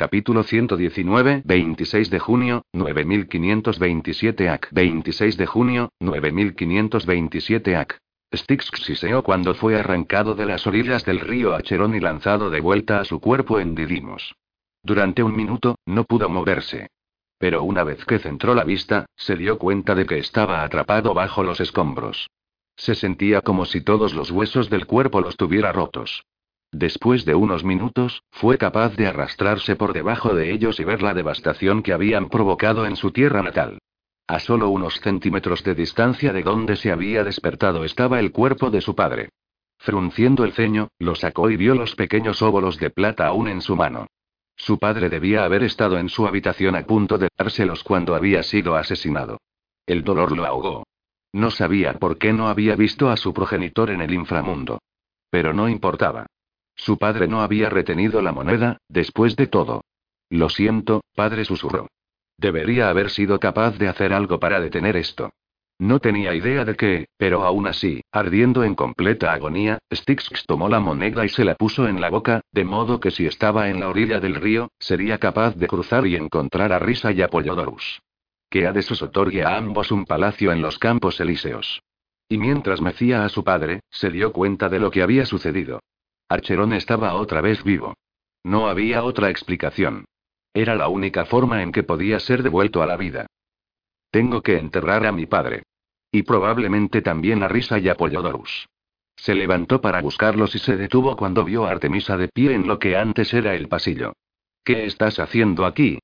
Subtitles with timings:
[0.00, 4.68] Capítulo 119, 26 de junio, 9527 AC.
[4.70, 7.98] 26 de junio, 9527 AC.
[8.34, 8.70] Styx
[9.22, 13.20] cuando fue arrancado de las orillas del río Acherón y lanzado de vuelta a su
[13.20, 14.34] cuerpo en Didimos.
[14.82, 16.88] Durante un minuto, no pudo moverse.
[17.36, 21.42] Pero una vez que centró la vista, se dio cuenta de que estaba atrapado bajo
[21.42, 22.30] los escombros.
[22.74, 26.22] Se sentía como si todos los huesos del cuerpo los tuviera rotos.
[26.72, 31.14] Después de unos minutos, fue capaz de arrastrarse por debajo de ellos y ver la
[31.14, 33.78] devastación que habían provocado en su tierra natal.
[34.28, 38.80] A solo unos centímetros de distancia de donde se había despertado estaba el cuerpo de
[38.80, 39.30] su padre.
[39.78, 43.74] Frunciendo el ceño, lo sacó y vio los pequeños óvulos de plata aún en su
[43.74, 44.06] mano.
[44.54, 48.76] Su padre debía haber estado en su habitación a punto de dárselos cuando había sido
[48.76, 49.40] asesinado.
[49.86, 50.84] El dolor lo ahogó.
[51.32, 54.78] No sabía por qué no había visto a su progenitor en el inframundo.
[55.30, 56.26] Pero no importaba.
[56.80, 59.82] Su padre no había retenido la moneda, después de todo.
[60.30, 61.88] Lo siento, padre susurró.
[62.38, 65.30] Debería haber sido capaz de hacer algo para detener esto.
[65.78, 70.80] No tenía idea de qué, pero aún así, ardiendo en completa agonía, Styx tomó la
[70.80, 73.90] moneda y se la puso en la boca, de modo que si estaba en la
[73.90, 78.00] orilla del río, sería capaz de cruzar y encontrar a Risa y Apollodorus.
[78.48, 81.82] Que Hades otorgue a ambos un palacio en los campos elíseos.
[82.26, 85.80] Y mientras mecía a su padre, se dio cuenta de lo que había sucedido.
[86.30, 87.94] Archerón estaba otra vez vivo.
[88.44, 90.04] No había otra explicación.
[90.54, 93.26] Era la única forma en que podía ser devuelto a la vida.
[94.12, 95.64] Tengo que enterrar a mi padre.
[96.12, 97.96] Y probablemente también a Risa y a.
[99.16, 102.78] Se levantó para buscarlos y se detuvo cuando vio a Artemisa de pie en lo
[102.78, 104.12] que antes era el pasillo.
[104.64, 105.98] ¿Qué estás haciendo aquí?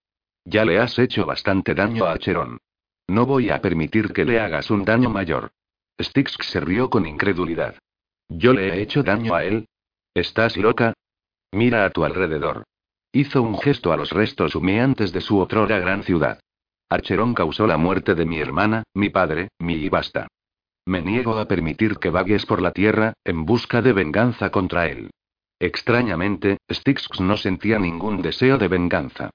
[0.44, 2.58] Ya le has hecho bastante daño a Archerón.
[3.06, 5.52] No voy a permitir que le hagas un daño mayor.
[6.00, 7.76] Styx se rió con incredulidad.
[8.28, 9.68] ¿Yo le he hecho daño a él?
[10.16, 10.94] ¿Estás loca?
[11.52, 12.64] Mira a tu alrededor.
[13.12, 16.40] Hizo un gesto a los restos humeantes de su otrora gran ciudad.
[16.88, 20.26] Archerón causó la muerte de mi hermana, mi padre, mi y basta.
[20.86, 25.10] Me niego a permitir que vagues por la tierra, en busca de venganza contra él.
[25.60, 29.28] Extrañamente, Styx no sentía ningún deseo de venganza.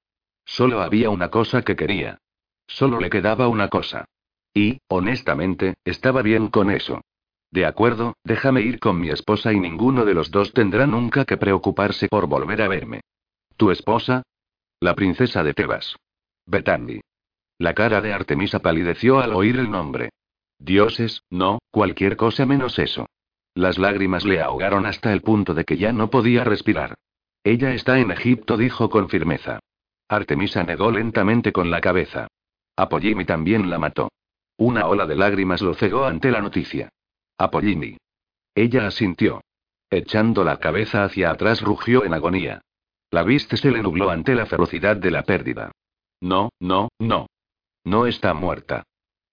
[0.45, 2.17] Solo había una cosa que quería.
[2.65, 4.05] Solo le quedaba una cosa.
[4.51, 7.01] Y, honestamente, estaba bien con eso.
[7.51, 11.37] De acuerdo, déjame ir con mi esposa y ninguno de los dos tendrá nunca que
[11.37, 13.01] preocuparse por volver a verme.
[13.57, 14.23] ¿Tu esposa?
[14.79, 15.97] La princesa de Tebas.
[16.45, 17.01] Betandi.
[17.59, 20.09] La cara de Artemisa palideció al oír el nombre.
[20.57, 23.07] Dioses, no, cualquier cosa menos eso.
[23.53, 26.95] Las lágrimas le ahogaron hasta el punto de que ya no podía respirar.
[27.43, 29.59] Ella está en Egipto, dijo con firmeza.
[30.07, 32.27] Artemisa negó lentamente con la cabeza.
[32.77, 34.09] Apollimi también la mató.
[34.57, 36.89] Una ola de lágrimas lo cegó ante la noticia.
[37.41, 37.97] Apollini.
[38.53, 39.41] Ella asintió.
[39.89, 42.61] Echando la cabeza hacia atrás rugió en agonía.
[43.09, 45.71] La vista se le nubló ante la ferocidad de la pérdida.
[46.21, 47.27] No, no, no.
[47.83, 48.83] No está muerta.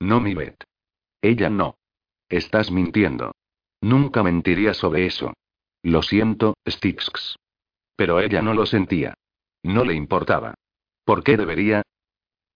[0.01, 0.65] No, mi Bet.
[1.21, 1.77] Ella no.
[2.31, 3.33] Estás mintiendo.
[3.83, 5.35] Nunca mentiría sobre eso.
[5.83, 7.37] Lo siento, Styx.
[7.95, 9.15] Pero ella no lo sentía.
[9.63, 10.55] No le importaba.
[11.05, 11.83] ¿Por qué debería?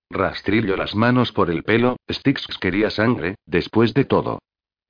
[0.08, 4.40] Rastrillo las manos por el pelo, Styx quería sangre, después de todo.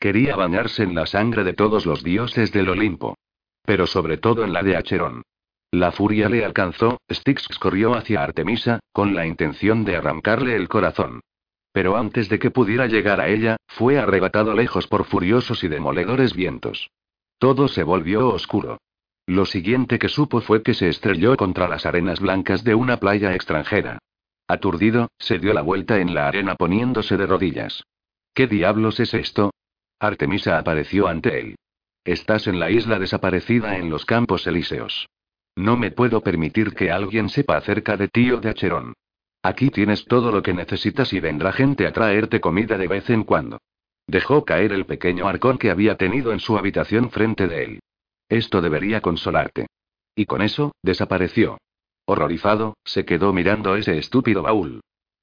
[0.03, 3.15] Quería bañarse en la sangre de todos los dioses del Olimpo.
[3.65, 5.23] Pero sobre todo en la de Acherón.
[5.71, 11.21] La furia le alcanzó, Styx corrió hacia Artemisa, con la intención de arrancarle el corazón.
[11.71, 16.35] Pero antes de que pudiera llegar a ella, fue arrebatado lejos por furiosos y demoledores
[16.35, 16.91] vientos.
[17.39, 18.79] Todo se volvió oscuro.
[19.29, 23.37] Lo siguiente que supo fue que se estrelló contra las arenas blancas de una playa
[23.37, 23.99] extranjera.
[24.49, 27.85] Aturdido, se dio la vuelta en la arena poniéndose de rodillas.
[28.35, 29.53] ¿Qué diablos es esto?
[30.03, 31.55] Artemisa apareció ante él.
[32.05, 35.09] Estás en la isla desaparecida en los campos elíseos.
[35.55, 38.95] No me puedo permitir que alguien sepa acerca de ti o de Acherón.
[39.45, 43.23] Aquí tienes todo lo que necesitas y vendrá gente a traerte comida de vez en
[43.23, 43.59] cuando.
[44.09, 47.81] Dejó caer el pequeño arcón que había tenido en su habitación frente de él.
[48.29, 49.69] Esto debería consolarte.
[50.17, 51.59] Y con eso, desapareció.
[52.07, 54.81] Horrorizado, se quedó mirando ese estúpido baúl.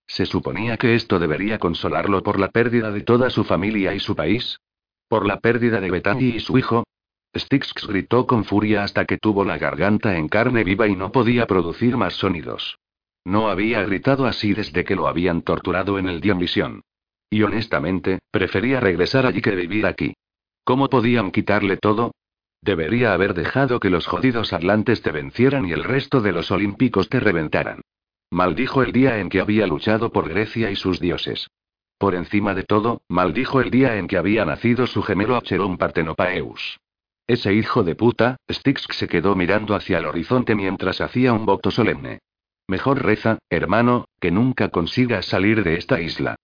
[0.08, 4.16] ¿Se suponía que esto debería consolarlo por la pérdida de toda su familia y su
[4.16, 4.58] país?
[5.10, 6.84] ¿Por la pérdida de Bethany y su hijo?
[7.36, 11.48] Styx gritó con furia hasta que tuvo la garganta en carne viva y no podía
[11.48, 12.78] producir más sonidos.
[13.26, 16.84] No había gritado así desde que lo habían torturado en el Dionisión.
[17.28, 20.14] Y honestamente, prefería regresar allí que vivir aquí.
[20.64, 22.12] ¿Cómo podían quitarle todo?
[22.62, 27.10] Debería haber dejado que los jodidos atlantes te vencieran y el resto de los olímpicos
[27.10, 27.82] te reventaran.
[28.30, 31.48] Maldijo el día en que había luchado por Grecia y sus dioses.
[32.00, 36.80] Por encima de todo, maldijo el día en que había nacido su gemelo Acheron Partenopaeus.
[37.28, 41.72] Ese hijo de puta, Styx se quedó mirando hacia el horizonte mientras hacía un voto
[41.72, 42.20] solemne.
[42.68, 46.36] Mejor reza, hermano, que nunca consigas salir de esta isla.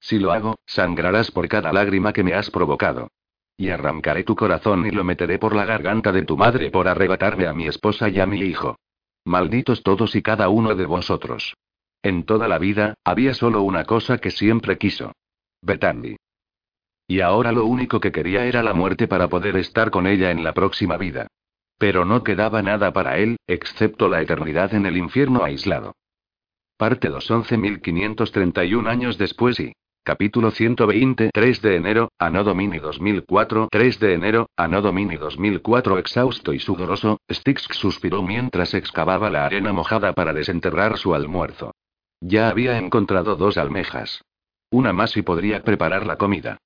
[0.00, 3.08] Si lo hago, sangrarás por cada lágrima que me has provocado.
[3.56, 7.46] Y arrancaré tu corazón y lo meteré por la garganta de tu madre por arrebatarme
[7.46, 8.76] a mi esposa y a mi hijo.
[9.24, 11.54] Malditos todos y cada uno de vosotros.
[12.04, 15.12] En toda la vida, había solo una cosa que siempre quiso.
[15.62, 16.16] Bethany.
[17.08, 20.44] Y ahora lo único que quería era la muerte para poder estar con ella en
[20.44, 21.28] la próxima vida.
[21.78, 25.94] Pero no quedaba nada para él, excepto la eternidad en el infierno aislado.
[26.76, 29.72] Parte 2 11.531 años después y
[30.06, 36.52] Capítulo 120, 3 de enero, Anno Domini 2004, 3 de enero, Anno Domini 2004 Exhausto
[36.52, 41.73] y sudoroso, Styx suspiró mientras excavaba la arena mojada para desenterrar su almuerzo.
[42.26, 44.24] Ya había encontrado dos almejas.
[44.70, 46.56] Una más y podría preparar la comida.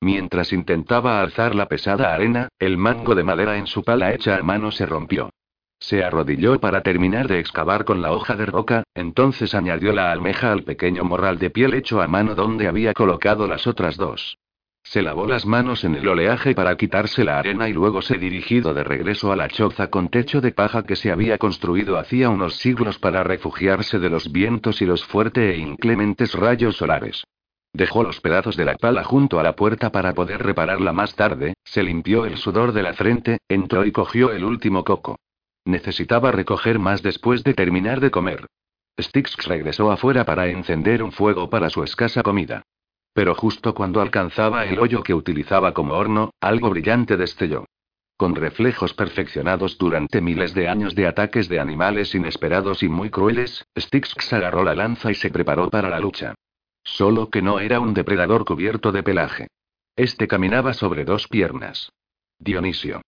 [0.00, 4.42] Mientras intentaba alzar la pesada arena, el mango de madera en su pala hecha a
[4.44, 5.30] mano se rompió.
[5.80, 10.52] Se arrodilló para terminar de excavar con la hoja de roca, entonces añadió la almeja
[10.52, 14.38] al pequeño morral de piel hecho a mano donde había colocado las otras dos.
[14.88, 18.72] Se lavó las manos en el oleaje para quitarse la arena y luego se dirigió
[18.72, 22.54] de regreso a la choza con techo de paja que se había construido hacía unos
[22.56, 27.22] siglos para refugiarse de los vientos y los fuertes e inclementes rayos solares.
[27.74, 31.52] Dejó los pedazos de la pala junto a la puerta para poder repararla más tarde,
[31.64, 35.18] se limpió el sudor de la frente, entró y cogió el último coco.
[35.66, 38.46] Necesitaba recoger más después de terminar de comer.
[38.98, 42.62] Styx regresó afuera para encender un fuego para su escasa comida.
[43.18, 47.64] Pero justo cuando alcanzaba el hoyo que utilizaba como horno, algo brillante destelló.
[48.16, 53.66] Con reflejos perfeccionados durante miles de años de ataques de animales inesperados y muy crueles,
[53.76, 56.36] Styx agarró la lanza y se preparó para la lucha.
[56.84, 59.48] Solo que no era un depredador cubierto de pelaje.
[59.96, 61.90] Este caminaba sobre dos piernas.
[62.38, 63.02] Dionisio.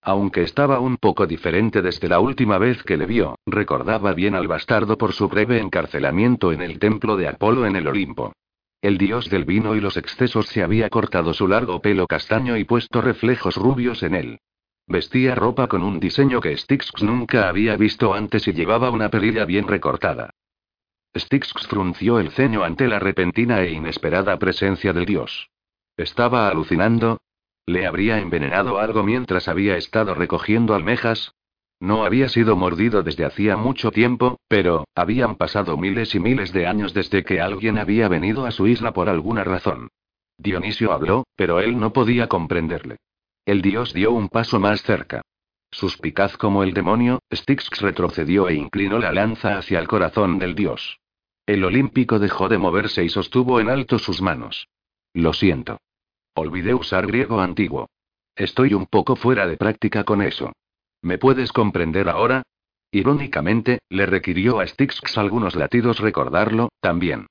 [0.00, 4.48] Aunque estaba un poco diferente desde la última vez que le vio, recordaba bien al
[4.48, 8.32] bastardo por su breve encarcelamiento en el templo de Apolo en el Olimpo.
[8.82, 12.64] El dios del vino y los excesos se había cortado su largo pelo castaño y
[12.64, 14.40] puesto reflejos rubios en él.
[14.86, 19.44] Vestía ropa con un diseño que Styx nunca había visto antes y llevaba una perilla
[19.44, 20.30] bien recortada.
[21.16, 25.50] Styx frunció el ceño ante la repentina e inesperada presencia del dios.
[25.96, 27.20] ¿Estaba alucinando?
[27.66, 31.34] ¿Le habría envenenado algo mientras había estado recogiendo almejas?
[31.80, 36.66] No había sido mordido desde hacía mucho tiempo, pero, habían pasado miles y miles de
[36.66, 39.88] años desde que alguien había venido a su isla por alguna razón.
[40.36, 42.98] Dionisio habló, pero él no podía comprenderle.
[43.46, 45.22] El dios dio un paso más cerca.
[45.70, 50.98] Suspicaz como el demonio, Styx retrocedió e inclinó la lanza hacia el corazón del dios.
[51.46, 54.68] El olímpico dejó de moverse y sostuvo en alto sus manos.
[55.14, 55.78] Lo siento.
[56.34, 57.88] Olvidé usar griego antiguo.
[58.36, 60.52] Estoy un poco fuera de práctica con eso.
[61.02, 62.42] ¿Me puedes comprender ahora?
[62.92, 67.26] Irónicamente, le requirió a Styx algunos latidos recordarlo, también.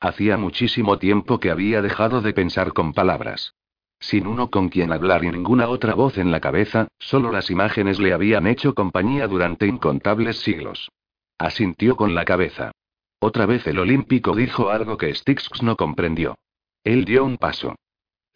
[0.00, 3.54] Hacía muchísimo tiempo que había dejado de pensar con palabras.
[3.98, 7.98] Sin uno con quien hablar y ninguna otra voz en la cabeza, solo las imágenes
[7.98, 10.90] le habían hecho compañía durante incontables siglos.
[11.38, 12.72] Asintió con la cabeza.
[13.20, 16.36] Otra vez el olímpico dijo algo que Styx no comprendió.
[16.84, 17.74] Él dio un paso.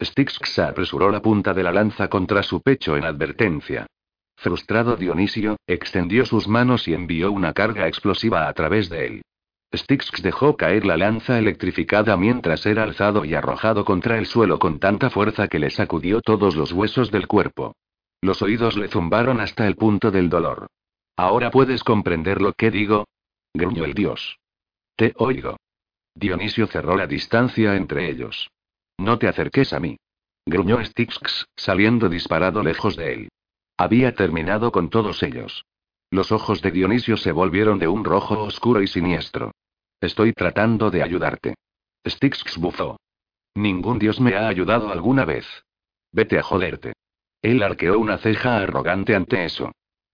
[0.01, 3.85] Styx apresuró la punta de la lanza contra su pecho en advertencia.
[4.41, 9.21] Frustrado Dionisio, extendió sus manos y envió una carga explosiva a través de él.
[9.71, 14.79] Styx dejó caer la lanza electrificada mientras era alzado y arrojado contra el suelo con
[14.79, 17.75] tanta fuerza que le sacudió todos los huesos del cuerpo.
[18.19, 20.65] Los oídos le zumbaron hasta el punto del dolor.
[21.15, 23.05] ¿Ahora puedes comprender lo que digo?
[23.53, 24.39] gruñó el dios.
[24.95, 25.57] Te oigo.
[26.15, 28.49] Dionisio cerró la distancia entre ellos.
[28.97, 29.97] No te acerques a mí.
[30.47, 33.29] Gruñó Styx, saliendo disparado lejos de él.
[33.77, 35.65] Había terminado con todos ellos.
[36.11, 39.51] Los ojos de Dionisio se volvieron de un rojo oscuro y siniestro.
[40.01, 41.55] Estoy tratando de ayudarte.
[42.05, 42.97] Styx bufó.
[43.55, 45.45] Ningún dios me ha ayudado alguna vez.
[46.11, 46.93] Vete a joderte.
[47.41, 49.71] Él arqueó una ceja arrogante ante eso.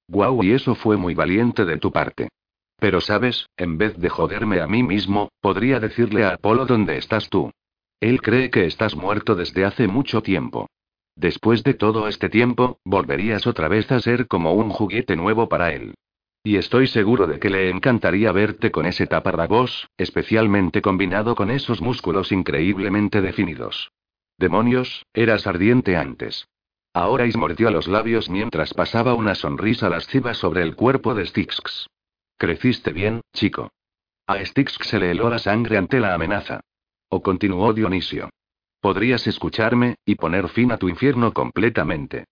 [0.08, 2.30] Guau, y eso fue muy valiente de tu parte.
[2.78, 7.30] Pero sabes, en vez de joderme a mí mismo, podría decirle a Apolo dónde estás
[7.30, 7.52] tú.
[8.00, 10.68] Él cree que estás muerto desde hace mucho tiempo.
[11.18, 15.74] Después de todo este tiempo, volverías otra vez a ser como un juguete nuevo para
[15.74, 15.96] él.
[16.44, 21.82] Y estoy seguro de que le encantaría verte con ese taparrabos, especialmente combinado con esos
[21.82, 23.92] músculos increíblemente definidos.
[24.38, 26.48] Demonios, eras ardiente antes.
[26.94, 31.88] Ahora mordió los labios mientras pasaba una sonrisa lasciva sobre el cuerpo de Styx.
[32.38, 33.72] Creciste bien, chico.
[34.28, 36.60] A Styx se le heló la sangre ante la amenaza.
[37.10, 38.30] O continuó Dionisio.
[38.80, 42.26] Podrías escucharme, y poner fin a tu infierno completamente.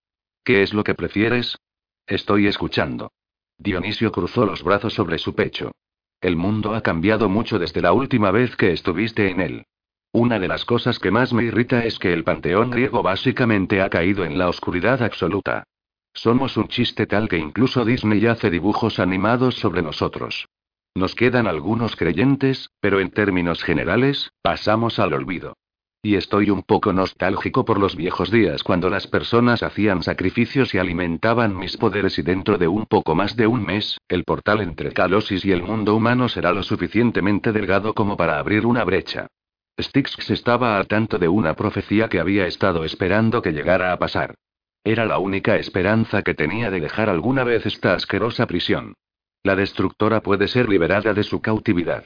[0.44, 1.58] ¿Qué es lo que prefieres?
[2.06, 3.10] Estoy escuchando.
[3.58, 5.72] Dionisio cruzó los brazos sobre su pecho.
[6.20, 9.64] El mundo ha cambiado mucho desde la última vez que estuviste en él.
[10.12, 13.90] Una de las cosas que más me irrita es que el panteón griego básicamente ha
[13.90, 15.64] caído en la oscuridad absoluta.
[16.14, 20.46] Somos un chiste tal que incluso Disney hace dibujos animados sobre nosotros.
[20.94, 25.54] Nos quedan algunos creyentes, pero en términos generales, pasamos al olvido.
[26.02, 30.78] Y estoy un poco nostálgico por los viejos días cuando las personas hacían sacrificios y
[30.78, 34.92] alimentaban mis poderes y dentro de un poco más de un mes, el portal entre
[34.92, 39.26] Calosis y el mundo humano será lo suficientemente delgado como para abrir una brecha.
[39.78, 44.34] Styx estaba al tanto de una profecía que había estado esperando que llegara a pasar.
[44.84, 48.94] Era la única esperanza que tenía de dejar alguna vez esta asquerosa prisión.
[49.42, 52.04] La destructora puede ser liberada de su cautividad.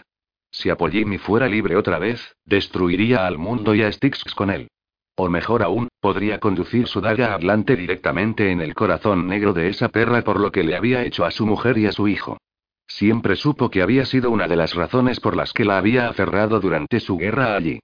[0.50, 4.68] Si Apollimi fuera libre otra vez, destruiría al mundo y a Styx con él.
[5.16, 9.88] O mejor aún, podría conducir su daga hablante directamente en el corazón negro de esa
[9.88, 12.38] perra por lo que le había hecho a su mujer y a su hijo.
[12.86, 16.58] Siempre supo que había sido una de las razones por las que la había aferrado
[16.58, 17.80] durante su guerra allí.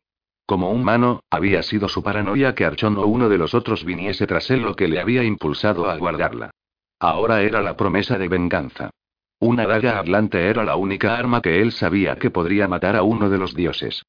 [0.46, 4.50] Como humano, había sido su paranoia que Archon o uno de los otros viniese tras
[4.50, 6.50] él lo que le había impulsado a guardarla.
[6.98, 8.90] Ahora era la promesa de venganza.
[9.38, 13.28] Una daga hablante era la única arma que él sabía que podría matar a uno
[13.28, 14.02] de los dioses.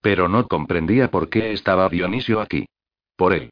[0.00, 2.66] Pero no comprendía por qué estaba Dionisio aquí.
[3.16, 3.50] Por él.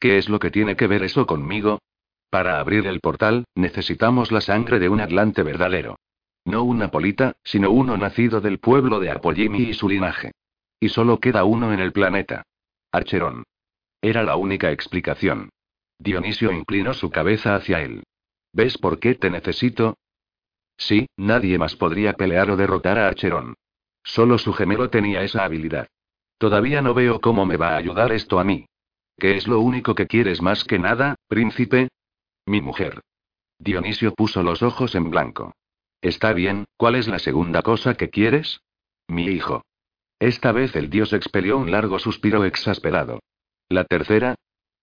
[0.00, 1.78] ¿Qué es lo que tiene que ver eso conmigo?
[2.28, 5.96] Para abrir el portal, necesitamos la sangre de un atlante verdadero.
[6.44, 10.32] No un apolita, sino uno nacido del pueblo de Apollimi y su linaje.
[10.80, 12.42] Y solo queda uno en el planeta.
[12.90, 13.44] Archerón.
[14.02, 15.50] Era la única explicación.
[15.98, 18.02] Dionisio inclinó su cabeza hacia él.
[18.52, 19.96] ¿Ves por qué te necesito?
[20.76, 23.54] Sí, nadie más podría pelear o derrotar a Archerón.
[24.02, 25.88] Solo su gemelo tenía esa habilidad.
[26.38, 28.66] Todavía no veo cómo me va a ayudar esto a mí.
[29.18, 31.88] ¿Qué es lo único que quieres más que nada, príncipe?
[32.46, 33.00] Mi mujer.
[33.58, 35.54] Dionisio puso los ojos en blanco.
[36.02, 38.60] Está bien, ¿cuál es la segunda cosa que quieres?
[39.08, 39.62] Mi hijo.
[40.18, 43.20] Esta vez el dios expelió un largo suspiro exasperado.
[43.68, 44.34] La tercera.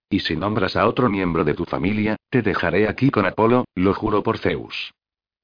[0.10, 3.94] Y si nombras a otro miembro de tu familia, te dejaré aquí con Apolo, lo
[3.94, 4.94] juro por Zeus.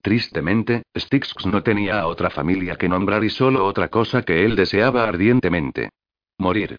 [0.07, 4.55] Tristemente, Styx no tenía a otra familia que nombrar y solo otra cosa que él
[4.55, 5.89] deseaba ardientemente.
[6.37, 6.77] Morir.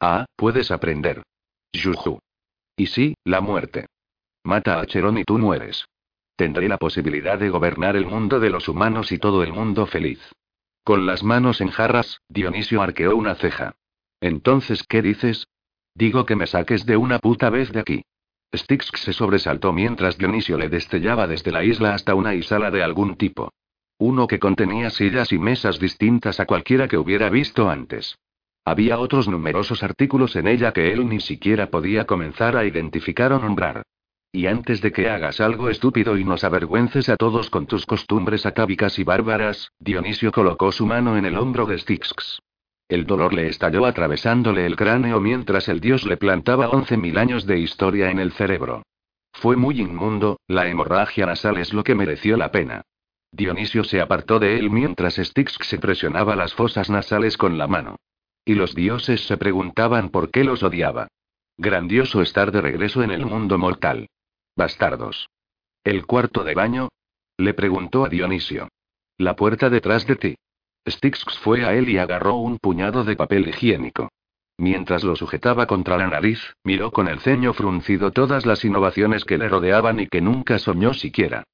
[0.00, 1.22] Ah, puedes aprender.
[1.74, 2.18] Juju.
[2.74, 3.88] Y sí, la muerte.
[4.42, 5.84] Mata a Cherón y tú mueres.
[6.34, 10.22] Tendré la posibilidad de gobernar el mundo de los humanos y todo el mundo feliz.
[10.82, 13.74] Con las manos en jarras, Dionisio arqueó una ceja.
[14.18, 15.46] Entonces, ¿qué dices?
[15.94, 18.02] Digo que me saques de una puta vez de aquí.
[18.54, 23.16] Styx se sobresaltó mientras Dionisio le destellaba desde la isla hasta una isla de algún
[23.16, 23.52] tipo.
[23.98, 28.18] Uno que contenía sillas y mesas distintas a cualquiera que hubiera visto antes.
[28.64, 33.38] Había otros numerosos artículos en ella que él ni siquiera podía comenzar a identificar o
[33.38, 33.82] nombrar.
[34.30, 38.46] Y antes de que hagas algo estúpido y nos avergüences a todos con tus costumbres
[38.46, 42.38] acábicas y bárbaras, Dionisio colocó su mano en el hombro de Styx.
[42.92, 47.46] El dolor le estalló atravesándole el cráneo mientras el dios le plantaba once mil años
[47.46, 48.82] de historia en el cerebro.
[49.32, 52.82] Fue muy inmundo, la hemorragia nasal es lo que mereció la pena.
[53.30, 57.96] Dionisio se apartó de él mientras Styx se presionaba las fosas nasales con la mano.
[58.44, 61.08] Y los dioses se preguntaban por qué los odiaba.
[61.56, 64.10] Grandioso estar de regreso en el mundo mortal.
[64.54, 65.30] Bastardos.
[65.82, 66.90] ¿El cuarto de baño?
[67.38, 68.68] Le preguntó a Dionisio.
[69.16, 70.34] La puerta detrás de ti.
[70.88, 74.08] Styx fue a él y agarró un puñado de papel higiénico.
[74.58, 79.38] Mientras lo sujetaba contra la nariz, miró con el ceño fruncido todas las innovaciones que
[79.38, 81.44] le rodeaban y que nunca soñó siquiera.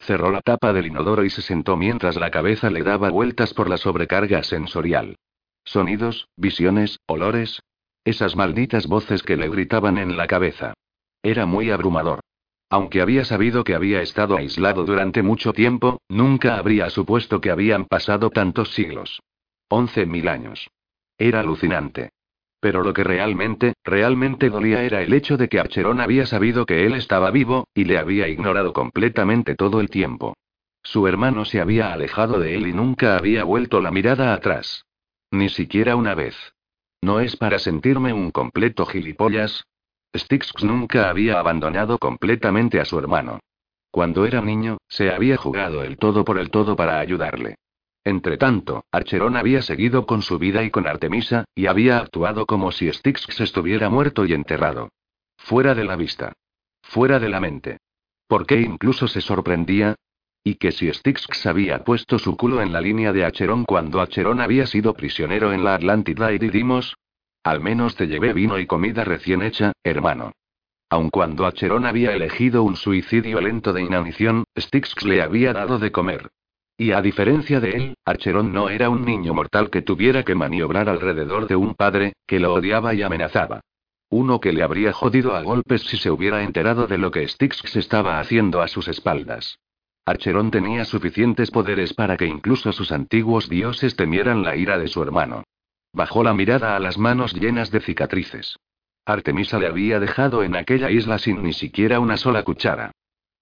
[0.00, 3.68] Cerró la tapa del inodoro y se sentó mientras la cabeza le daba vueltas por
[3.68, 5.16] la sobrecarga sensorial.
[5.64, 7.60] Sonidos, visiones, olores.
[8.04, 10.74] Esas malditas voces que le gritaban en la cabeza.
[11.22, 12.20] Era muy abrumador.
[12.70, 17.86] Aunque había sabido que había estado aislado durante mucho tiempo, nunca habría supuesto que habían
[17.86, 19.22] pasado tantos siglos.
[19.68, 20.68] Once mil años.
[21.16, 22.10] Era alucinante.
[22.60, 26.84] Pero lo que realmente, realmente dolía era el hecho de que Archerón había sabido que
[26.84, 30.34] él estaba vivo, y le había ignorado completamente todo el tiempo.
[30.82, 34.84] Su hermano se había alejado de él y nunca había vuelto la mirada atrás.
[35.30, 36.36] Ni siquiera una vez.
[37.00, 39.64] No es para sentirme un completo gilipollas,
[40.16, 43.40] Styx nunca había abandonado completamente a su hermano.
[43.90, 47.56] Cuando era niño, se había jugado el todo por el todo para ayudarle.
[48.04, 52.90] Entretanto, Archerón había seguido con su vida y con Artemisa, y había actuado como si
[52.90, 54.88] Styx estuviera muerto y enterrado.
[55.36, 56.32] Fuera de la vista.
[56.82, 57.78] Fuera de la mente.
[58.26, 59.94] ¿Por qué incluso se sorprendía?
[60.42, 64.40] Y que si Styx había puesto su culo en la línea de Acherón cuando Acherón
[64.40, 66.96] había sido prisionero en la Atlántida y Didimos,
[67.48, 70.32] al menos te llevé vino y comida recién hecha, hermano.
[70.90, 75.92] Aun cuando Acherón había elegido un suicidio lento de inanición, Styx le había dado de
[75.92, 76.30] comer.
[76.76, 80.88] Y a diferencia de él, Archerón no era un niño mortal que tuviera que maniobrar
[80.88, 83.60] alrededor de un padre, que lo odiaba y amenazaba.
[84.10, 87.76] Uno que le habría jodido a golpes si se hubiera enterado de lo que Styx
[87.76, 89.58] estaba haciendo a sus espaldas.
[90.06, 95.02] Archerón tenía suficientes poderes para que incluso sus antiguos dioses temieran la ira de su
[95.02, 95.44] hermano.
[95.92, 98.58] Bajó la mirada a las manos llenas de cicatrices.
[99.04, 102.92] Artemisa le había dejado en aquella isla sin ni siquiera una sola cuchara.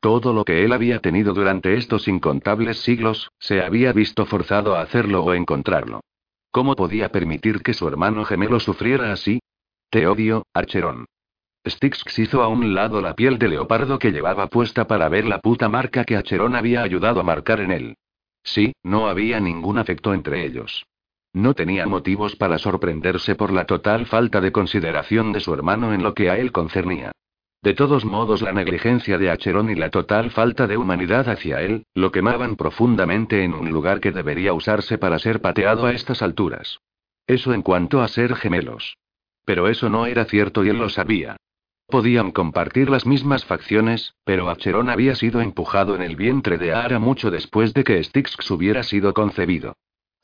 [0.01, 4.83] Todo lo que él había tenido durante estos incontables siglos, se había visto forzado a
[4.83, 6.01] hacerlo o encontrarlo.
[6.53, 9.41] ¿Cómo podía permitir que su hermano gemelo sufriera así?
[9.91, 11.07] Te odio, Archerón.
[11.69, 15.41] Styx hizo a un lado la piel de leopardo que llevaba puesta para ver la
[15.41, 17.97] puta marca que Acheron había ayudado a marcar en él.
[18.45, 20.87] Sí, no había ningún afecto entre ellos.
[21.37, 26.03] No tenía motivos para sorprenderse por la total falta de consideración de su hermano en
[26.03, 27.13] lo que a él concernía.
[27.63, 31.85] De todos modos, la negligencia de Acheron y la total falta de humanidad hacia él,
[31.93, 36.79] lo quemaban profundamente en un lugar que debería usarse para ser pateado a estas alturas.
[37.27, 38.97] Eso en cuanto a ser gemelos.
[39.45, 41.37] Pero eso no era cierto y él lo sabía.
[41.87, 46.99] Podían compartir las mismas facciones, pero Acheron había sido empujado en el vientre de Ara
[46.99, 49.75] mucho después de que Styx hubiera sido concebido.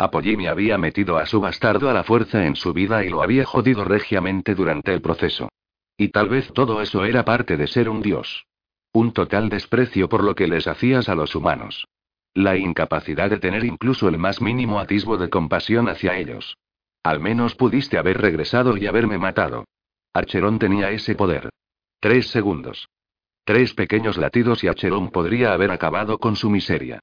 [0.02, 3.44] Apollimi había metido a su bastardo a la fuerza en su vida y lo había
[3.44, 5.49] jodido regiamente durante el proceso.
[5.97, 8.47] Y tal vez todo eso era parte de ser un dios.
[8.92, 11.87] Un total desprecio por lo que les hacías a los humanos.
[12.35, 16.56] La incapacidad de tener incluso el más mínimo atisbo de compasión hacia ellos.
[17.04, 19.66] Al menos pudiste haber regresado y haberme matado.
[20.12, 21.49] Archerón tenía ese poder.
[22.00, 22.88] Tres segundos.
[23.44, 26.99] Tres pequeños latidos y Archerón podría haber acabado con su miseria.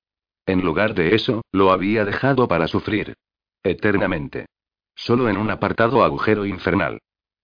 [0.49, 3.13] En lugar de eso, lo había dejado para sufrir.
[3.61, 4.47] Eternamente.
[4.95, 6.97] Solo en un apartado agujero infernal.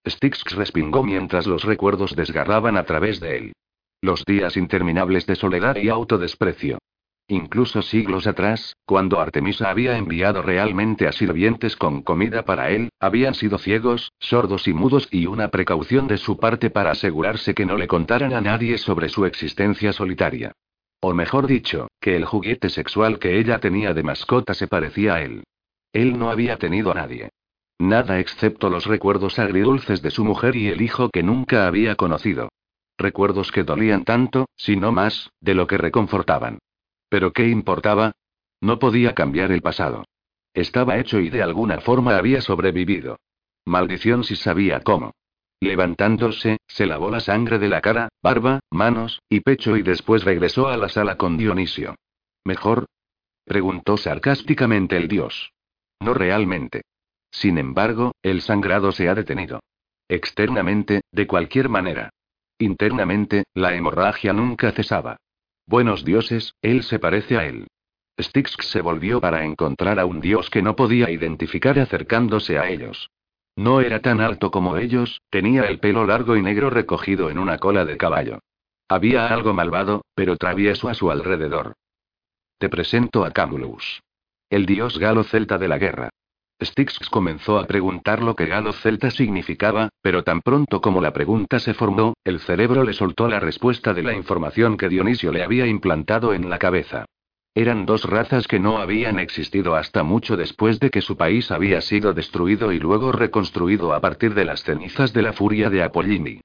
[0.07, 3.53] Styx respingó mientras los recuerdos desgarraban a través de él.
[4.01, 6.79] Los días interminables de soledad y autodesprecio.
[7.27, 13.35] Incluso siglos atrás, cuando Artemisa había enviado realmente a sirvientes con comida para él, habían
[13.35, 17.77] sido ciegos, sordos y mudos y una precaución de su parte para asegurarse que no
[17.77, 20.53] le contaran a nadie sobre su existencia solitaria.
[20.99, 25.21] O mejor dicho, que el juguete sexual que ella tenía de mascota se parecía a
[25.21, 25.43] él.
[25.93, 27.29] Él no había tenido a nadie.
[27.79, 32.49] Nada excepto los recuerdos agridulces de su mujer y el hijo que nunca había conocido.
[32.97, 36.59] Recuerdos que dolían tanto, si no más, de lo que reconfortaban.
[37.09, 38.13] Pero ¿qué importaba?
[38.61, 40.05] No podía cambiar el pasado.
[40.53, 43.17] Estaba hecho y de alguna forma había sobrevivido.
[43.65, 45.11] Maldición si sabía cómo.
[45.65, 50.67] Levantándose, se lavó la sangre de la cara, barba, manos, y pecho y después regresó
[50.67, 51.95] a la sala con Dionisio.
[52.45, 52.85] ¿Mejor?
[53.45, 55.53] preguntó sarcásticamente el dios.
[55.99, 56.83] No realmente.
[57.31, 59.59] Sin embargo, el sangrado se ha detenido.
[60.07, 62.11] Externamente, de cualquier manera.
[62.59, 65.17] Internamente, la hemorragia nunca cesaba.
[65.65, 67.65] Buenos dioses, él se parece a él.
[68.21, 73.09] Styx se volvió para encontrar a un dios que no podía identificar acercándose a ellos.
[73.55, 77.57] No era tan alto como ellos, tenía el pelo largo y negro recogido en una
[77.57, 78.39] cola de caballo.
[78.89, 81.73] Había algo malvado, pero travieso a su alrededor.
[82.59, 84.01] Te presento a Camulus.
[84.49, 86.09] El dios galo celta de la guerra.
[86.61, 91.59] Styx comenzó a preguntar lo que galo celta significaba, pero tan pronto como la pregunta
[91.59, 95.65] se formó, el cerebro le soltó la respuesta de la información que Dionisio le había
[95.65, 97.05] implantado en la cabeza.
[97.57, 101.79] Eran dos razas que no habían existido hasta mucho después de que su país había
[101.79, 106.41] sido destruido y luego reconstruido a partir de las cenizas de la furia de Apollini.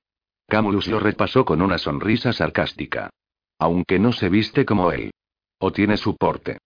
[0.47, 3.11] Camulus lo repasó con una sonrisa sarcástica.
[3.59, 5.11] Aunque no se viste como él.
[5.59, 6.59] O tiene su porte.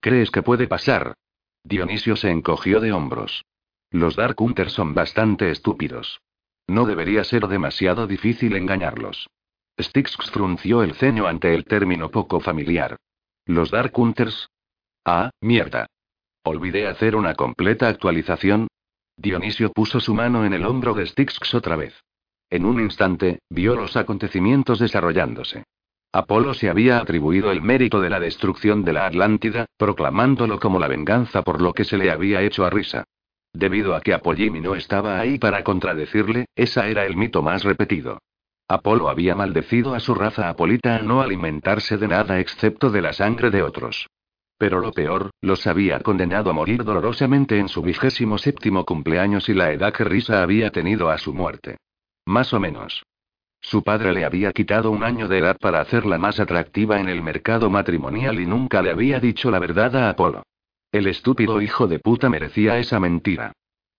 [0.00, 1.14] ¿Crees que puede pasar?
[1.62, 3.44] Dionisio se encogió de hombros.
[3.92, 6.20] Los Dark Hunters son bastante estúpidos.
[6.66, 9.28] No debería ser demasiado difícil engañarlos.
[9.80, 12.96] Styx frunció el ceño ante el término poco familiar.
[13.46, 14.48] ¿Los Dark Hunters?
[15.04, 15.86] Ah, mierda.
[16.44, 18.68] ¿Olvidé hacer una completa actualización?
[19.16, 21.94] Dionisio puso su mano en el hombro de Styx otra vez.
[22.50, 25.64] En un instante, vio los acontecimientos desarrollándose.
[26.12, 30.86] Apolo se había atribuido el mérito de la destrucción de la Atlántida, proclamándolo como la
[30.86, 33.04] venganza por lo que se le había hecho a Risa.
[33.52, 38.18] Debido a que Apollimi no estaba ahí para contradecirle, esa era el mito más repetido.
[38.68, 43.12] Apolo había maldecido a su raza apolita a no alimentarse de nada excepto de la
[43.12, 44.08] sangre de otros.
[44.58, 49.54] Pero lo peor, los había condenado a morir dolorosamente en su vigésimo séptimo cumpleaños y
[49.54, 51.78] la edad que Risa había tenido a su muerte.
[52.26, 53.02] Más o menos.
[53.60, 57.22] Su padre le había quitado un año de edad para hacerla más atractiva en el
[57.22, 60.44] mercado matrimonial y nunca le había dicho la verdad a Apolo.
[60.90, 63.52] El estúpido hijo de puta merecía esa mentira.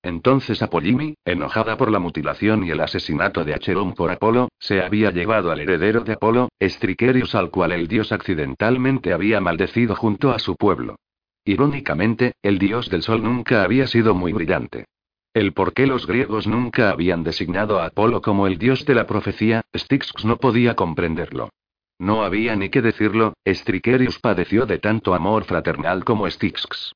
[0.03, 5.11] Entonces Apollimi, enojada por la mutilación y el asesinato de Acheron por Apolo, se había
[5.11, 10.39] llevado al heredero de Apolo, Estriquerius al cual el dios accidentalmente había maldecido junto a
[10.39, 10.97] su pueblo.
[11.45, 14.85] Irónicamente, el dios del sol nunca había sido muy brillante.
[15.33, 19.07] El por qué los griegos nunca habían designado a Apolo como el dios de la
[19.07, 21.49] profecía, Styx no podía comprenderlo.
[21.97, 26.91] No había ni que decirlo, Strikerius padeció de tanto amor fraternal como Styx.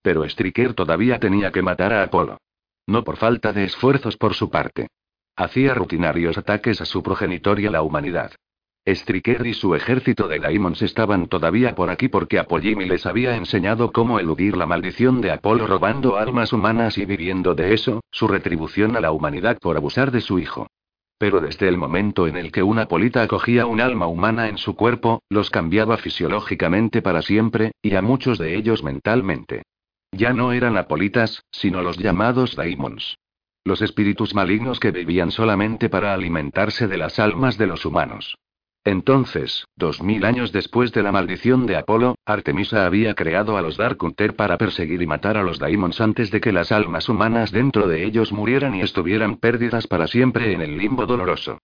[0.00, 2.38] Pero Striker todavía tenía que matar a Apolo.
[2.86, 4.88] No por falta de esfuerzos por su parte.
[5.36, 8.32] Hacía rutinarios ataques a su progenitor y a la humanidad.
[8.84, 13.92] Striker y su ejército de Daimons estaban todavía por aquí porque Apollimi les había enseñado
[13.92, 18.96] cómo eludir la maldición de Apolo robando almas humanas y viviendo de eso, su retribución
[18.96, 20.66] a la humanidad por abusar de su hijo.
[21.16, 24.74] Pero desde el momento en el que una polita acogía un alma humana en su
[24.74, 29.62] cuerpo, los cambiaba fisiológicamente para siempre, y a muchos de ellos mentalmente.
[30.12, 33.18] Ya no eran apolitas, sino los llamados daimons.
[33.64, 38.36] Los espíritus malignos que vivían solamente para alimentarse de las almas de los humanos.
[38.84, 43.76] Entonces, dos mil años después de la maldición de Apolo, Artemisa había creado a los
[43.76, 47.86] Darkunter para perseguir y matar a los Daimons antes de que las almas humanas dentro
[47.86, 51.58] de ellos murieran y estuvieran perdidas para siempre en el limbo doloroso.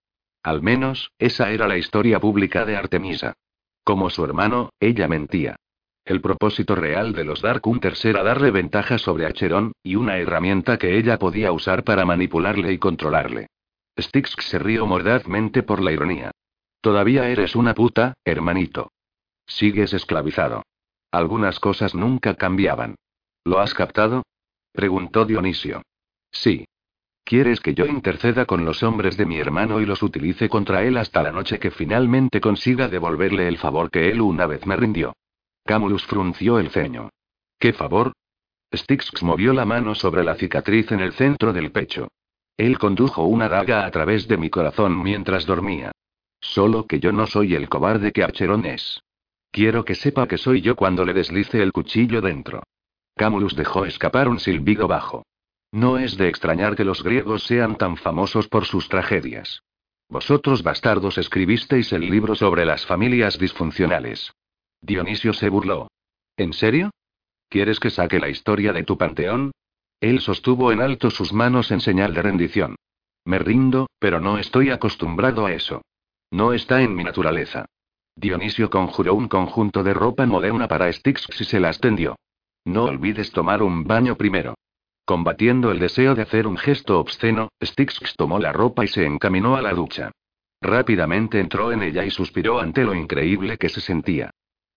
[0.45, 3.35] Al menos, esa era la historia pública de Artemisa.
[3.83, 5.57] Como su hermano, ella mentía.
[6.09, 10.97] El propósito real de los Darkunters era darle ventaja sobre Acheron, y una herramienta que
[10.97, 13.49] ella podía usar para manipularle y controlarle.
[14.01, 16.31] Styx se rió mordazmente por la ironía.
[16.81, 18.90] Todavía eres una puta, hermanito.
[19.47, 20.62] Sigues esclavizado.
[21.12, 22.94] Algunas cosas nunca cambiaban.
[23.44, 24.23] ¿Lo has captado?
[24.73, 25.83] preguntó Dionisio.
[26.31, 26.64] Sí.
[27.23, 30.97] ¿Quieres que yo interceda con los hombres de mi hermano y los utilice contra él
[30.97, 35.12] hasta la noche que finalmente consiga devolverle el favor que él una vez me rindió?
[35.68, 37.11] Camulus frunció el ceño.
[37.59, 38.14] ¿Qué favor?
[38.74, 42.09] Styx movió la mano sobre la cicatriz en el centro del pecho.
[42.57, 45.92] Él condujo una daga a través de mi corazón mientras dormía.
[46.40, 49.02] Solo que yo no soy el cobarde que Acheron es.
[49.50, 52.62] Quiero que sepa que soy yo cuando le deslice el cuchillo dentro.
[53.14, 55.26] Camulus dejó escapar un silbido bajo.
[55.70, 59.61] No es de extrañar que los griegos sean tan famosos por sus tragedias.
[60.09, 64.33] Vosotros bastardos escribisteis el libro sobre las familias disfuncionales.
[64.81, 65.88] Dionisio se burló.
[66.37, 66.91] ¿En serio?
[67.49, 69.53] ¿Quieres que saque la historia de tu panteón?
[70.01, 72.77] Él sostuvo en alto sus manos en señal de rendición.
[73.25, 75.83] Me rindo, pero no estoy acostumbrado a eso.
[76.31, 77.67] No está en mi naturaleza.
[78.14, 82.17] Dionisio conjuró un conjunto de ropa moderna para Styx y se las tendió.
[82.64, 84.55] No olvides tomar un baño primero.
[85.05, 89.57] Combatiendo el deseo de hacer un gesto obsceno, Styx tomó la ropa y se encaminó
[89.57, 90.11] a la ducha.
[90.61, 94.31] Rápidamente entró en ella y suspiró ante lo increíble que se sentía.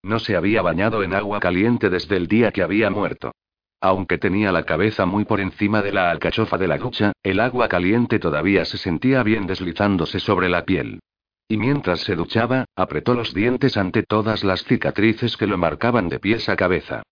[0.03, 3.31] No se había bañado en agua caliente desde el día que había muerto.
[3.79, 7.67] Aunque tenía la cabeza muy por encima de la alcachofa de la ducha, el agua
[7.67, 10.99] caliente todavía se sentía bien deslizándose sobre la piel.
[11.47, 16.19] Y mientras se duchaba, apretó los dientes ante todas las cicatrices que lo marcaban de
[16.19, 17.03] pies a cabeza.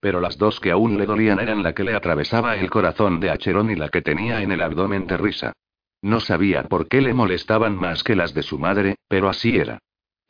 [0.00, 3.30] Pero las dos que aún le dolían eran la que le atravesaba el corazón de
[3.30, 5.52] Acherón y la que tenía en el abdomen de risa.
[6.02, 9.80] No sabía por qué le molestaban más que las de su madre, pero así era.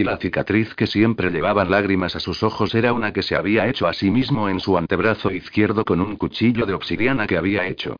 [0.00, 3.66] Y la cicatriz que siempre llevaban lágrimas a sus ojos era una que se había
[3.66, 7.66] hecho a sí mismo en su antebrazo izquierdo con un cuchillo de obsidiana que había
[7.66, 7.96] hecho.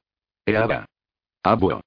[0.47, 0.87] Eaba.
[1.43, 1.81] Abuo.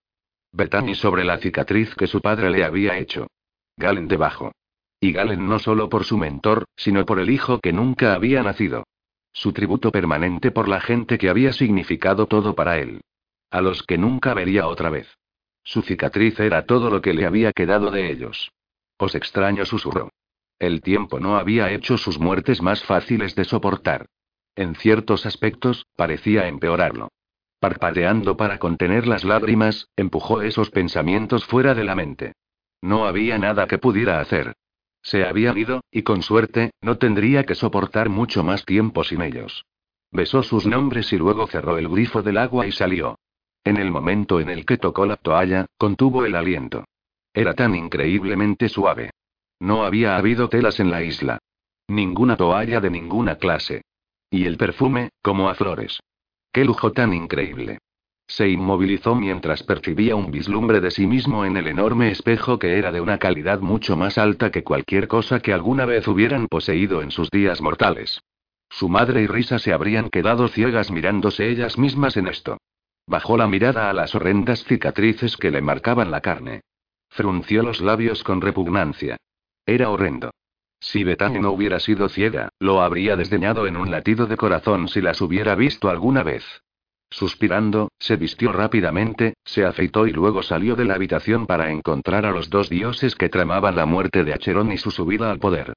[0.52, 3.28] Betani sobre la cicatriz que su padre le había hecho.
[3.78, 4.52] Galen debajo.
[5.00, 8.84] Y Galen no solo por su mentor, sino por el hijo que nunca había nacido.
[9.32, 13.00] Su tributo permanente por la gente que había significado todo para él.
[13.50, 15.08] A los que nunca vería otra vez.
[15.64, 18.52] Su cicatriz era todo lo que le había quedado de ellos.
[19.02, 20.12] Os extraño, susurró.
[20.60, 24.06] El tiempo no había hecho sus muertes más fáciles de soportar.
[24.56, 27.08] En ciertos aspectos, parecía empeorarlo.
[27.60, 32.34] Parpadeando para contener las lágrimas, empujó esos pensamientos fuera de la mente.
[32.80, 34.54] No había nada que pudiera hacer.
[35.02, 39.66] Se habían ido, y con suerte, no tendría que soportar mucho más tiempo sin ellos.
[40.12, 43.18] Besó sus nombres y luego cerró el grifo del agua y salió.
[43.64, 46.86] En el momento en el que tocó la toalla, contuvo el aliento.
[47.34, 49.12] Era tan increíblemente suave.
[49.60, 51.40] No había habido telas en la isla.
[51.88, 53.84] Ninguna toalla de ninguna clase.
[54.30, 56.00] Y el perfume, como a flores.
[56.52, 57.80] Qué lujo tan increíble.
[58.28, 62.92] Se inmovilizó mientras percibía un vislumbre de sí mismo en el enorme espejo que era
[62.92, 67.12] de una calidad mucho más alta que cualquier cosa que alguna vez hubieran poseído en
[67.12, 68.22] sus días mortales.
[68.70, 72.58] Su madre y Risa se habrían quedado ciegas mirándose ellas mismas en esto.
[73.06, 76.62] Bajó la mirada a las horrendas cicatrices que le marcaban la carne.
[77.12, 79.18] Frunció los labios con repugnancia.
[79.66, 80.32] Era horrendo.
[80.80, 85.02] Si Bethany no hubiera sido ciega, lo habría desdeñado en un latido de corazón si
[85.02, 86.44] las hubiera visto alguna vez.
[87.10, 92.32] Suspirando, se vistió rápidamente, se afeitó y luego salió de la habitación para encontrar a
[92.32, 95.74] los dos dioses que tramaban la muerte de Acheron y su subida al poder.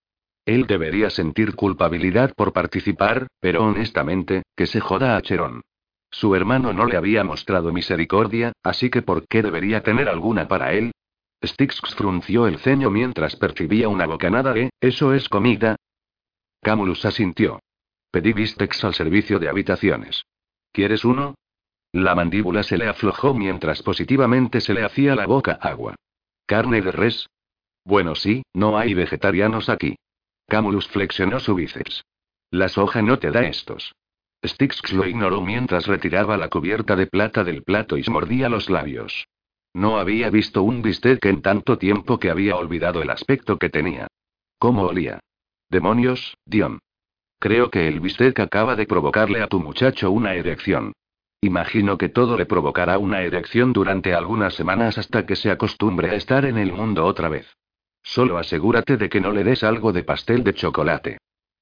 [0.47, 5.63] Él debería sentir culpabilidad por participar, pero honestamente, que se joda a Cherón.
[6.13, 10.73] Su hermano no le había mostrado misericordia, así que ¿por qué debería tener alguna para
[10.73, 10.93] él?
[11.43, 15.77] Styx frunció el ceño mientras percibía una bocanada de, ¿eso es comida?
[16.63, 17.61] Camulus asintió.
[18.11, 20.25] Pedí bistecs al servicio de habitaciones.
[20.73, 21.35] ¿Quieres uno?
[21.93, 25.95] La mandíbula se le aflojó mientras positivamente se le hacía la boca agua.
[26.47, 27.29] ¿Carne de res?
[27.85, 29.97] Bueno, sí, no hay vegetarianos aquí.
[30.47, 32.05] Camulus flexionó su bíceps.
[32.51, 33.95] La soja no te da estos.
[34.45, 38.69] Styx lo ignoró mientras retiraba la cubierta de plata del plato y se mordía los
[38.71, 39.27] labios.
[39.75, 44.07] No había visto un bistec en tanto tiempo que había olvidado el aspecto que tenía.
[44.59, 45.19] ¿Cómo olía?
[45.69, 46.79] Demonios, Dion.
[47.41, 50.93] Creo que el bistec acaba de provocarle a tu muchacho una erección.
[51.41, 56.15] Imagino que todo le provocará una erección durante algunas semanas hasta que se acostumbre a
[56.15, 57.55] estar en el mundo otra vez.
[58.03, 61.19] Solo asegúrate de que no le des algo de pastel de chocolate.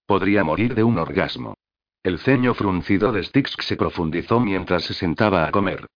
[0.06, 1.54] Podría morir de un orgasmo.
[2.02, 5.86] El ceño fruncido de Styx se profundizó mientras se sentaba a comer.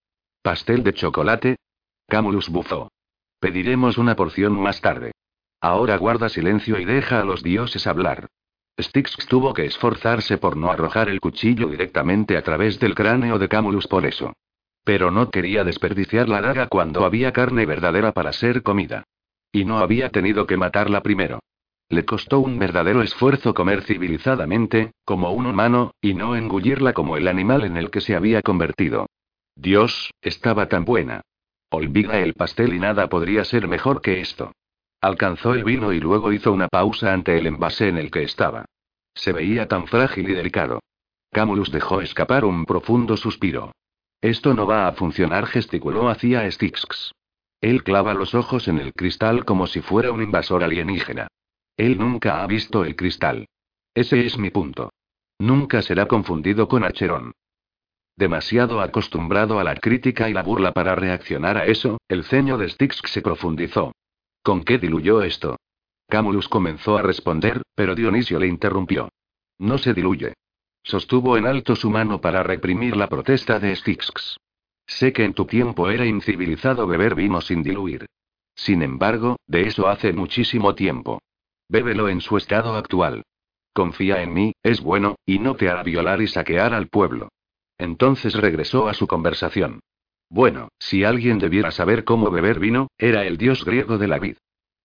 [0.41, 1.57] ¿Pastel de chocolate?
[2.07, 2.89] Camulus bufó.
[3.39, 5.11] Pediremos una porción más tarde.
[5.59, 8.27] Ahora guarda silencio y deja a los dioses hablar.
[8.79, 13.49] Styx tuvo que esforzarse por no arrojar el cuchillo directamente a través del cráneo de
[13.49, 14.33] Camulus por eso.
[14.83, 19.03] Pero no quería desperdiciar la daga cuando había carne verdadera para ser comida.
[19.51, 21.39] Y no había tenido que matarla primero.
[21.89, 27.27] Le costó un verdadero esfuerzo comer civilizadamente, como un humano, y no engullirla como el
[27.27, 29.07] animal en el que se había convertido.
[29.55, 31.21] Dios, estaba tan buena.
[31.69, 34.53] Olvida el pastel y nada podría ser mejor que esto.
[35.01, 38.65] Alcanzó el vino y luego hizo una pausa ante el envase en el que estaba.
[39.13, 40.79] Se veía tan frágil y delicado.
[41.31, 43.73] Camulus dejó escapar un profundo suspiro.
[44.21, 47.11] Esto no va a funcionar, gesticuló hacia Styx.
[47.61, 51.27] Él clava los ojos en el cristal como si fuera un invasor alienígena.
[51.75, 53.47] Él nunca ha visto el cristal.
[53.93, 54.91] Ese es mi punto.
[55.39, 57.33] Nunca será confundido con Acheron.
[58.17, 62.67] Demasiado acostumbrado a la crítica y la burla para reaccionar a eso, el ceño de
[62.67, 63.93] Styx se profundizó.
[64.41, 65.57] ¿Con qué diluyó esto?
[66.09, 69.09] Camulus comenzó a responder, pero Dionisio le interrumpió.
[69.59, 70.33] No se diluye.
[70.83, 74.37] Sostuvo en alto su mano para reprimir la protesta de Styx.
[74.87, 78.07] Sé que en tu tiempo era incivilizado beber vino sin diluir.
[78.55, 81.21] Sin embargo, de eso hace muchísimo tiempo.
[81.69, 83.21] Bébelo en su estado actual.
[83.73, 87.29] Confía en mí, es bueno, y no te hará violar y saquear al pueblo.
[87.77, 89.81] Entonces regresó a su conversación.
[90.29, 94.37] Bueno, si alguien debiera saber cómo beber vino, era el dios griego de la vid.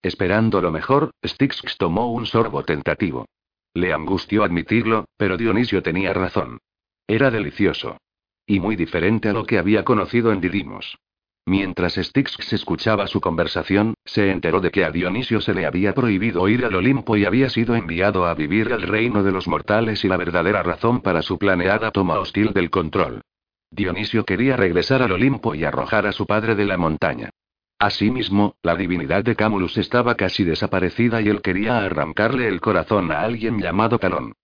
[0.02, 3.26] Esperando lo mejor, Styx tomó un sorbo tentativo.
[3.74, 6.59] Le angustió admitirlo, pero Dionisio tenía razón.
[7.07, 7.98] Era delicioso.
[8.46, 10.98] Y muy diferente a lo que había conocido en Didimos.
[11.44, 16.48] Mientras Styx escuchaba su conversación, se enteró de que a Dionisio se le había prohibido
[16.48, 20.09] ir al Olimpo y había sido enviado a vivir al reino de los mortales y
[20.09, 23.22] la verdadera razón para su planeada toma hostil del control.
[23.72, 27.31] Dionisio quería regresar al Olimpo y arrojar a su padre de la montaña.
[27.78, 33.22] Asimismo, la divinidad de Camulus estaba casi desaparecida y él quería arrancarle el corazón a
[33.22, 34.35] alguien llamado Talón.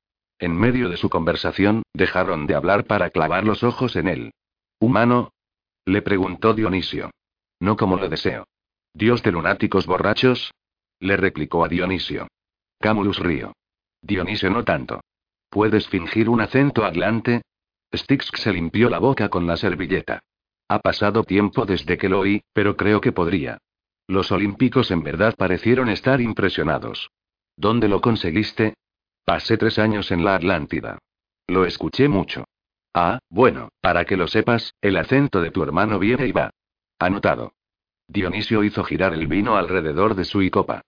[0.40, 4.32] En medio de su conversación, dejaron de hablar para clavar los ojos en él.
[4.80, 5.32] Humano,
[5.88, 7.10] le preguntó Dionisio.
[7.60, 8.46] No como lo deseo.
[8.92, 10.52] ¿Dios de lunáticos borrachos?
[11.00, 12.28] Le replicó a Dionisio.
[12.78, 13.52] Camulus río.
[14.02, 15.00] Dionisio no tanto.
[15.48, 17.42] ¿Puedes fingir un acento atlante?
[17.94, 20.20] Styx se limpió la boca con la servilleta.
[20.68, 23.58] Ha pasado tiempo desde que lo oí, pero creo que podría.
[24.06, 27.10] Los olímpicos en verdad parecieron estar impresionados.
[27.56, 28.74] ¿Dónde lo conseguiste?
[29.24, 30.98] Pasé tres años en la Atlántida.
[31.46, 32.44] Lo escuché mucho.
[33.00, 36.50] Ah, bueno, para que lo sepas, el acento de tu hermano viene y va.
[36.98, 37.52] Anotado.
[38.08, 40.80] Dionisio hizo girar el vino alrededor de su copa.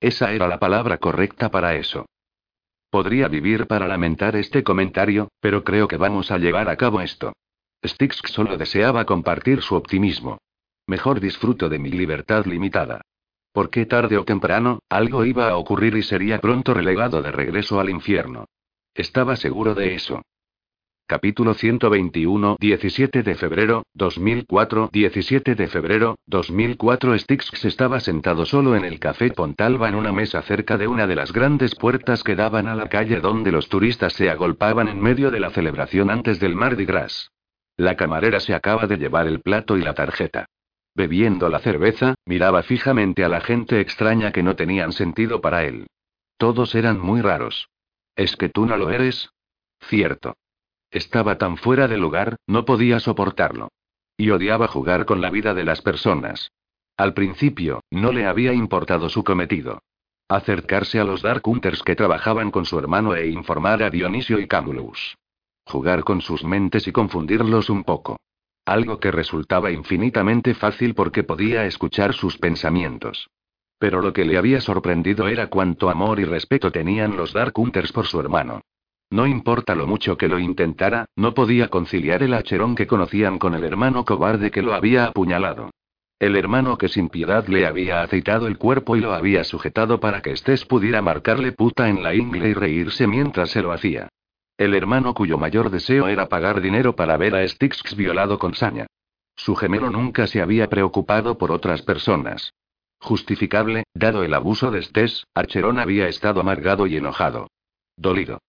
[0.00, 2.06] Esa era la palabra correcta para eso.
[2.88, 7.34] Podría vivir para lamentar este comentario, pero creo que vamos a llevar a cabo esto.
[7.84, 10.38] Styx solo deseaba compartir su optimismo.
[10.86, 13.02] Mejor disfruto de mi libertad limitada.
[13.52, 17.90] Porque tarde o temprano, algo iba a ocurrir y sería pronto relegado de regreso al
[17.90, 18.46] infierno.
[18.94, 20.22] Estaba seguro de eso.
[21.10, 28.84] Capítulo 121, 17 de febrero, 2004, 17 de febrero, 2004 Styx estaba sentado solo en
[28.84, 32.68] el café Pontalba en una mesa cerca de una de las grandes puertas que daban
[32.68, 36.54] a la calle donde los turistas se agolpaban en medio de la celebración antes del
[36.54, 37.32] Mardi Gras.
[37.78, 40.44] La camarera se acaba de llevar el plato y la tarjeta.
[40.94, 45.86] Bebiendo la cerveza, miraba fijamente a la gente extraña que no tenían sentido para él.
[46.36, 47.70] Todos eran muy raros.
[48.14, 49.30] ¿Es que tú no lo eres?
[49.80, 50.34] Cierto.
[50.90, 53.68] Estaba tan fuera de lugar, no podía soportarlo.
[54.16, 56.50] Y odiaba jugar con la vida de las personas.
[56.96, 59.80] Al principio, no le había importado su cometido.
[60.28, 64.48] Acercarse a los Dark Hunters que trabajaban con su hermano e informar a Dionisio y
[64.48, 65.16] Camulus.
[65.64, 68.16] Jugar con sus mentes y confundirlos un poco.
[68.64, 73.28] Algo que resultaba infinitamente fácil porque podía escuchar sus pensamientos.
[73.78, 77.92] Pero lo que le había sorprendido era cuánto amor y respeto tenían los Dark Hunters
[77.92, 78.62] por su hermano.
[79.10, 83.54] No importa lo mucho que lo intentara, no podía conciliar el acherón que conocían con
[83.54, 85.70] el hermano cobarde que lo había apuñalado.
[86.18, 90.20] El hermano que sin piedad le había aceitado el cuerpo y lo había sujetado para
[90.20, 94.08] que Estés pudiera marcarle puta en la ingle y reírse mientras se lo hacía.
[94.58, 98.88] El hermano cuyo mayor deseo era pagar dinero para ver a Styx violado con saña.
[99.36, 102.52] Su gemelo nunca se había preocupado por otras personas.
[102.98, 107.46] Justificable, dado el abuso de Estés, Archerón había estado amargado y enojado.
[107.96, 108.40] Dolido.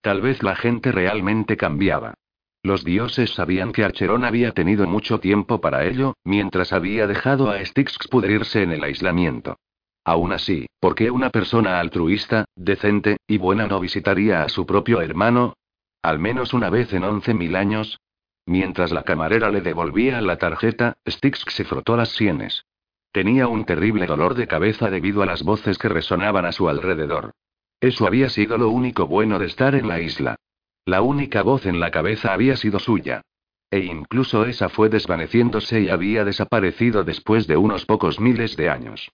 [0.00, 2.14] Tal vez la gente realmente cambiaba.
[2.62, 7.64] Los dioses sabían que Archerón había tenido mucho tiempo para ello, mientras había dejado a
[7.64, 9.56] Styx pudrirse en el aislamiento.
[10.04, 15.00] Aún así, ¿por qué una persona altruista, decente y buena no visitaría a su propio
[15.00, 15.54] hermano?
[16.02, 17.98] Al menos una vez en once mil años.
[18.46, 22.64] Mientras la camarera le devolvía la tarjeta, Styx se frotó las sienes.
[23.12, 27.32] Tenía un terrible dolor de cabeza debido a las voces que resonaban a su alrededor.
[27.80, 30.36] Eso había sido lo único bueno de estar en la isla.
[30.84, 33.22] La única voz en la cabeza había sido suya.
[33.70, 39.10] E incluso esa fue desvaneciéndose y había desaparecido después de unos pocos miles de años.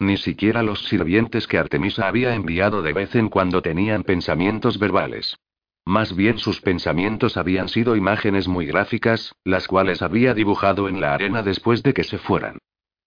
[0.00, 5.36] Ni siquiera los sirvientes que Artemisa había enviado de vez en cuando tenían pensamientos verbales.
[5.84, 11.14] Más bien sus pensamientos habían sido imágenes muy gráficas, las cuales había dibujado en la
[11.14, 12.58] arena después de que se fueran.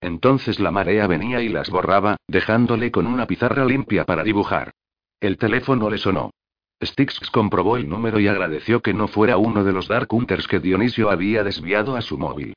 [0.01, 4.73] Entonces la marea venía y las borraba, dejándole con una pizarra limpia para dibujar.
[5.21, 6.31] El teléfono le sonó.
[6.83, 10.59] Styx comprobó el número y agradeció que no fuera uno de los Dark Hunters que
[10.59, 12.55] Dionisio había desviado a su móvil.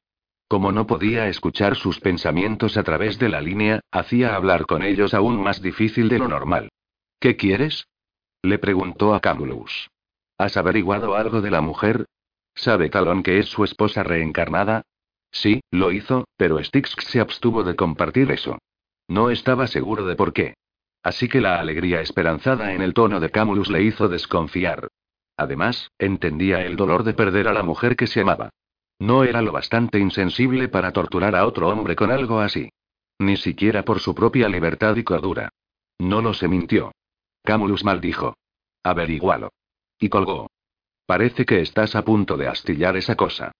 [0.48, 5.12] Como no podía escuchar sus pensamientos a través de la línea, hacía hablar con ellos
[5.12, 6.70] aún más difícil de lo normal.
[7.20, 7.87] ¿Qué quieres?
[8.42, 9.90] Le preguntó a Camulus.
[10.38, 12.07] ¿Has averiguado algo de la mujer?
[12.55, 14.85] ¿Sabe Talón que es su esposa reencarnada?
[15.31, 18.59] Sí, lo hizo, pero Styx se abstuvo de compartir eso.
[19.07, 20.55] No estaba seguro de por qué.
[21.05, 24.88] Así que la alegría esperanzada en el tono de Camulus le hizo desconfiar.
[25.37, 28.49] Además, entendía el dolor de perder a la mujer que se amaba.
[28.99, 32.71] No era lo bastante insensible para torturar a otro hombre con algo así.
[33.19, 35.51] Ni siquiera por su propia libertad y cordura.
[35.99, 36.93] No lo se mintió.
[37.43, 38.35] Camulus maldijo.
[38.83, 39.51] Averigualo.
[39.99, 40.49] Y colgó.
[41.07, 43.53] Parece que estás a punto de astillar esa cosa.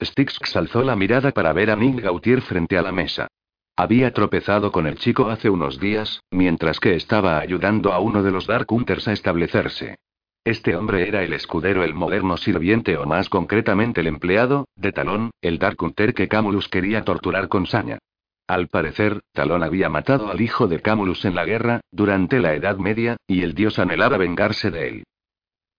[0.00, 3.26] Styx alzó la mirada para ver a Nick Gautier frente a la mesa.
[3.76, 8.30] Había tropezado con el chico hace unos días, mientras que estaba ayudando a uno de
[8.30, 9.96] los Dark Hunters a establecerse.
[10.44, 15.30] Este hombre era el escudero, el moderno sirviente o más concretamente el empleado, de Talón,
[15.40, 17.98] el Dark Hunter que Camulus quería torturar con saña.
[18.46, 22.76] Al parecer, Talón había matado al hijo de Camulus en la guerra, durante la Edad
[22.76, 25.04] Media, y el dios anhelaba vengarse de él.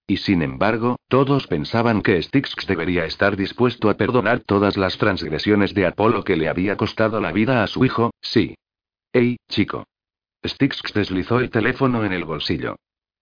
[0.06, 5.74] Y sin embargo, todos pensaban que Styx debería estar dispuesto a perdonar todas las transgresiones
[5.74, 8.56] de Apolo que le había costado la vida a su hijo, sí.
[9.14, 9.86] ¡Ey, chico!
[10.46, 12.76] Styx deslizó el teléfono en el bolsillo.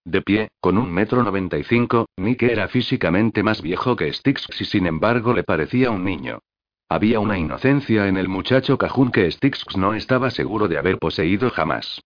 [0.04, 4.48] De pie, con un metro noventa y cinco, Nick era físicamente más viejo que Styx
[4.60, 6.40] y sin embargo le parecía un niño.
[6.88, 11.50] Había una inocencia en el muchacho cajún que Styx no estaba seguro de haber poseído
[11.50, 12.00] jamás.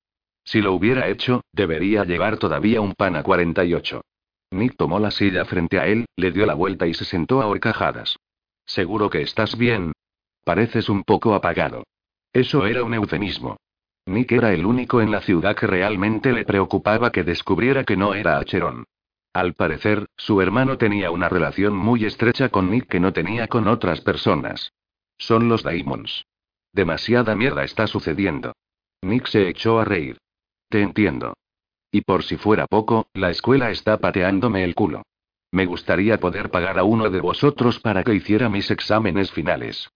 [0.45, 4.03] Si lo hubiera hecho, debería llevar todavía un pan a 48.
[4.51, 7.47] Nick tomó la silla frente a él, le dio la vuelta y se sentó a
[7.47, 8.17] horcajadas.
[8.65, 9.93] ¿Seguro que estás bien?
[10.45, 11.85] Pareces un poco apagado.
[12.33, 13.57] Eso era un eufemismo.
[14.07, 18.15] Nick era el único en la ciudad que realmente le preocupaba que descubriera que no
[18.15, 18.85] era Acheron.
[19.33, 23.69] Al parecer, su hermano tenía una relación muy estrecha con Nick que no tenía con
[23.69, 24.73] otras personas.
[25.19, 26.25] Son los Daimons.
[26.73, 28.53] Demasiada mierda está sucediendo.
[29.03, 30.19] Nick se echó a reír.
[30.69, 31.35] Te entiendo.
[31.90, 35.03] Y por si fuera poco, la escuela está pateándome el culo.
[35.53, 39.88] Me gustaría poder pagar a uno de vosotros para que hiciera mis exámenes finales.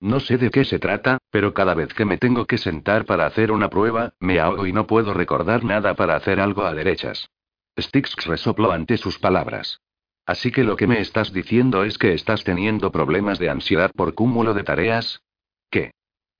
[0.00, 3.26] No sé de qué se trata, pero cada vez que me tengo que sentar para
[3.26, 7.30] hacer una prueba, me ahogo y no puedo recordar nada para hacer algo a derechas.
[7.78, 9.80] Styx resopló ante sus palabras.
[10.24, 14.14] Así que lo que me estás diciendo es que estás teniendo problemas de ansiedad por
[14.14, 15.22] cúmulo de tareas?
[15.70, 15.92] ¿Qué?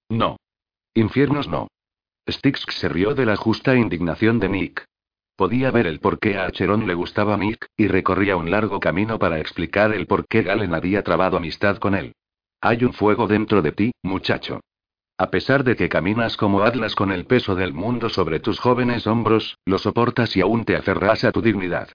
[0.08, 0.36] No.
[0.94, 1.68] Infiernos no.
[2.28, 4.84] Styx se rió de la justa indignación de Nick.
[5.38, 9.20] Podía ver el por qué a Acheron le gustaba Mick, y recorría un largo camino
[9.20, 12.16] para explicar el por qué Galen había trabado amistad con él.
[12.60, 14.58] Hay un fuego dentro de ti, muchacho.
[15.16, 19.06] A pesar de que caminas como Atlas con el peso del mundo sobre tus jóvenes
[19.06, 21.88] hombros, lo soportas y aún te aferras a tu dignidad.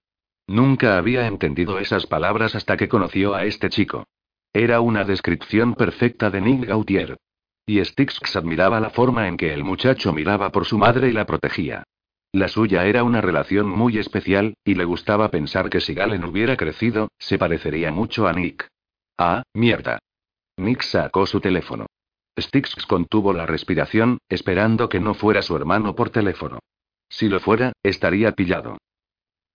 [0.48, 4.06] Nunca había entendido esas palabras hasta que conoció a este chico.
[4.54, 7.18] Era una descripción perfecta de Nick Gautier.
[7.66, 11.26] Y Styx admiraba la forma en que el muchacho miraba por su madre y la
[11.26, 11.84] protegía.
[12.34, 16.58] La suya era una relación muy especial, y le gustaba pensar que si Galen hubiera
[16.58, 18.68] crecido, se parecería mucho a Nick.
[19.20, 20.00] Ah, mierda.
[20.58, 21.86] Nick sacó su teléfono.
[22.40, 26.58] Styx contuvo la respiración, esperando que no fuera su hermano por teléfono.
[27.08, 28.80] Si lo fuera, estaría pillado.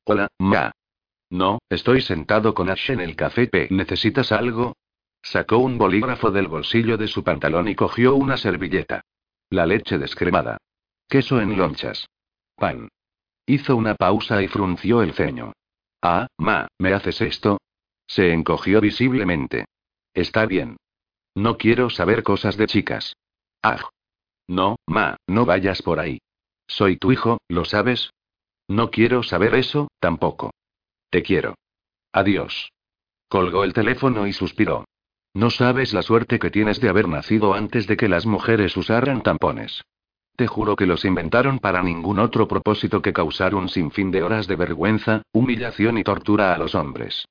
[0.05, 0.71] Hola, Ma.
[1.31, 3.67] No, estoy sentado con Ash en el café P.
[3.71, 4.77] ¿Necesitas algo?
[5.21, 9.01] Sacó un bolígrafo del bolsillo de su pantalón y cogió una servilleta.
[9.51, 10.59] La leche descremada.
[11.09, 12.07] Queso en lonchas.
[12.59, 12.89] Pan.
[13.47, 15.53] Hizo una pausa y frunció el ceño.
[16.03, 17.59] Ah, ma, ¿me haces esto?
[18.07, 19.67] Se encogió visiblemente.
[20.13, 20.77] Está bien.
[21.35, 23.15] No quiero saber cosas de chicas.
[23.63, 23.89] Ah.
[24.49, 26.19] No, ma, no vayas por ahí.
[26.67, 28.11] Soy tu hijo, ¿lo sabes?
[28.67, 30.51] No quiero saber eso, tampoco.
[31.11, 31.55] Te quiero.
[32.13, 32.71] Adiós.
[33.29, 34.85] Colgó el teléfono y suspiró.
[35.35, 39.23] No sabes la suerte que tienes de haber nacido antes de que las mujeres usaran
[39.23, 39.85] tampones.
[40.39, 44.47] Te juro que los inventaron para ningún otro propósito que causar un sinfín de horas
[44.47, 47.27] de vergüenza, humillación y tortura a los hombres.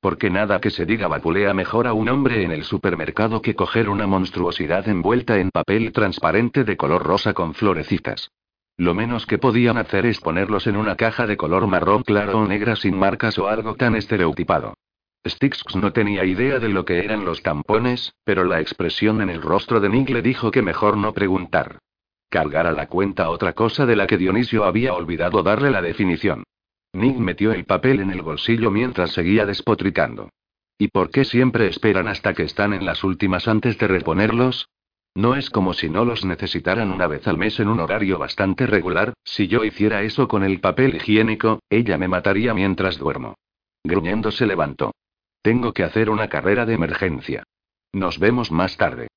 [0.00, 3.88] Porque nada que se diga vapulea mejor a un hombre en el supermercado que coger
[3.88, 8.30] una monstruosidad envuelta en papel transparente de color rosa con florecitas.
[8.76, 12.46] Lo menos que podían hacer es ponerlos en una caja de color marrón claro o
[12.46, 14.74] negra sin marcas o algo tan estereotipado.
[15.26, 19.42] Styx no tenía idea de lo que eran los tampones, pero la expresión en el
[19.42, 21.80] rostro de Nick le dijo que mejor no preguntar.
[22.32, 26.44] Cargar a la cuenta otra cosa de la que Dionisio había olvidado darle la definición.
[26.94, 30.30] Nick metió el papel en el bolsillo mientras seguía despotricando.
[30.78, 34.70] ¿Y por qué siempre esperan hasta que están en las últimas antes de reponerlos?
[35.14, 38.66] No es como si no los necesitaran una vez al mes en un horario bastante
[38.66, 43.34] regular, si yo hiciera eso con el papel higiénico, ella me mataría mientras duermo.
[43.84, 44.94] Gruñendo se levantó.
[45.42, 47.42] Tengo que hacer una carrera de emergencia.
[47.92, 49.08] Nos vemos más tarde.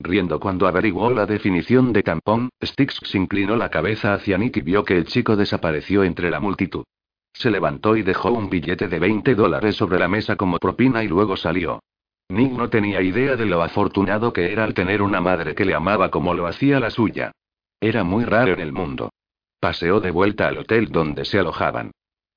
[0.00, 4.84] Riendo cuando averiguó la definición de tampón, Styx inclinó la cabeza hacia Nick y vio
[4.84, 6.84] que el chico desapareció entre la multitud.
[7.32, 11.08] Se levantó y dejó un billete de 20 dólares sobre la mesa como propina y
[11.08, 11.80] luego salió.
[12.28, 15.74] Nick no tenía idea de lo afortunado que era al tener una madre que le
[15.74, 17.32] amaba como lo hacía la suya.
[17.80, 19.10] Era muy raro en el mundo.
[19.60, 21.92] Paseó de vuelta al hotel donde se alojaban.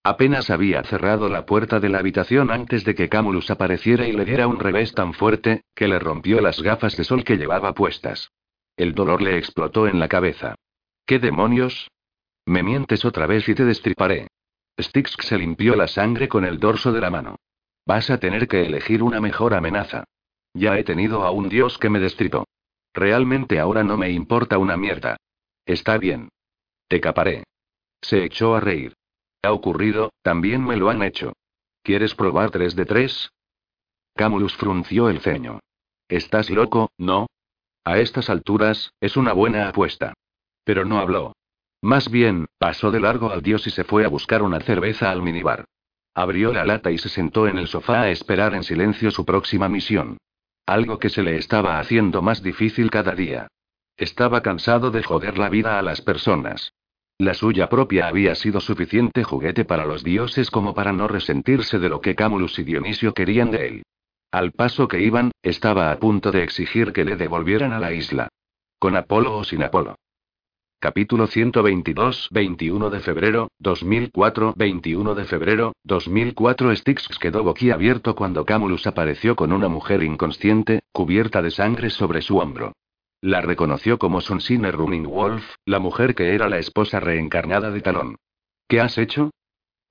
[0.08, 4.24] Apenas había cerrado la puerta de la habitación antes de que Camulus apareciera y le
[4.24, 8.32] diera un revés tan fuerte, que le rompió las gafas de sol que llevaba puestas.
[8.78, 10.56] El dolor le explotó en la cabeza.
[11.06, 11.92] ¿Qué demonios?
[12.46, 14.30] Me mientes otra vez y te destriparé.
[14.80, 17.36] Styx se limpió la sangre con el dorso de la mano.
[17.86, 20.06] Vas a tener que elegir una mejor amenaza.
[20.54, 22.48] Ya he tenido a un dios que me destripó.
[22.94, 25.18] Realmente ahora no me importa una mierda.
[25.66, 26.30] Está bien.
[26.88, 27.44] Te caparé.
[28.02, 28.94] Se echó a reír.
[29.42, 31.34] Ha ocurrido, también me lo han hecho.
[31.84, 33.32] ¿Quieres probar tres de tres?
[34.16, 35.60] Camulus frunció el ceño.
[36.10, 37.28] ¿Estás loco, no?
[37.86, 40.14] A estas alturas, es una buena apuesta.
[40.64, 41.34] Pero no habló.
[41.82, 45.22] Más bien, pasó de largo al dios y se fue a buscar una cerveza al
[45.22, 45.66] minibar.
[46.14, 49.70] Abrió la lata y se sentó en el sofá a esperar en silencio su próxima
[49.70, 50.18] misión.
[50.66, 53.48] Algo que se le estaba haciendo más difícil cada día.
[53.96, 56.74] Estaba cansado de joder la vida a las personas.
[57.20, 61.90] La suya propia había sido suficiente juguete para los dioses como para no resentirse de
[61.90, 63.84] lo que Camulus y Dionisio querían de él.
[64.32, 68.28] Al paso que iban, estaba a punto de exigir que le devolvieran a la isla.
[68.78, 69.96] Con Apolo o sin Apolo.
[70.80, 78.86] Capítulo 122, 21 de febrero, 2004, 21 de febrero, 2004 Styx quedó boquiabierto cuando Camulus
[78.86, 82.74] apareció con una mujer inconsciente, cubierta de sangre sobre su hombro.
[83.22, 88.18] La reconoció como Sunsine Running Wolf, la mujer que era la esposa reencarnada de Talón.
[88.68, 89.32] ¿Qué has hecho?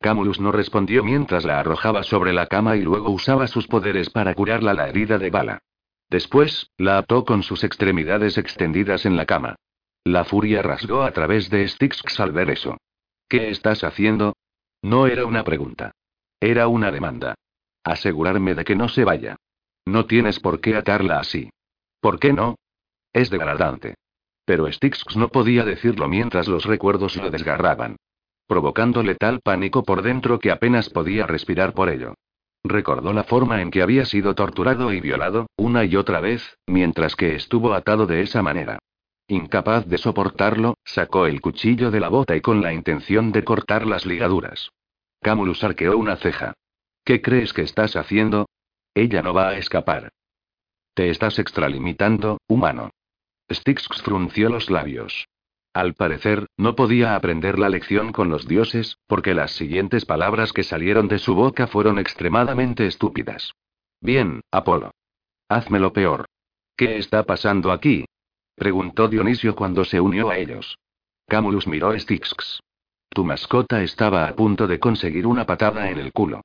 [0.00, 4.34] Camulus no respondió mientras la arrojaba sobre la cama y luego usaba sus poderes para
[4.34, 5.58] curarla la herida de bala.
[6.08, 9.56] Después, la ató con sus extremidades extendidas en la cama.
[10.04, 12.76] La furia rasgó a través de Styx al ver eso.
[13.28, 14.36] ¿Qué estás haciendo?
[14.82, 15.90] No era una pregunta.
[16.38, 17.34] Era una demanda.
[17.82, 19.36] Asegurarme de que no se vaya.
[19.84, 21.50] No tienes por qué atarla así.
[22.00, 22.56] ¿Por qué no?
[23.16, 23.94] Es degradante.
[24.44, 27.96] Pero Styx no podía decirlo mientras los recuerdos lo desgarraban.
[28.46, 32.12] Provocándole tal pánico por dentro que apenas podía respirar por ello.
[32.62, 37.16] Recordó la forma en que había sido torturado y violado, una y otra vez, mientras
[37.16, 38.80] que estuvo atado de esa manera.
[39.28, 43.86] Incapaz de soportarlo, sacó el cuchillo de la bota y con la intención de cortar
[43.86, 44.72] las ligaduras.
[45.22, 46.52] Camulus arqueó una ceja.
[47.02, 48.44] ¿Qué crees que estás haciendo?
[48.94, 50.10] Ella no va a escapar.
[50.92, 52.90] Te estás extralimitando, humano.
[53.50, 55.28] Styx frunció los labios.
[55.72, 60.62] Al parecer, no podía aprender la lección con los dioses, porque las siguientes palabras que
[60.62, 63.52] salieron de su boca fueron extremadamente estúpidas.
[64.00, 64.92] Bien, Apolo.
[65.48, 66.24] Hazme lo peor.
[66.76, 68.06] ¿Qué está pasando aquí?
[68.54, 70.78] Preguntó Dionisio cuando se unió a ellos.
[71.28, 72.60] Camulus miró a Styx.
[73.10, 76.40] Tu mascota estaba a punto de conseguir una patada en el culo.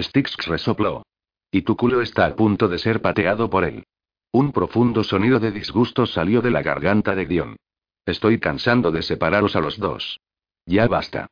[0.00, 1.04] Styx resopló.
[1.50, 3.84] Y tu culo está a punto de ser pateado por él.
[4.34, 7.56] Un profundo sonido de disgusto salió de la garganta de Dion.
[8.06, 10.20] Estoy cansando de separaros a los dos.
[10.64, 11.26] Ya basta.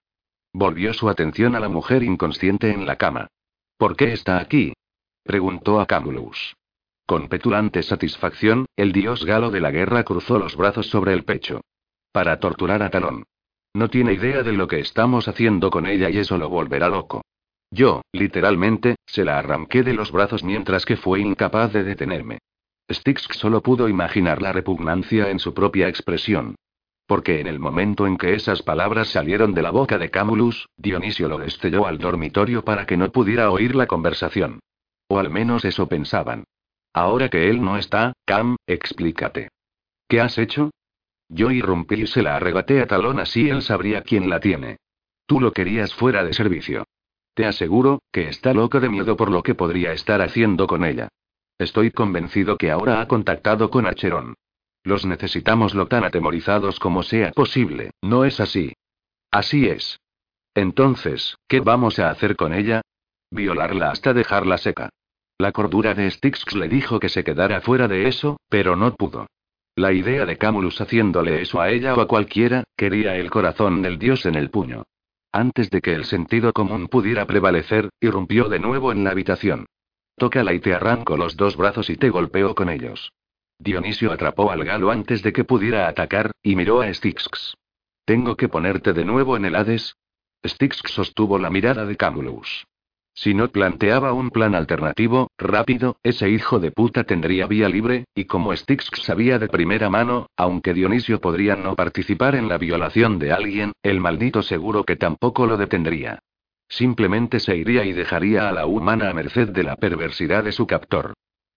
[0.53, 3.28] Volvió su atención a la mujer inconsciente en la cama.
[3.78, 4.74] ¿Por qué está aquí?
[5.22, 6.55] preguntó a Camulus.
[7.07, 11.62] Con petulante satisfacción, el dios galo de la guerra cruzó los brazos sobre el pecho.
[12.12, 13.24] Para torturar a Talón.
[13.72, 17.22] No tiene idea de lo que estamos haciendo con ella y eso lo volverá loco.
[17.70, 22.40] Yo, literalmente, se la arranqué de los brazos mientras que fue incapaz de detenerme.
[22.91, 26.57] Styx solo pudo imaginar la repugnancia en su propia expresión.
[27.07, 31.28] Porque en el momento en que esas palabras salieron de la boca de Camulus, Dionisio
[31.28, 34.61] lo destelló al dormitorio para que no pudiera oír la conversación.
[35.09, 36.45] O al menos eso pensaban.
[36.93, 39.49] Ahora que él no está, Cam, explícate.
[40.09, 40.70] ¿Qué has hecho?
[41.28, 44.78] Yo irrumpí y se la arrebaté a Talón así él sabría quién la tiene.
[45.26, 46.84] Tú lo querías fuera de servicio.
[47.34, 51.09] Te aseguro, que está loco de miedo por lo que podría estar haciendo con ella.
[51.61, 54.32] Estoy convencido que ahora ha contactado con Acheron.
[54.82, 58.72] Los necesitamos lo tan atemorizados como sea posible, ¿no es así?
[59.30, 60.00] Así es.
[60.54, 62.80] Entonces, ¿qué vamos a hacer con ella?
[63.30, 64.88] Violarla hasta dejarla seca.
[65.36, 69.26] La cordura de Styx le dijo que se quedara fuera de eso, pero no pudo.
[69.76, 73.98] La idea de Camulus haciéndole eso a ella o a cualquiera, quería el corazón del
[73.98, 74.84] dios en el puño.
[75.30, 79.66] Antes de que el sentido común pudiera prevalecer, irrumpió de nuevo en la habitación.
[80.21, 83.11] Tócala y te arranco los dos brazos y te golpeo con ellos.
[83.59, 87.55] Dionisio atrapó al galo antes de que pudiera atacar, y miró a Styx.
[88.05, 89.97] ¿Tengo que ponerte de nuevo en el Hades?
[90.47, 92.66] Styx sostuvo la mirada de Camulus.
[93.14, 98.27] Si no planteaba un plan alternativo, rápido, ese hijo de puta tendría vía libre, y
[98.27, 103.33] como Styx sabía de primera mano, aunque Dionisio podría no participar en la violación de
[103.33, 106.21] alguien, el maldito seguro que tampoco lo detendría.
[106.71, 110.68] Simplemente se iría y dejaría a la humana a merced de la perversidad de su
[110.68, 111.14] captor.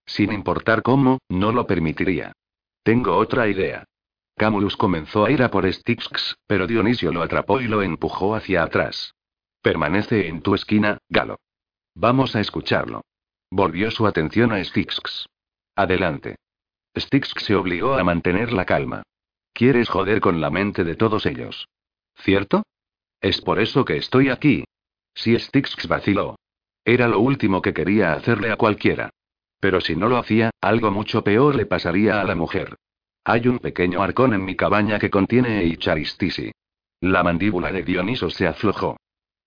[0.07, 2.33] Sin importar cómo, no lo permitiría.
[2.81, 3.85] Tengo otra idea.
[4.35, 8.63] Camulus comenzó a ir a por Styx, pero Dionisio lo atrapó y lo empujó hacia
[8.63, 9.13] atrás.
[9.61, 11.37] Permanece en tu esquina, Galo.
[11.93, 13.03] Vamos a escucharlo.
[13.51, 15.27] Volvió su atención a Styx.
[15.75, 16.37] Adelante.
[16.97, 19.03] Styx se obligó a mantener la calma.
[19.53, 21.67] Quieres joder con la mente de todos ellos.
[22.15, 22.63] ¿Cierto?
[23.21, 24.65] Es por eso que estoy aquí,
[25.13, 26.35] si Styx vaciló.
[26.85, 29.09] Era lo último que quería hacerle a cualquiera.
[29.59, 32.75] Pero si no lo hacía, algo mucho peor le pasaría a la mujer.
[33.23, 36.51] Hay un pequeño arcón en mi cabaña que contiene Eicharistisi.
[36.99, 38.97] La mandíbula de Dioniso se aflojó.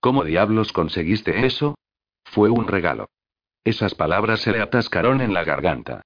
[0.00, 1.74] ¿Cómo diablos conseguiste eso?
[2.24, 3.08] Fue un regalo.
[3.64, 6.02] Esas palabras se le atascaron en la garganta.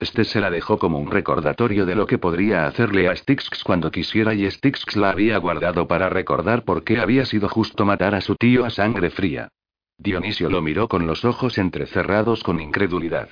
[0.00, 3.90] Este se la dejó como un recordatorio de lo que podría hacerle a Styx cuando
[3.90, 8.20] quisiera y Styx la había guardado para recordar por qué había sido justo matar a
[8.20, 9.48] su tío a sangre fría.
[9.96, 13.30] Dionisio lo miró con los ojos entrecerrados con incredulidad.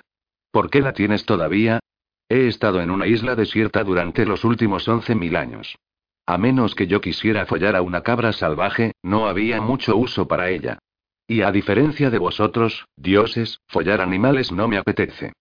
[0.52, 1.80] ¿Por qué la tienes todavía?
[2.28, 5.76] He estado en una isla desierta durante los últimos once mil años.
[6.24, 10.50] A menos que yo quisiera follar a una cabra salvaje, no había mucho uso para
[10.50, 10.78] ella.
[11.26, 15.32] Y a diferencia de vosotros, dioses, follar animales no me apetece.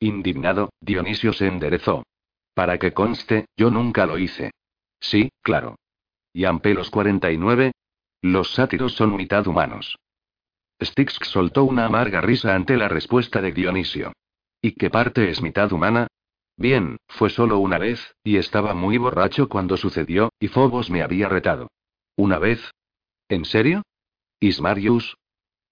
[0.00, 2.04] Indignado, Dionisio se enderezó.
[2.54, 4.50] Para que conste, yo nunca lo hice.
[4.98, 5.76] Sí, claro.
[6.32, 7.72] ¿Y Ampe los 49?
[8.22, 9.98] Los sátiros son mitad humanos.
[10.82, 14.12] Styx soltó una amarga risa ante la respuesta de Dionisio.
[14.62, 16.06] ¿Y qué parte es mitad humana?
[16.56, 21.28] Bien, fue solo una vez, y estaba muy borracho cuando sucedió, y Phobos me había
[21.28, 21.68] retado.
[22.16, 22.70] ¿Una vez?
[23.28, 23.82] ¿En serio?
[24.40, 25.16] Ismarius,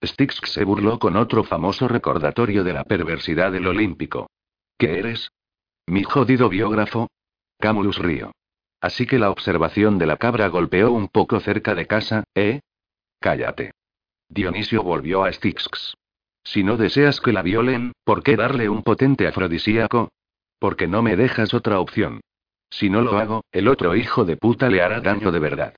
[0.04, 4.30] Styx se burló con otro famoso recordatorio de la perversidad del olímpico.
[4.78, 5.30] ¿Qué eres?
[5.86, 7.08] ¿Mi jodido biógrafo?
[7.58, 8.32] Camulus río.
[8.80, 12.60] Así que la observación de la cabra golpeó un poco cerca de casa, ¿eh?
[13.18, 13.72] Cállate.
[14.28, 15.94] Dionisio volvió a Styx.
[16.44, 20.10] Si no deseas que la violen, ¿por qué darle un potente afrodisíaco?
[20.60, 22.20] Porque no me dejas otra opción.
[22.70, 25.74] Si no lo hago, el otro hijo de puta le hará daño de verdad.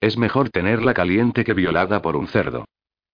[0.00, 2.66] Es mejor tenerla caliente que violada por un cerdo.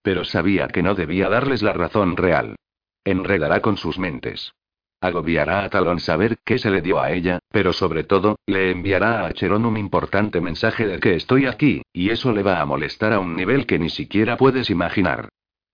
[0.03, 2.57] Pero sabía que no debía darles la razón real.
[3.05, 4.53] Enredará con sus mentes.
[5.01, 9.27] Agobiará a Talón saber qué se le dio a ella, pero sobre todo, le enviará
[9.27, 13.13] a Cherón un importante mensaje de que estoy aquí, y eso le va a molestar
[13.13, 15.29] a un nivel que ni siquiera puedes imaginar.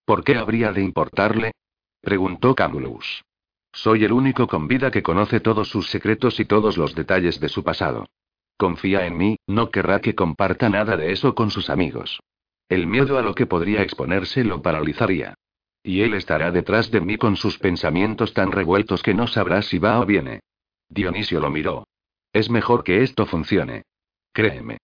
[0.05, 1.53] ¿Por qué habría de importarle?
[2.03, 3.25] preguntó Camulus.
[3.73, 7.49] Soy el único con vida que conoce todos sus secretos y todos los detalles de
[7.49, 8.07] su pasado.
[8.59, 12.21] Confía en mí, no querrá que comparta nada de eso con sus amigos.
[12.69, 15.35] El miedo a lo que podría exponerse lo paralizaría.
[15.83, 19.79] Y él estará detrás de mí con sus pensamientos tan revueltos que no sabrá si
[19.79, 20.41] va o viene.
[20.89, 21.87] Dionisio lo miró.
[22.33, 23.83] Es mejor que esto funcione.
[24.33, 24.79] Créeme.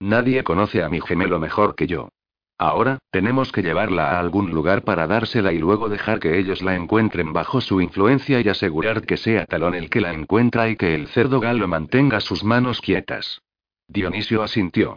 [0.00, 2.08] Nadie conoce a mi gemelo mejor que yo.
[2.56, 6.74] Ahora, tenemos que llevarla a algún lugar para dársela y luego dejar que ellos la
[6.74, 10.94] encuentren bajo su influencia y asegurar que sea Talón el que la encuentra y que
[10.94, 13.42] el cerdo galo mantenga sus manos quietas.
[13.86, 14.96] Dionisio asintió.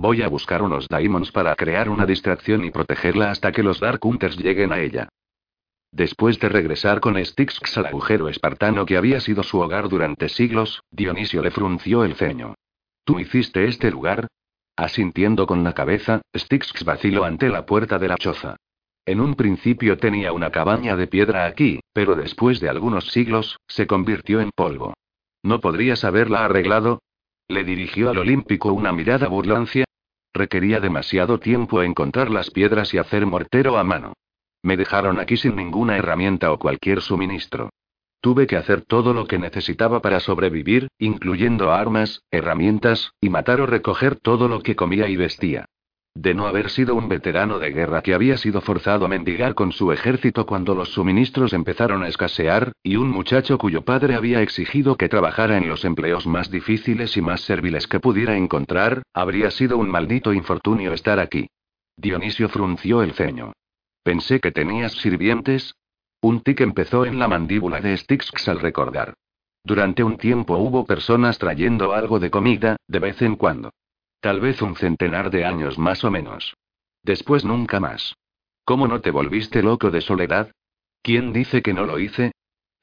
[0.00, 3.98] Voy a buscar unos daimons para crear una distracción y protegerla hasta que los Dark
[4.06, 5.08] Hunters lleguen a ella.
[5.90, 10.84] Después de regresar con Styx al agujero espartano que había sido su hogar durante siglos,
[10.92, 12.54] Dionisio le frunció el ceño.
[13.02, 14.28] ¿Tú hiciste este lugar?
[14.76, 18.54] Asintiendo con la cabeza, Styx vaciló ante la puerta de la choza.
[19.04, 23.88] En un principio tenía una cabaña de piedra aquí, pero después de algunos siglos, se
[23.88, 24.94] convirtió en polvo.
[25.42, 27.00] ¿No podrías haberla arreglado?
[27.48, 29.87] Le dirigió al olímpico una mirada burlancia.
[30.32, 34.14] Requería demasiado tiempo encontrar las piedras y hacer mortero a mano.
[34.62, 37.70] Me dejaron aquí sin ninguna herramienta o cualquier suministro.
[38.20, 43.66] Tuve que hacer todo lo que necesitaba para sobrevivir, incluyendo armas, herramientas, y matar o
[43.66, 45.66] recoger todo lo que comía y vestía.
[46.20, 49.70] De no haber sido un veterano de guerra que había sido forzado a mendigar con
[49.70, 54.96] su ejército cuando los suministros empezaron a escasear, y un muchacho cuyo padre había exigido
[54.96, 59.78] que trabajara en los empleos más difíciles y más serviles que pudiera encontrar, habría sido
[59.78, 61.46] un maldito infortunio estar aquí.
[61.96, 63.52] Dionisio frunció el ceño.
[64.02, 65.76] Pensé que tenías sirvientes,
[66.20, 69.14] un tic empezó en la mandíbula de Styx al recordar.
[69.62, 73.70] Durante un tiempo hubo personas trayendo algo de comida, de vez en cuando.
[74.20, 76.56] Tal vez un centenar de años más o menos.
[77.02, 78.16] Después nunca más.
[78.64, 80.50] ¿Cómo no te volviste loco de soledad?
[81.02, 82.32] ¿Quién dice que no lo hice?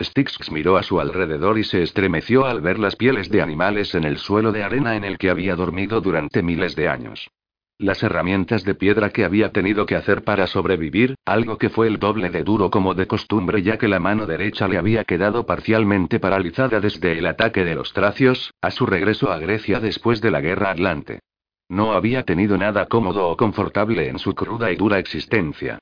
[0.01, 4.03] Styx miró a su alrededor y se estremeció al ver las pieles de animales en
[4.03, 7.29] el suelo de arena en el que había dormido durante miles de años.
[7.77, 11.99] Las herramientas de piedra que había tenido que hacer para sobrevivir, algo que fue el
[11.99, 16.21] doble de duro como de costumbre ya que la mano derecha le había quedado parcialmente
[16.21, 20.39] paralizada desde el ataque de los tracios, a su regreso a Grecia después de la
[20.39, 21.19] guerra atlante.
[21.67, 25.79] No había tenido nada cómodo o confortable en su cruda y dura existencia.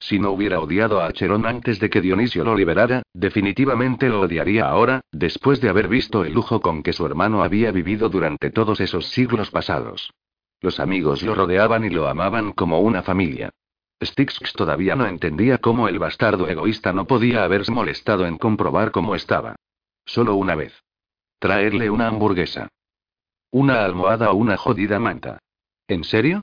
[0.00, 4.66] Si no hubiera odiado a Acherón antes de que Dionisio lo liberara, definitivamente lo odiaría
[4.66, 8.80] ahora, después de haber visto el lujo con que su hermano había vivido durante todos
[8.80, 10.10] esos siglos pasados.
[10.66, 13.50] Los amigos lo rodeaban y lo amaban como una familia.
[14.02, 19.14] Styx todavía no entendía cómo el bastardo egoísta no podía haberse molestado en comprobar cómo
[19.14, 19.54] estaba.
[20.04, 20.74] Solo una vez.
[21.38, 22.66] Traerle una hamburguesa.
[23.52, 25.38] Una almohada o una jodida manta.
[25.86, 26.42] ¿En serio?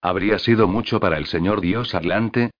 [0.00, 2.52] ¿Habría sido mucho para el señor Dios Atlante?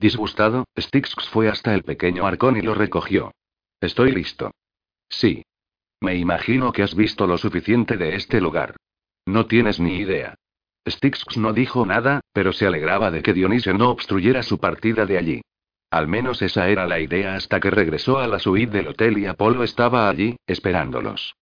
[0.00, 3.30] Disgustado, Styx fue hasta el pequeño arcón y lo recogió.
[3.80, 4.50] Estoy listo.
[5.08, 5.44] Sí.
[6.00, 8.74] Me imagino que has visto lo suficiente de este lugar.
[9.26, 10.34] No tienes ni idea.
[10.88, 15.18] Styx no dijo nada, pero se alegraba de que Dionisio no obstruyera su partida de
[15.18, 15.40] allí.
[15.90, 19.26] Al menos esa era la idea hasta que regresó a la suite del hotel y
[19.26, 21.34] Apolo estaba allí, esperándolos.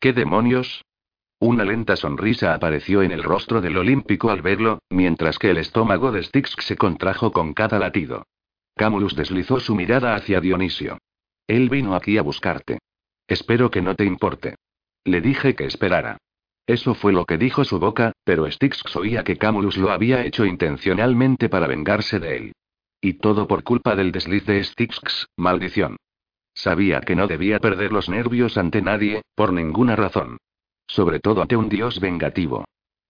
[0.00, 0.84] ¿Qué demonios?
[1.38, 6.12] Una lenta sonrisa apareció en el rostro del olímpico al verlo, mientras que el estómago
[6.12, 8.24] de Styx se contrajo con cada latido.
[8.76, 10.98] Camulus deslizó su mirada hacia Dionisio.
[11.46, 12.78] Él vino aquí a buscarte.
[13.26, 14.56] Espero que no te importe.
[15.04, 16.18] Le dije que esperara.
[16.66, 20.44] Eso fue lo que dijo su boca, pero Styx oía que Camulus lo había hecho
[20.44, 22.52] intencionalmente para vengarse de él.
[23.00, 25.96] Y todo por culpa del desliz de Styx, maldición.
[26.54, 30.38] Sabía que no debía perder los nervios ante nadie, por ninguna razón.
[30.86, 32.64] Sobre todo ante un dios vengativo.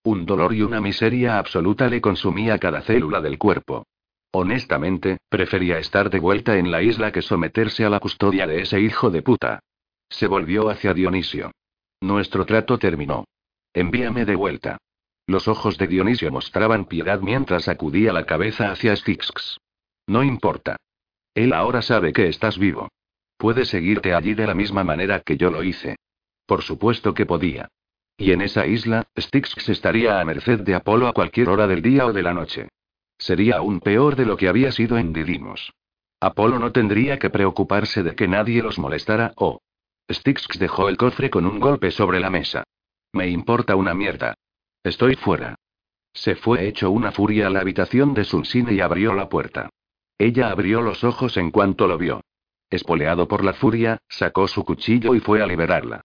[0.04, 3.84] Un dolor y una miseria absoluta le consumía cada célula del cuerpo.
[4.32, 8.80] Honestamente, prefería estar de vuelta en la isla que someterse a la custodia de ese
[8.80, 9.60] hijo de puta.
[10.08, 11.52] Se volvió hacia Dionisio.
[12.00, 13.26] Nuestro trato terminó.
[13.74, 14.78] Envíame de vuelta.
[15.26, 19.58] Los ojos de Dionisio mostraban piedad mientras sacudía la cabeza hacia Styx.
[20.06, 20.76] No importa.
[21.34, 22.88] Él ahora sabe que estás vivo.
[23.38, 25.96] Puede seguirte allí de la misma manera que yo lo hice.
[26.46, 27.68] Por supuesto que podía.
[28.18, 32.06] Y en esa isla, Styx estaría a merced de Apolo a cualquier hora del día
[32.06, 32.68] o de la noche.
[33.16, 35.72] Sería aún peor de lo que había sido en Didimos.
[36.20, 39.60] Apolo no tendría que preocuparse de que nadie los molestara o...
[40.10, 42.64] Styx dejó el cofre con un golpe sobre la mesa.
[43.12, 44.34] Me importa una mierda.
[44.82, 45.54] Estoy fuera.
[46.14, 49.70] Se fue hecho una furia a la habitación de Sunsine y abrió la puerta.
[50.18, 52.22] Ella abrió los ojos en cuanto lo vio.
[52.70, 56.02] Espoleado por la furia, sacó su cuchillo y fue a liberarla.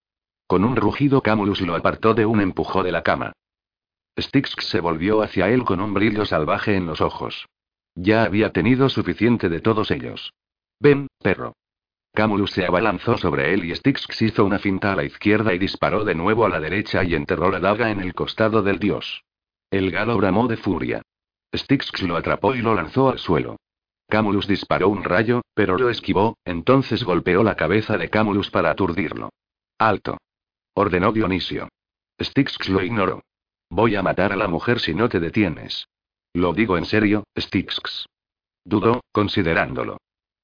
[0.48, 3.34] Con un rugido Camulus lo apartó de un empujo de la cama.
[4.20, 7.48] Styx se volvió hacia él con un brillo salvaje en los ojos.
[7.96, 10.34] Ya había tenido suficiente de todos ellos.
[10.80, 11.54] Ven, perro.
[12.14, 16.04] Camulus se abalanzó sobre él y Styx hizo una finta a la izquierda y disparó
[16.04, 19.24] de nuevo a la derecha y enterró la daga en el costado del dios.
[19.70, 21.02] El galo bramó de furia.
[21.56, 23.58] Styx lo atrapó y lo lanzó al suelo.
[24.10, 29.30] Camulus disparó un rayo, pero lo esquivó, entonces golpeó la cabeza de Camulus para aturdirlo.
[29.78, 30.18] Alto.
[30.74, 31.68] ordenó Dionisio.
[32.22, 33.22] Styx lo ignoró.
[33.70, 35.88] Voy a matar a la mujer si no te detienes.
[36.34, 38.06] Lo digo en serio, Styx.
[38.64, 39.98] Dudó, considerándolo.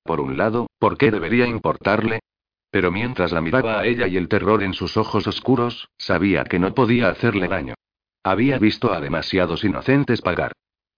[0.03, 2.19] Por un lado, ¿por qué debería importarle?
[2.69, 6.59] Pero mientras la miraba a ella y el terror en sus ojos oscuros, sabía que
[6.59, 7.75] no podía hacerle daño.
[8.23, 10.51] Había visto a demasiados inocentes pagar.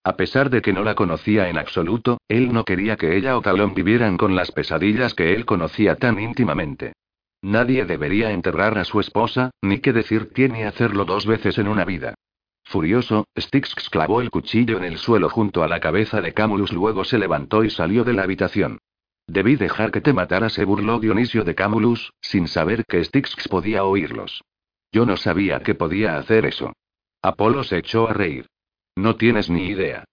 [0.03, 3.41] A pesar de que no la conocía en absoluto, él no quería que ella o
[3.41, 6.93] Talón vivieran con las pesadillas que él conocía tan íntimamente.
[7.41, 11.86] Nadie debería enterrar a su esposa, ni que decir tiene hacerlo dos veces en una
[11.86, 12.16] vida.
[12.64, 17.03] Furioso, Styx clavó el cuchillo en el suelo junto a la cabeza de Camulus, luego
[17.03, 18.80] se levantó y salió de la habitación.
[19.28, 23.84] Debí dejar que te matara, se burló Dionisio de Camulus, sin saber que Styx podía
[23.84, 24.44] oírlos.
[24.92, 26.74] Yo no sabía que podía hacer eso.
[27.22, 28.48] Apolo se echó a reír.
[28.96, 30.06] No tienes ni idea.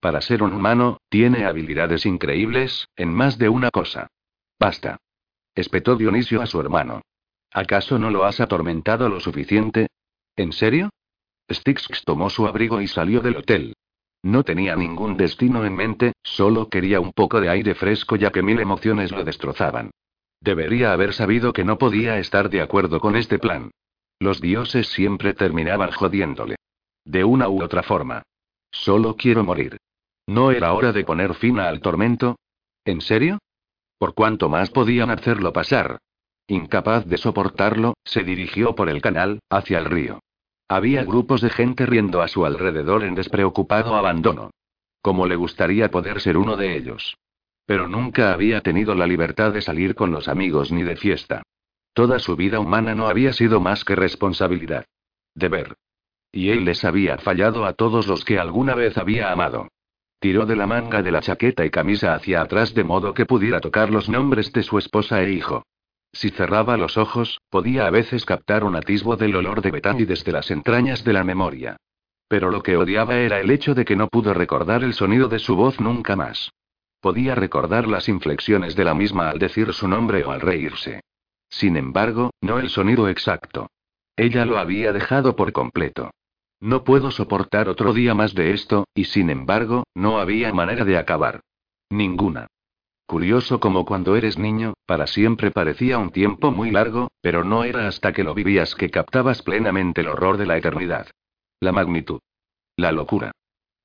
[0.00, 4.08] Para ser un humano, tiene habilidades increíbles, en más de una cosa.
[4.58, 4.98] Basta
[5.54, 7.02] espetó Dionisio a su hermano.
[7.52, 9.88] ¿Acaso no lo has atormentado lo suficiente?
[10.36, 10.90] ¿En serio?
[11.50, 13.74] Styx tomó su abrigo y salió del hotel.
[14.22, 18.42] No tenía ningún destino en mente, solo quería un poco de aire fresco ya que
[18.42, 19.90] mil emociones lo destrozaban.
[20.40, 23.70] Debería haber sabido que no podía estar de acuerdo con este plan.
[24.18, 26.56] Los dioses siempre terminaban jodiéndole.
[27.04, 28.22] De una u otra forma.
[28.70, 29.78] Solo quiero morir.
[30.26, 32.36] ¿No era hora de poner fin al tormento?
[32.84, 33.38] ¿En serio?
[33.98, 35.98] Por cuanto más podían hacerlo pasar.
[36.46, 40.20] Incapaz de soportarlo, se dirigió por el canal, hacia el río.
[40.70, 44.52] Había grupos de gente riendo a su alrededor en despreocupado abandono.
[45.02, 47.16] Como le gustaría poder ser uno de ellos.
[47.66, 51.42] Pero nunca había tenido la libertad de salir con los amigos ni de fiesta.
[51.92, 54.84] Toda su vida humana no había sido más que responsabilidad.
[55.34, 55.74] Deber.
[56.30, 59.66] Y él les había fallado a todos los que alguna vez había amado.
[60.20, 63.60] Tiró de la manga de la chaqueta y camisa hacia atrás de modo que pudiera
[63.60, 65.64] tocar los nombres de su esposa e hijo.
[66.12, 70.32] Si cerraba los ojos, podía a veces captar un atisbo del olor de Bethany desde
[70.32, 71.76] las entrañas de la memoria.
[72.28, 75.38] Pero lo que odiaba era el hecho de que no pudo recordar el sonido de
[75.38, 76.50] su voz nunca más.
[77.00, 81.00] Podía recordar las inflexiones de la misma al decir su nombre o al reírse.
[81.48, 83.68] Sin embargo, no el sonido exacto.
[84.16, 86.10] Ella lo había dejado por completo.
[86.60, 90.98] No puedo soportar otro día más de esto, y sin embargo, no había manera de
[90.98, 91.40] acabar.
[91.88, 92.48] Ninguna.
[93.10, 97.88] Curioso como cuando eres niño, para siempre parecía un tiempo muy largo, pero no era
[97.88, 101.08] hasta que lo vivías que captabas plenamente el horror de la eternidad.
[101.58, 102.20] La magnitud.
[102.76, 103.32] La locura.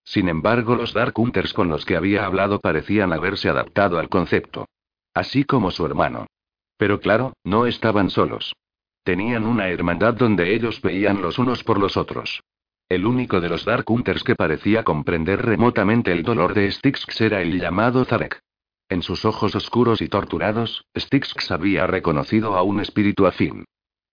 [0.04, 4.68] Sin embargo, los Dark Hunters con los que había hablado parecían haberse adaptado al concepto.
[5.16, 6.28] Así como su hermano.
[6.78, 8.54] Pero claro, no estaban solos.
[9.04, 12.44] Tenían una hermandad donde ellos veían los unos por los otros.
[12.90, 17.42] El único de los Dark Hunters que parecía comprender remotamente el dolor de Styx era
[17.42, 18.45] el llamado Zarek.
[18.88, 23.66] En sus ojos oscuros y torturados, Styx había reconocido a un espíritu afín.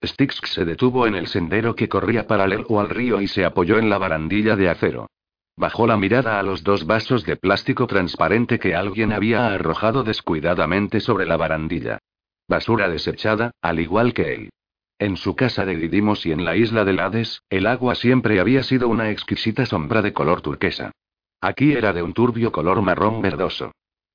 [0.02, 3.90] Styx se detuvo en el sendero que corría paralelo al río y se apoyó en
[3.90, 5.08] la barandilla de acero.
[5.56, 11.00] Bajó la mirada a los dos vasos de plástico transparente que alguien había arrojado descuidadamente
[11.00, 11.98] sobre la barandilla.
[12.48, 14.50] Basura desechada, al igual que él.
[14.98, 18.62] En su casa de Didimos y en la isla del Hades, el agua siempre había
[18.62, 20.92] sido una exquisita sombra de color turquesa.
[21.40, 23.72] Aquí era de un turbio color marrón verdoso.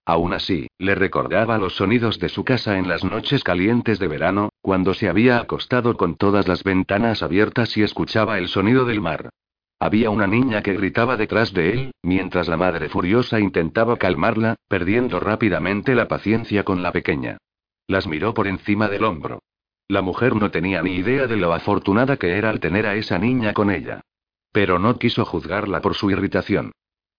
[0.08, 4.52] Aún así, le recordaba los sonidos de su casa en las noches calientes de verano,
[4.62, 9.32] cuando se había acostado con todas las ventanas abiertas y escuchaba el sonido del mar.
[9.82, 15.20] Había una niña que gritaba detrás de él, mientras la madre furiosa intentaba calmarla, perdiendo
[15.20, 17.38] rápidamente la paciencia con la pequeña.
[17.86, 19.40] Las miró por encima del hombro.
[19.90, 23.20] La mujer no tenía ni idea de lo afortunada que era al tener a esa
[23.20, 24.00] niña con ella.
[24.54, 26.72] Pero no quiso juzgarla por su irritación.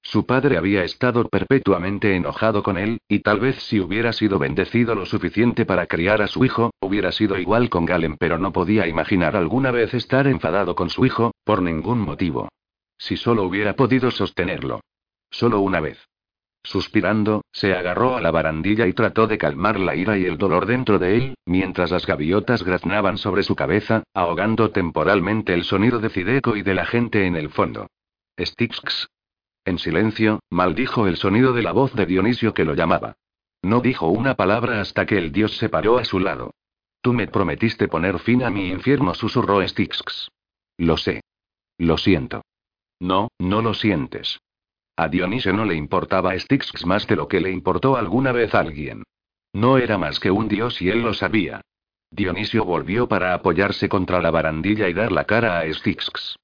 [0.03, 4.94] Su padre había estado perpetuamente enojado con él, y tal vez si hubiera sido bendecido
[4.94, 8.86] lo suficiente para criar a su hijo, hubiera sido igual con Galen, pero no podía
[8.86, 12.49] imaginar alguna vez estar enfadado con su hijo, por ningún motivo.
[12.96, 14.80] Si solo hubiera podido sostenerlo.
[15.30, 15.99] Solo una vez.
[16.62, 20.66] Suspirando, se agarró a la barandilla y trató de calmar la ira y el dolor
[20.66, 26.11] dentro de él, mientras las gaviotas graznaban sobre su cabeza, ahogando temporalmente el sonido de
[26.11, 27.86] Cideco y de la gente en el fondo.
[28.38, 29.09] Styx.
[29.68, 33.18] En silencio, maldijo el sonido de la voz de Dionisio que lo llamaba.
[33.60, 36.54] No dijo una palabra hasta que el dios se paró a su lado.
[37.02, 40.30] Tú me prometiste poner fin a mi infierno, susurró Styx.
[40.78, 41.20] Lo sé.
[41.76, 42.46] Lo siento.
[42.98, 44.40] No, no lo sientes.
[44.96, 48.60] A Dionisio no le importaba Styx más de lo que le importó alguna vez a
[48.60, 49.02] alguien.
[49.52, 51.60] No era más que un dios y él lo sabía.
[52.10, 56.36] Dionisio volvió para apoyarse contra la barandilla y dar la cara a Styx.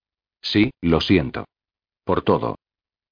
[0.42, 1.46] Sí, lo siento.
[2.04, 2.56] Por todo.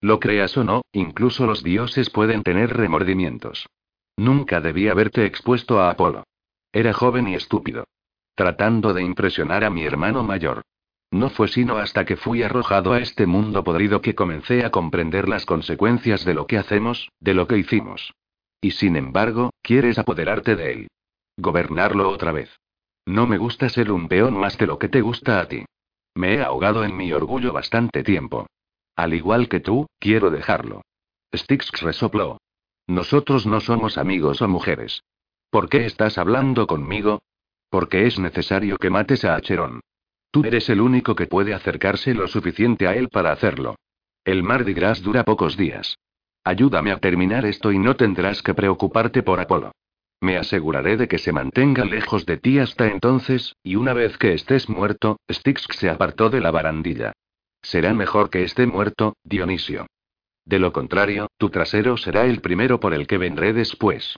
[0.02, 3.68] Lo creas o no, incluso los dioses pueden tener remordimientos.
[4.16, 6.24] Nunca debí haberte expuesto a Apolo.
[6.72, 7.84] Era joven y estúpido.
[8.34, 10.62] tratando de impresionar a mi hermano mayor.
[11.12, 15.28] No fue sino hasta que fui arrojado a este mundo podrido que comencé a comprender
[15.28, 18.14] las consecuencias de lo que hacemos, de lo que hicimos.
[18.60, 20.88] Y sin embargo, quieres apoderarte de él.
[21.36, 22.50] Gobernarlo otra vez.
[23.04, 25.64] No me gusta ser un peón más de lo que te gusta a ti.
[26.14, 28.46] Me he ahogado en mi orgullo bastante tiempo.
[28.96, 30.82] Al igual que tú, quiero dejarlo.
[31.34, 32.38] Styx resopló.
[32.86, 35.02] Nosotros no somos amigos o mujeres.
[35.50, 37.22] ¿Por qué estás hablando conmigo?
[37.70, 39.80] Porque es necesario que mates a Acheron.
[40.30, 43.76] Tú eres el único que puede acercarse lo suficiente a él para hacerlo.
[44.24, 45.98] El Mardi Gras dura pocos días.
[46.44, 49.72] Ayúdame a terminar esto y no tendrás que preocuparte por Apolo.
[50.20, 54.34] Me aseguraré de que se mantenga lejos de ti hasta entonces, y una vez que
[54.34, 57.12] estés muerto, Styx se apartó de la barandilla.
[57.62, 59.86] Será mejor que esté muerto, Dionisio.
[60.44, 64.16] De lo contrario, tu trasero será el primero por el que vendré después.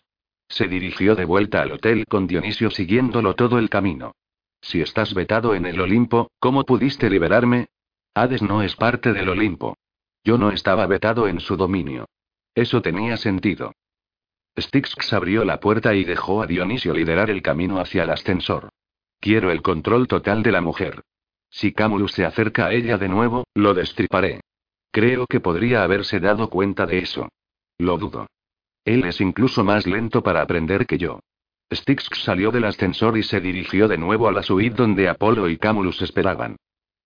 [0.49, 4.13] Se dirigió de vuelta al hotel con Dionisio siguiéndolo todo el camino.
[4.61, 7.67] Si estás vetado en el Olimpo, ¿cómo pudiste liberarme?
[8.15, 9.77] Hades no es parte del Olimpo.
[10.25, 12.07] Yo no estaba vetado en su dominio.
[12.55, 13.73] Eso tenía sentido.
[14.59, 18.71] Styx abrió la puerta y dejó a Dionisio liderar el camino hacia el ascensor.
[19.21, 21.03] Quiero el control total de la mujer.
[21.55, 24.41] Si Camulus se acerca a ella de nuevo, lo destriparé.
[24.91, 27.29] Creo que podría haberse dado cuenta de eso.
[27.79, 28.27] Lo dudo.
[28.85, 31.21] Él es incluso más lento para aprender que yo.
[31.73, 35.57] Styx salió del ascensor y se dirigió de nuevo a la suite donde Apolo y
[35.57, 36.57] Camulus esperaban.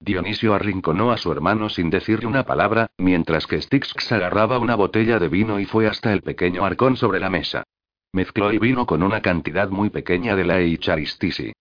[0.01, 5.19] Dionisio arrinconó a su hermano sin decirle una palabra, mientras que Styx agarraba una botella
[5.19, 7.65] de vino y fue hasta el pequeño arcón sobre la mesa.
[8.13, 11.53] Mezcló el vino con una cantidad muy pequeña de la Eicharistisi.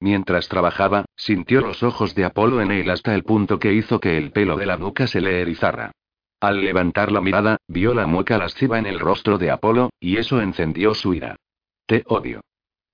[0.00, 4.18] Mientras trabajaba, sintió los ojos de Apolo en él hasta el punto que hizo que
[4.18, 5.92] el pelo de la nuca se le erizara.
[6.40, 10.40] Al levantar la mirada, vio la mueca lasciva en el rostro de Apolo, y eso
[10.40, 11.36] encendió su ira.
[11.86, 12.42] Te odio.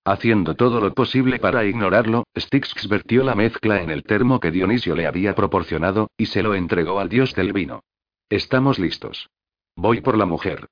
[0.05, 4.95] Haciendo todo lo posible para ignorarlo, Styx vertió la mezcla en el termo que Dionisio
[4.95, 7.83] le había proporcionado, y se lo entregó al dios del vino.
[8.29, 9.29] Estamos listos.
[9.77, 10.69] Voy por la mujer.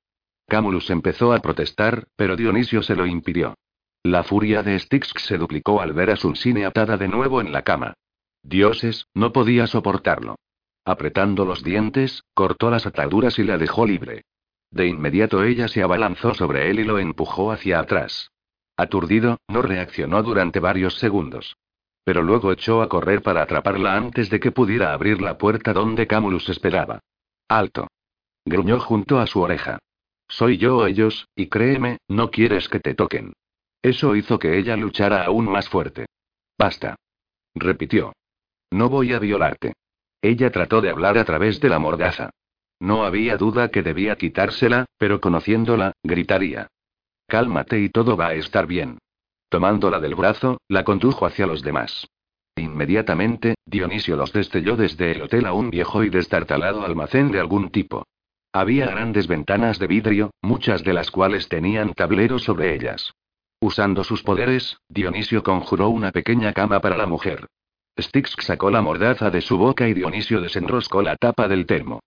[0.47, 3.55] Camulus empezó a protestar, pero Dionisio se lo impidió.
[4.03, 7.61] La furia de Styx se duplicó al ver a Sunsine atada de nuevo en la
[7.61, 7.93] cama.
[8.41, 10.37] Dioses, no podía soportarlo.
[10.83, 14.23] Apretando los dientes, cortó las ataduras y la dejó libre.
[14.71, 18.31] De inmediato ella se abalanzó sobre él y lo empujó hacia atrás.
[18.75, 21.55] Aturdido, no reaccionó durante varios segundos.
[22.03, 26.07] Pero luego echó a correr para atraparla antes de que pudiera abrir la puerta donde
[26.07, 27.01] Camulus esperaba.
[27.47, 27.87] Alto.
[28.45, 29.77] Gruñó junto a su oreja.
[30.27, 33.33] Soy yo ellos, y créeme, no quieres que te toquen.
[33.81, 36.05] Eso hizo que ella luchara aún más fuerte.
[36.57, 36.95] Basta.
[37.55, 38.13] Repitió.
[38.71, 39.73] No voy a violarte.
[40.21, 42.29] Ella trató de hablar a través de la mordaza.
[42.79, 46.67] No había duda que debía quitársela, pero conociéndola, gritaría.
[47.27, 48.99] Cálmate y todo va a estar bien.
[49.49, 52.07] Tomándola del brazo, la condujo hacia los demás.
[52.55, 57.69] Inmediatamente, Dionisio los destelló desde el hotel a un viejo y destartalado almacén de algún
[57.71, 58.05] tipo.
[58.53, 63.13] Había grandes ventanas de vidrio, muchas de las cuales tenían tableros sobre ellas.
[63.63, 67.47] Usando sus poderes, Dionisio conjuró una pequeña cama para la mujer.
[67.99, 71.99] Styx sacó la mordaza de su boca y Dionisio desenroscó la tapa del termo.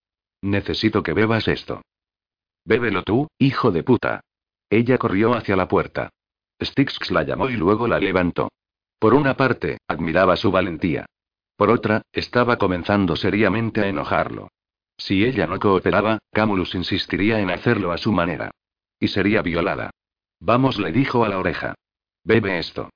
[0.42, 1.82] Necesito que bebas esto.
[2.64, 4.20] Bébelo tú, hijo de puta.
[4.68, 6.11] Ella corrió hacia la puerta.
[6.61, 8.48] Styx la llamó y luego la levantó.
[8.98, 11.07] Por una parte, admiraba su valentía.
[11.57, 14.48] Por otra, estaba comenzando seriamente a enojarlo.
[14.96, 18.50] Si ella no cooperaba, Camulus insistiría en hacerlo a su manera.
[18.98, 19.90] Y sería violada.
[20.47, 21.74] Vamos, le dijo a la oreja.
[22.22, 22.90] Bebe esto.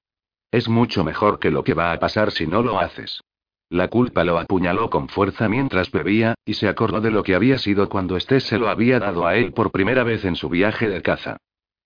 [0.53, 3.23] Es mucho mejor que lo que va a pasar si no lo haces.
[3.71, 7.57] La culpa lo apuñaló con fuerza mientras bebía, y se acordó de lo que había
[7.57, 10.91] sido cuando Estés se lo había dado a él por primera vez en su viaje
[10.91, 11.39] de caza.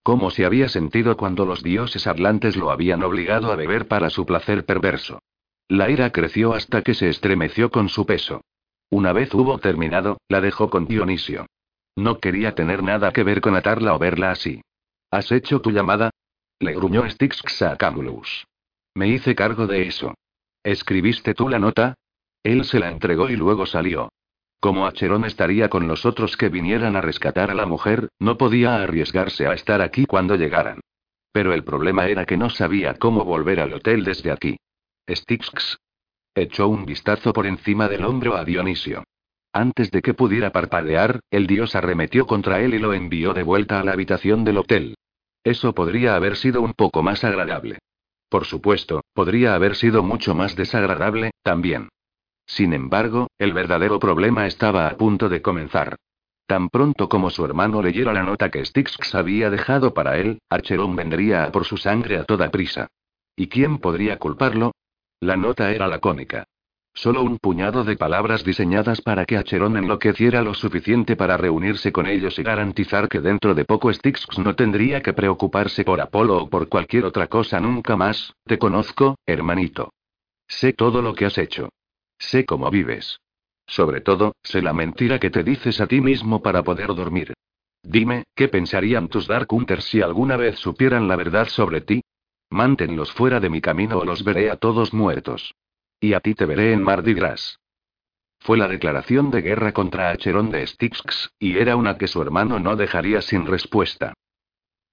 [0.02, 4.26] Cómo se había sentido cuando los dioses atlantes lo habían obligado a beber para su
[4.26, 5.20] placer perverso.
[5.68, 8.40] La ira creció hasta que se estremeció con su peso.
[8.90, 11.46] Una vez hubo terminado, la dejó con Dionisio.
[11.94, 14.60] No quería tener nada que ver con atarla o verla así.
[15.12, 16.10] ¿Has hecho tu llamada?
[16.58, 18.46] Le gruñó Styx a Camulus.
[18.94, 20.14] Me hice cargo de eso.
[20.64, 21.96] ¿Escribiste tú la nota?
[22.42, 24.08] Él se la entregó y luego salió.
[24.58, 28.76] Como Acheron estaría con los otros que vinieran a rescatar a la mujer, no podía
[28.76, 30.80] arriesgarse a estar aquí cuando llegaran.
[31.30, 34.56] Pero el problema era que no sabía cómo volver al hotel desde aquí.
[35.06, 35.76] Styx
[36.34, 39.04] echó un vistazo por encima del hombro a Dionisio.
[39.52, 43.78] Antes de que pudiera parpadear, el dios arremetió contra él y lo envió de vuelta
[43.78, 44.94] a la habitación del hotel.
[45.44, 47.78] Eso podría haber sido un poco más agradable.
[48.28, 51.88] Por supuesto, podría haber sido mucho más desagradable, también.
[52.46, 55.96] Sin embargo, el verdadero problema estaba a punto de comenzar.
[56.46, 60.94] Tan pronto como su hermano leyera la nota que Styx había dejado para él, Archeron
[60.96, 62.88] vendría a por su sangre a toda prisa.
[63.36, 64.72] ¿Y quién podría culparlo?
[65.20, 66.44] La nota era lacónica.
[66.94, 72.06] Solo un puñado de palabras diseñadas para que Acheron enloqueciera lo suficiente para reunirse con
[72.06, 76.50] ellos y garantizar que dentro de poco Styx no tendría que preocuparse por Apolo o
[76.50, 78.34] por cualquier otra cosa nunca más.
[78.44, 79.92] Te conozco, hermanito.
[80.46, 81.70] Sé todo lo que has hecho.
[82.18, 83.18] Sé cómo vives.
[83.66, 87.32] Sobre todo, sé la mentira que te dices a ti mismo para poder dormir.
[87.82, 92.02] Dime, ¿qué pensarían tus Dark Hunters si alguna vez supieran la verdad sobre ti?
[92.50, 95.54] Mántenlos fuera de mi camino o los veré a todos muertos.
[96.02, 97.60] Y a ti te veré en Mardi Gras.
[98.40, 102.58] Fue la declaración de guerra contra Acheron de Styx, y era una que su hermano
[102.58, 104.12] no dejaría sin respuesta.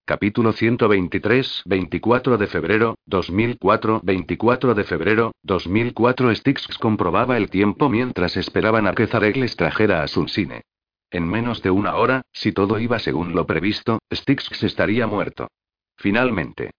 [0.05, 8.37] Capítulo 123, 24 de febrero, 2004, 24 de febrero, 2004 Styx comprobaba el tiempo mientras
[8.37, 10.61] esperaban a que Zarek les trajera a Sunsine.
[11.09, 15.47] En menos de una hora, si todo iba según lo previsto, Styx estaría muerto.
[15.97, 16.69] Finalmente.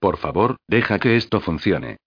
[0.00, 1.98] Por favor, deja que esto funcione.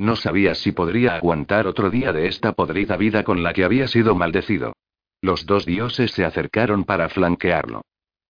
[0.00, 3.86] No sabía si podría aguantar otro día de esta podrida vida con la que había
[3.86, 4.72] sido maldecido.
[5.20, 7.82] Los dos dioses se acercaron para flanquearlo.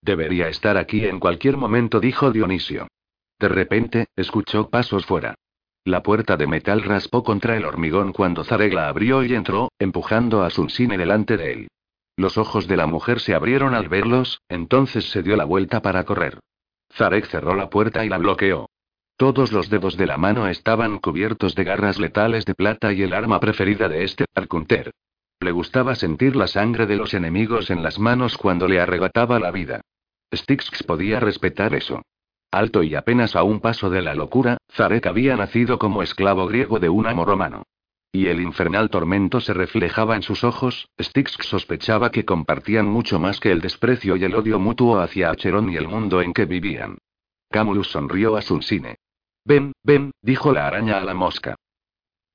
[0.02, 2.88] Debería estar aquí en cualquier momento, dijo Dionisio.
[3.38, 5.36] De repente, escuchó pasos fuera.
[5.84, 10.42] La puerta de metal raspó contra el hormigón cuando Zarek la abrió y entró, empujando
[10.42, 11.68] a Sunsine delante de él.
[12.16, 16.02] Los ojos de la mujer se abrieron al verlos, entonces se dio la vuelta para
[16.02, 16.40] correr.
[16.92, 18.69] Zarek cerró la puerta y la bloqueó.
[19.20, 23.12] Todos los dedos de la mano estaban cubiertos de garras letales de plata y el
[23.12, 24.92] arma preferida de este Arcunter.
[25.40, 29.50] Le gustaba sentir la sangre de los enemigos en las manos cuando le arrebataba la
[29.50, 29.82] vida.
[30.34, 32.00] Styx podía respetar eso.
[32.50, 36.78] Alto y apenas a un paso de la locura, Zarek había nacido como esclavo griego
[36.78, 37.64] de un amo romano.
[38.10, 43.38] Y el infernal tormento se reflejaba en sus ojos, Styx sospechaba que compartían mucho más
[43.38, 46.96] que el desprecio y el odio mutuo hacia Acheron y el mundo en que vivían.
[47.50, 48.96] Camulus sonrió a Sunsine.
[49.50, 51.56] Ven, ven, dijo la araña a la mosca.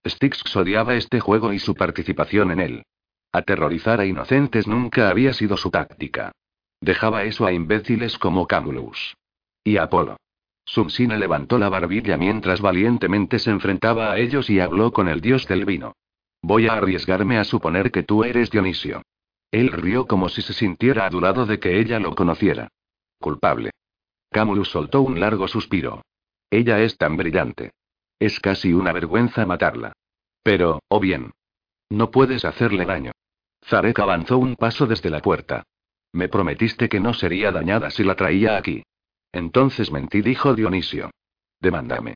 [0.05, 2.83] Styx odiaba este juego y su participación en él.
[3.31, 6.33] Aterrorizar a inocentes nunca había sido su táctica.
[6.81, 9.15] Dejaba eso a imbéciles como Camulus.
[9.63, 10.17] Y Apolo.
[10.65, 15.47] Sunsine levantó la barbilla mientras valientemente se enfrentaba a ellos y habló con el dios
[15.47, 15.93] del vino.
[16.41, 19.03] Voy a arriesgarme a suponer que tú eres Dionisio.
[19.51, 22.67] Él rió como si se sintiera adulado de que ella lo conociera.
[23.21, 23.71] Culpable.
[24.31, 26.01] Camulus soltó un largo suspiro.
[26.49, 27.71] Ella es tan brillante.
[28.19, 29.93] Es casi una vergüenza matarla.
[30.43, 31.33] Pero, o bien.
[31.89, 33.11] No puedes hacerle daño.
[33.65, 35.63] Zarek avanzó un paso desde la puerta.
[36.13, 38.83] Me prometiste que no sería dañada si la traía aquí.
[39.31, 41.11] Entonces mentí, dijo Dionisio.
[41.59, 42.15] Demándame.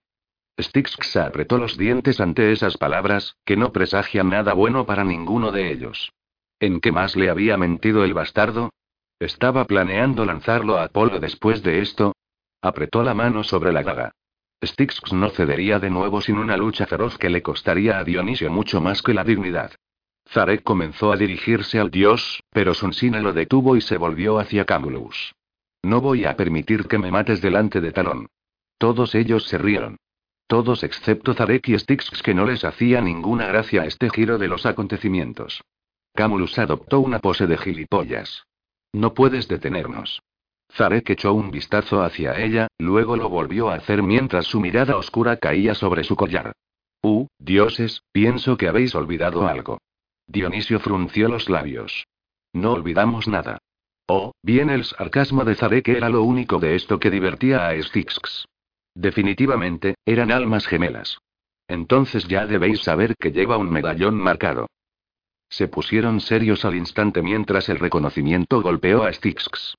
[0.60, 5.72] Styx apretó los dientes ante esas palabras, que no presagian nada bueno para ninguno de
[5.72, 6.12] ellos.
[6.60, 8.70] ¿En qué más le había mentido el bastardo?
[9.20, 12.14] ¿Estaba planeando lanzarlo a Apolo después de esto?
[12.62, 14.12] Apretó la mano sobre la daga.
[14.64, 18.82] Styx no cedería de nuevo sin una lucha feroz que le costaría a Dionisio mucho
[18.82, 19.72] más que la dignidad.
[20.30, 25.34] Zarek comenzó a dirigirse al dios, pero Sunsine lo detuvo y se volvió hacia Camulus.
[25.82, 28.28] No voy a permitir que me mates delante de Talón.
[28.78, 29.98] Todos ellos se rieron.
[30.48, 34.66] Todos excepto Zarek y Styx que no les hacía ninguna gracia este giro de los
[34.66, 35.64] acontecimientos.
[36.14, 38.46] Camulus adoptó una pose de gilipollas.
[38.92, 40.22] No puedes detenernos.
[40.72, 45.38] Zarek echó un vistazo hacia ella, luego lo volvió a hacer mientras su mirada oscura
[45.38, 46.54] caía sobre su collar.
[47.02, 49.80] Uh, dioses, pienso que habéis olvidado algo.
[50.28, 52.06] Dionisio frunció los labios.
[52.54, 53.58] No olvidamos nada.
[54.08, 58.46] Oh, bien el sarcasmo de Zarek era lo único de esto que divertía a Styx.
[58.96, 61.20] Definitivamente, eran almas gemelas.
[61.68, 64.68] Entonces ya debéis saber que lleva un medallón marcado.
[65.50, 69.76] Se pusieron serios al instante mientras el reconocimiento golpeó a Styx.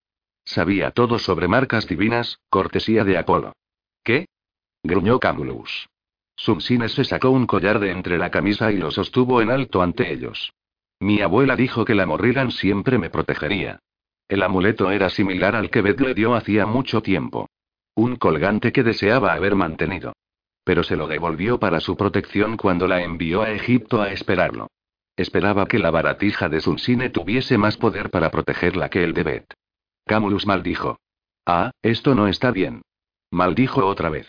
[0.51, 3.53] Sabía todo sobre marcas divinas, cortesía de Apolo.
[4.03, 4.27] ¿Qué?
[4.83, 5.89] gruñó Camulus.
[6.35, 10.13] Sunsine se sacó un collar de entre la camisa y lo sostuvo en alto ante
[10.13, 10.53] ellos.
[10.99, 13.79] Mi abuela dijo que la Morrigan siempre me protegería.
[14.27, 17.49] El amuleto era similar al que Beth le dio hacía mucho tiempo.
[17.95, 20.15] Un colgante que deseaba haber mantenido.
[20.65, 24.67] Pero se lo devolvió para su protección cuando la envió a Egipto a esperarlo.
[25.17, 29.55] Esperaba que la baratija de Sunsine tuviese más poder para protegerla que el de Beth.
[30.11, 30.99] Camulus maldijo.
[31.47, 32.83] Ah, esto no está bien.
[33.31, 34.27] Maldijo otra vez.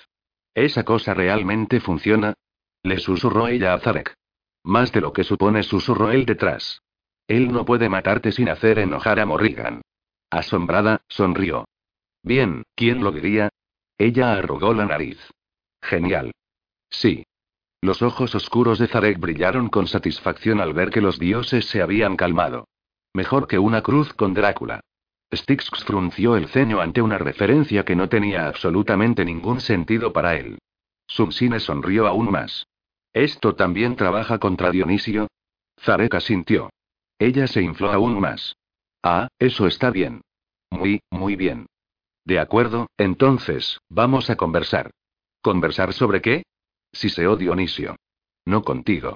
[0.54, 2.36] ¿Esa cosa realmente funciona?
[2.84, 4.14] Le susurró ella a Zarek.
[4.64, 6.84] Más de lo que supone, susurró él detrás.
[7.28, 9.82] Él no puede matarte sin hacer enojar a Morrigan.
[10.30, 11.66] Asombrada, sonrió.
[12.22, 13.50] Bien, ¿quién lo diría?
[13.98, 15.18] Ella arrugó la nariz.
[15.82, 16.32] Genial.
[16.92, 17.24] Sí.
[17.82, 22.18] Los ojos oscuros de Zarek brillaron con satisfacción al ver que los dioses se habían
[22.18, 22.68] calmado.
[23.16, 24.82] Mejor que una cruz con Drácula.
[25.34, 30.60] Styx frunció el ceño ante una referencia que no tenía absolutamente ningún sentido para él.
[31.08, 32.68] Sumsine sonrió aún más.
[33.14, 35.28] ¿Esto también trabaja contra Dionisio?
[35.80, 36.70] Zarek asintió.
[37.20, 38.56] Ella se infló aún más.
[39.04, 40.22] Ah, eso está bien.
[40.70, 41.68] Muy, muy bien.
[42.26, 44.92] De acuerdo, entonces, vamos a conversar.
[45.42, 46.44] ¿Conversar sobre qué?
[46.94, 47.96] Siseó Dionisio.
[48.46, 49.16] No contigo.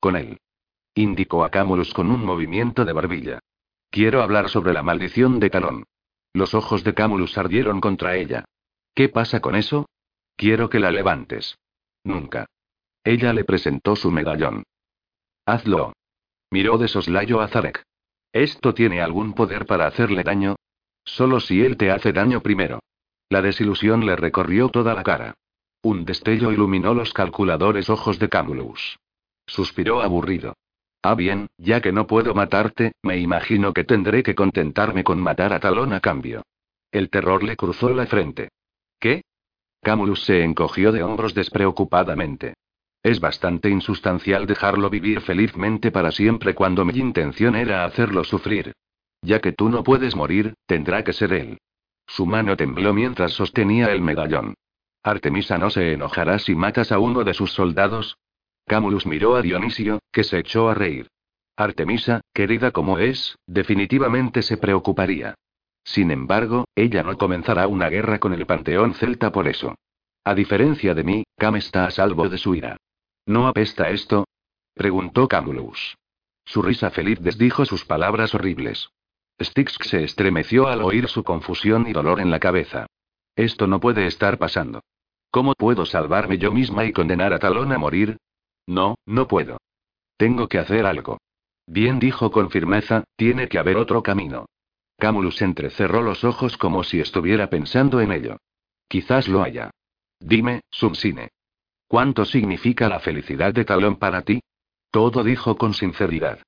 [0.00, 0.38] Con él.
[0.94, 3.40] Indicó a Camulus con un movimiento de barbilla.
[3.90, 5.84] Quiero hablar sobre la maldición de Talón.
[6.32, 8.44] Los ojos de Camulus ardieron contra ella.
[8.94, 9.88] ¿Qué pasa con eso?
[10.36, 11.58] Quiero que la levantes.
[12.04, 12.46] Nunca.
[13.04, 14.64] Ella le presentó su medallón.
[15.46, 15.94] Hazlo.
[16.50, 17.82] Miró de soslayo a Zarek.
[18.32, 20.56] ¿Esto tiene algún poder para hacerle daño?
[21.04, 22.80] Solo si él te hace daño primero.
[23.30, 25.34] La desilusión le recorrió toda la cara.
[25.82, 28.98] Un destello iluminó los calculadores ojos de Camulus.
[29.46, 30.54] Suspiró aburrido.
[31.02, 35.52] Ah, bien, ya que no puedo matarte, me imagino que tendré que contentarme con matar
[35.52, 36.42] a Talón a cambio.
[36.90, 38.48] El terror le cruzó la frente.
[38.98, 39.22] ¿Qué?
[39.82, 42.54] Camulus se encogió de hombros despreocupadamente.
[43.02, 48.72] Es bastante insustancial dejarlo vivir felizmente para siempre cuando mi intención era hacerlo sufrir.
[49.22, 51.58] Ya que tú no puedes morir, tendrá que ser él.
[52.06, 54.54] Su mano tembló mientras sostenía el medallón.
[55.02, 58.18] Artemisa no se enojará si matas a uno de sus soldados.
[58.66, 61.08] Camulus miró a Dionisio, que se echó a reír.
[61.56, 65.34] Artemisa, querida como es, definitivamente se preocuparía.
[65.84, 69.76] Sin embargo, ella no comenzará una guerra con el panteón celta por eso.
[70.24, 72.76] A diferencia de mí, Cam está a salvo de su ira.
[73.24, 74.26] ¿No apesta esto?
[74.74, 75.96] preguntó Camulus.
[76.44, 78.90] Su risa feliz desdijo sus palabras horribles.
[79.40, 82.86] Styx se estremeció al oír su confusión y dolor en la cabeza.
[83.36, 84.80] Esto no puede estar pasando.
[85.30, 88.16] ¿Cómo puedo salvarme yo misma y condenar a Talón a morir?
[88.66, 89.58] No, no puedo.
[90.16, 91.18] Tengo que hacer algo.
[91.66, 94.46] Bien dijo con firmeza, tiene que haber otro camino.
[94.98, 98.38] Camulus entrecerró los ojos como si estuviera pensando en ello.
[98.88, 99.70] Quizás lo haya.
[100.20, 101.28] Dime, Subsine.
[101.88, 104.40] ¿Cuánto significa la felicidad de Talón para ti?
[104.90, 106.40] Todo dijo con sinceridad.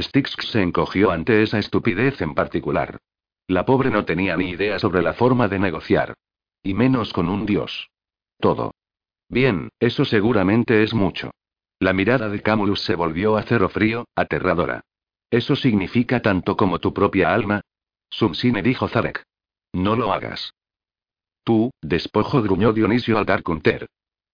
[0.00, 2.98] Styx se encogió ante esa estupidez en particular.
[3.46, 6.14] La pobre no tenía ni idea sobre la forma de negociar.
[6.62, 7.90] Y menos con un dios.
[8.38, 8.72] Todo.
[9.28, 11.32] Bien, eso seguramente es mucho.
[11.80, 14.82] La mirada de Camulus se volvió a cero frío, aterradora.
[15.30, 17.62] ¿Eso significa tanto como tu propia alma?
[18.10, 19.24] Subsine dijo Zarek.
[19.72, 20.52] No lo hagas.
[21.42, 23.42] Tú, despojo gruñó Dionisio al dar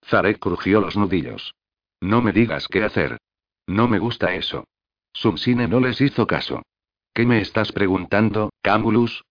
[0.04, 1.54] Zarek crujió los nudillos.
[2.00, 3.18] No me digas qué hacer.
[3.68, 4.64] No me gusta eso.
[5.12, 6.62] Subsine no les hizo caso.
[7.14, 9.22] ¿Qué me estás preguntando, Camulus?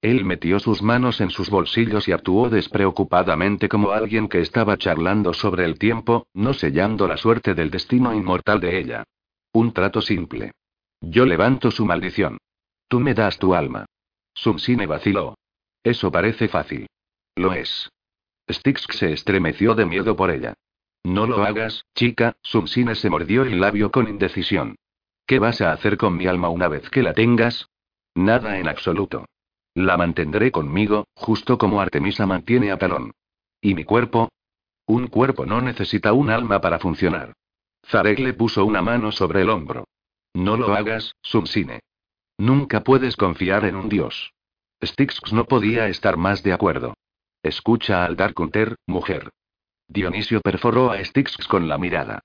[0.00, 5.32] Él metió sus manos en sus bolsillos y actuó despreocupadamente como alguien que estaba charlando
[5.34, 9.04] sobre el tiempo, no sellando la suerte del destino inmortal de ella.
[9.52, 10.52] Un trato simple.
[11.00, 12.38] Yo levanto su maldición.
[12.86, 13.86] Tú me das tu alma.
[14.34, 15.36] Subsine vaciló.
[15.82, 16.86] Eso parece fácil.
[17.34, 17.90] Lo es.
[18.50, 20.54] Styx se estremeció de miedo por ella.
[21.02, 24.76] No lo hagas, chica, Subsine se mordió el labio con indecisión.
[25.26, 27.68] ¿Qué vas a hacer con mi alma una vez que la tengas?
[28.14, 29.26] Nada en absoluto.
[29.78, 33.12] La mantendré conmigo, justo como Artemisa mantiene a Talón.
[33.60, 34.28] ¿Y mi cuerpo?
[34.86, 37.34] Un cuerpo no necesita un alma para funcionar.
[37.86, 39.84] Zarek le puso una mano sobre el hombro.
[40.34, 41.78] No lo hagas, Subsine.
[42.38, 44.32] Nunca puedes confiar en un dios.
[44.84, 46.94] Styx no podía estar más de acuerdo.
[47.44, 49.30] Escucha al Darkunter, mujer.
[49.86, 52.18] Dionisio perforó a Styx con la mirada.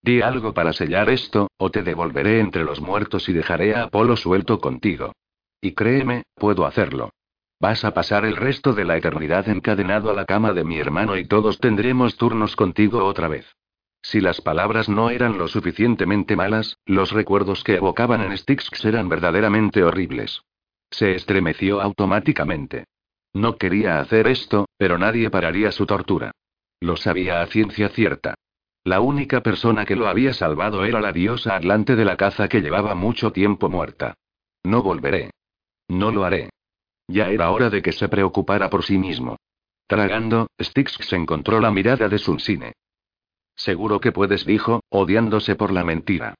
[0.00, 4.16] Di algo para sellar esto, o te devolveré entre los muertos y dejaré a Apolo
[4.16, 5.12] suelto contigo.
[5.60, 7.10] Y créeme, puedo hacerlo.
[7.60, 11.16] Vas a pasar el resto de la eternidad encadenado a la cama de mi hermano
[11.16, 13.46] y todos tendremos turnos contigo otra vez.
[14.02, 19.10] Si las palabras no eran lo suficientemente malas, los recuerdos que evocaban en Styx eran
[19.10, 20.42] verdaderamente horribles.
[20.90, 22.86] Se estremeció automáticamente.
[23.34, 26.32] No quería hacer esto, pero nadie pararía su tortura.
[26.80, 28.34] Lo sabía a ciencia cierta.
[28.82, 32.62] La única persona que lo había salvado era la diosa Atlante de la caza que
[32.62, 34.14] llevaba mucho tiempo muerta.
[34.64, 35.30] No volveré.
[35.90, 36.50] No lo haré.
[37.08, 39.38] Ya era hora de que se preocupara por sí mismo.
[39.88, 42.74] Tragando, Styx se encontró la mirada de Sunsine.
[43.56, 46.36] Seguro que puedes, dijo, odiándose por la mentira.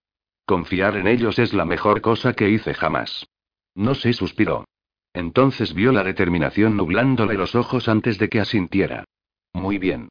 [0.47, 3.27] Confiar en ellos es la mejor cosa que hice jamás.
[3.75, 4.67] No sé, suspiró.
[5.13, 9.05] Entonces vio la determinación nublándole los ojos antes de que asintiera.
[9.53, 10.11] Muy bien.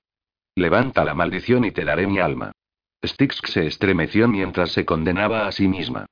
[0.55, 2.51] Levanta la maldición y te daré mi alma.
[3.05, 6.07] Styx se estremeció mientras se condenaba a sí misma.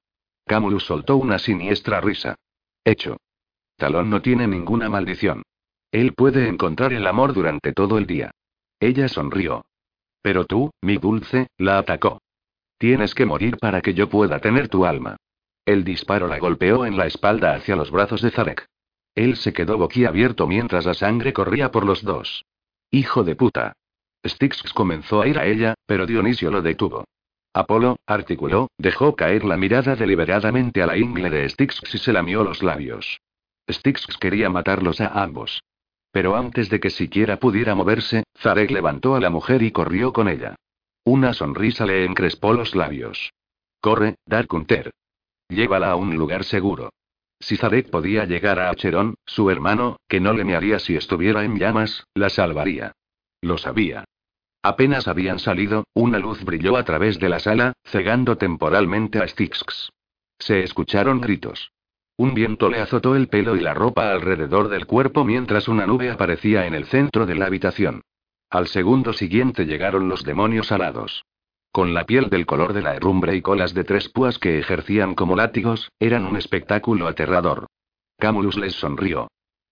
[0.45, 2.38] Camulus soltó una siniestra risa.
[2.88, 3.18] Hecho.
[3.76, 5.43] Talón no tiene ninguna maldición.
[5.91, 8.31] Él puede encontrar el amor durante todo el día.
[8.80, 9.65] Ella sonrió.
[10.22, 12.22] Pero tú, mi dulce, la atacó.
[12.77, 15.18] Tienes que morir para que yo pueda tener tu alma.
[15.65, 18.65] El disparo la golpeó en la espalda hacia los brazos de Zarek.
[19.15, 22.45] Él se quedó boquiabierto mientras la sangre corría por los dos.
[22.89, 23.73] Hijo de puta.
[24.26, 27.03] Styx comenzó a ir a ella, pero Dionisio lo detuvo.
[27.58, 32.44] Apolo, articuló, dejó caer la mirada deliberadamente a la ingle de Styx y se lamió
[32.44, 33.20] los labios.
[33.68, 35.64] Styx quería matarlos a ambos.
[36.12, 40.28] Pero antes de que siquiera pudiera moverse, Zarek levantó a la mujer y corrió con
[40.28, 40.56] ella.
[41.04, 43.34] Una sonrisa le encrespó los labios.
[43.82, 44.92] Corre, Darkunter.
[45.50, 46.92] Llévala a un lugar seguro.
[47.40, 51.58] Si Zarek podía llegar a Acheron, su hermano, que no le mearía si estuviera en
[51.58, 52.92] llamas, la salvaría.
[53.42, 54.06] Lo sabía.
[54.64, 59.90] Apenas habían salido, una luz brilló a través de la sala, cegando temporalmente a Styx.
[60.40, 61.72] Se escucharon gritos.
[62.18, 66.10] Un viento le azotó el pelo y la ropa alrededor del cuerpo mientras una nube
[66.10, 68.02] aparecía en el centro de la habitación.
[68.50, 71.24] Al segundo siguiente llegaron los demonios alados.
[71.72, 75.14] Con la piel del color de la herrumbre y colas de tres púas que ejercían
[75.14, 77.68] como látigos, eran un espectáculo aterrador.
[78.18, 79.28] Camulus les sonrió.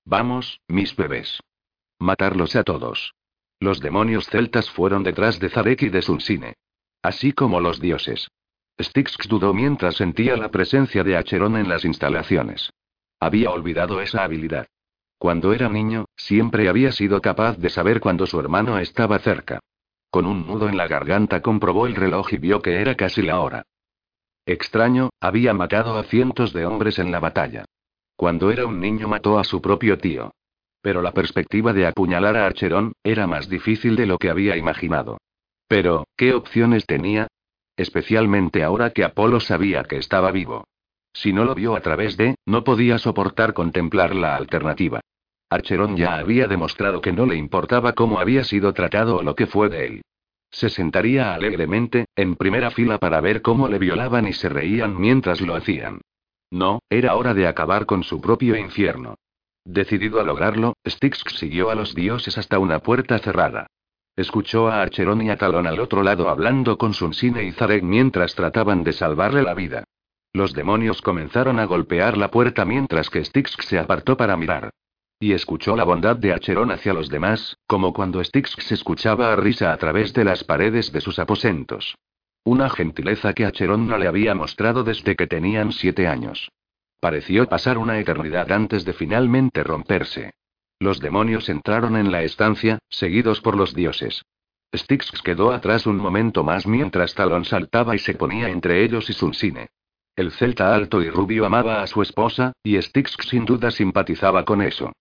[0.05, 1.39] Vamos, mis bebés.
[1.97, 3.15] Matarlos a todos.
[3.65, 6.53] Los demonios celtas fueron detrás de Zarek y de Sulsine.
[7.01, 8.29] Así como los dioses.
[8.79, 12.71] Styx dudó mientras sentía la presencia de Acheron en las instalaciones.
[13.19, 14.67] Había olvidado esa habilidad.
[15.17, 19.61] Cuando era niño, siempre había sido capaz de saber cuando su hermano estaba cerca.
[20.11, 23.39] Con un nudo en la garganta comprobó el reloj y vio que era casi la
[23.39, 23.63] hora.
[24.45, 27.65] Extraño, había matado a cientos de hombres en la batalla.
[28.15, 30.35] Cuando era un niño mató a su propio tío.
[30.85, 35.17] Pero la perspectiva de apuñalar a Archerón era más difícil de lo que había imaginado.
[35.67, 37.25] Pero, ¿qué opciones tenía?
[37.75, 40.65] Especialmente ahora que Apolo sabía que estaba vivo.
[41.11, 45.01] Si no lo vio a través de, no podía soportar contemplar la alternativa.
[45.49, 49.47] Archerón ya había demostrado que no le importaba cómo había sido tratado o lo que
[49.47, 50.01] fue de él.
[50.51, 55.41] Se sentaría alegremente, en primera fila para ver cómo le violaban y se reían mientras
[55.41, 56.01] lo hacían.
[56.51, 59.15] No, era hora de acabar con su propio infierno.
[59.65, 63.67] Decidido a lograrlo, Styx siguió a los dioses hasta una puerta cerrada.
[64.15, 68.35] Escuchó a Archerón y a Talón al otro lado hablando con Sunsine y Zarek mientras
[68.35, 69.83] trataban de salvarle la vida.
[70.31, 74.69] Los demonios comenzaron a golpear la puerta mientras que Styx se apartó para mirar.
[75.19, 79.73] Y escuchó la bondad de Acheron hacia los demás, como cuando Styx escuchaba a risa
[79.73, 81.95] a través de las paredes de sus aposentos.
[82.43, 86.51] Una gentileza que Acheron no le había mostrado desde que tenían siete años.
[87.05, 90.33] Pareció pasar una eternidad antes de finalmente romperse.
[90.79, 94.23] Los demonios entraron en la estancia, seguidos por los dioses.
[94.75, 99.13] Styx quedó atrás un momento más mientras Talon saltaba y se ponía entre ellos y
[99.13, 99.67] Sunsine.
[100.15, 104.63] El celta alto y rubio amaba a su esposa, y Styx sin duda simpatizaba con
[104.63, 104.91] eso.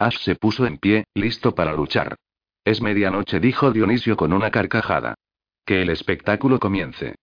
[0.00, 2.16] Ash se puso en pie, listo para luchar.
[2.64, 5.14] Es medianoche, dijo Dionisio con una carcajada.
[5.64, 7.14] Que el espectáculo comience.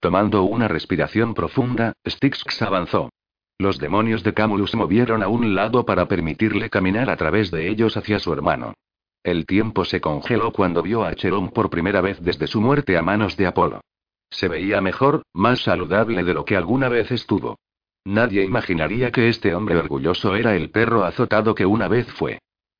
[0.00, 3.08] Tomando una respiración profunda, Styx avanzó.
[3.58, 7.96] Los demonios de Camulus movieron a un lado para permitirle caminar a través de ellos
[7.96, 8.74] hacia su hermano.
[9.24, 13.02] El tiempo se congeló cuando vio a Cherón por primera vez desde su muerte a
[13.02, 13.80] manos de Apolo.
[14.30, 17.58] Se veía mejor, más saludable de lo que alguna vez estuvo.
[18.04, 22.38] Nadie imaginaría que este hombre orgulloso era el perro azotado que una vez fue.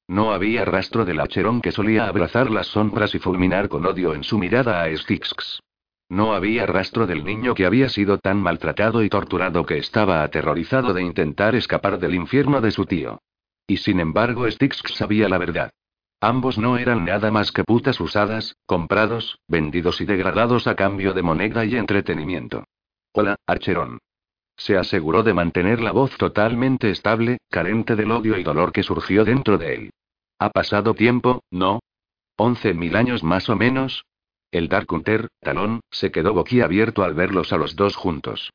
[0.09, 4.23] No había rastro del Acherón que solía abrazar las sombras y fulminar con odio en
[4.23, 5.61] su mirada a Styx.
[6.09, 10.95] No había rastro del niño que había sido tan maltratado y torturado que estaba aterrorizado
[10.95, 13.21] de intentar escapar del infierno de su tío.
[13.67, 15.71] Y sin embargo Styx sabía la verdad.
[16.21, 21.23] Ambos no eran nada más que putas usadas, comprados, vendidos y degradados a cambio de
[21.23, 22.65] moneda y entretenimiento.
[23.13, 23.99] Hola, Archerón.
[24.57, 29.25] Se aseguró de mantener la voz totalmente estable, carente del odio y dolor que surgió
[29.25, 29.91] dentro de él.
[30.39, 31.81] Ha pasado tiempo, ¿no?
[32.37, 34.05] ¿Once mil años más o menos?
[34.57, 38.55] El Dark Hunter, Talón, se quedó boquiabierto al verlos a los dos juntos.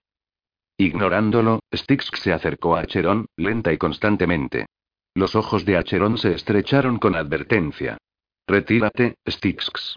[0.76, 4.66] Ignorándolo, Styx se acercó a Acheron, lenta y constantemente.
[5.14, 8.00] Los ojos de Acheron se estrecharon con advertencia.
[8.48, 9.96] Retírate, Styx.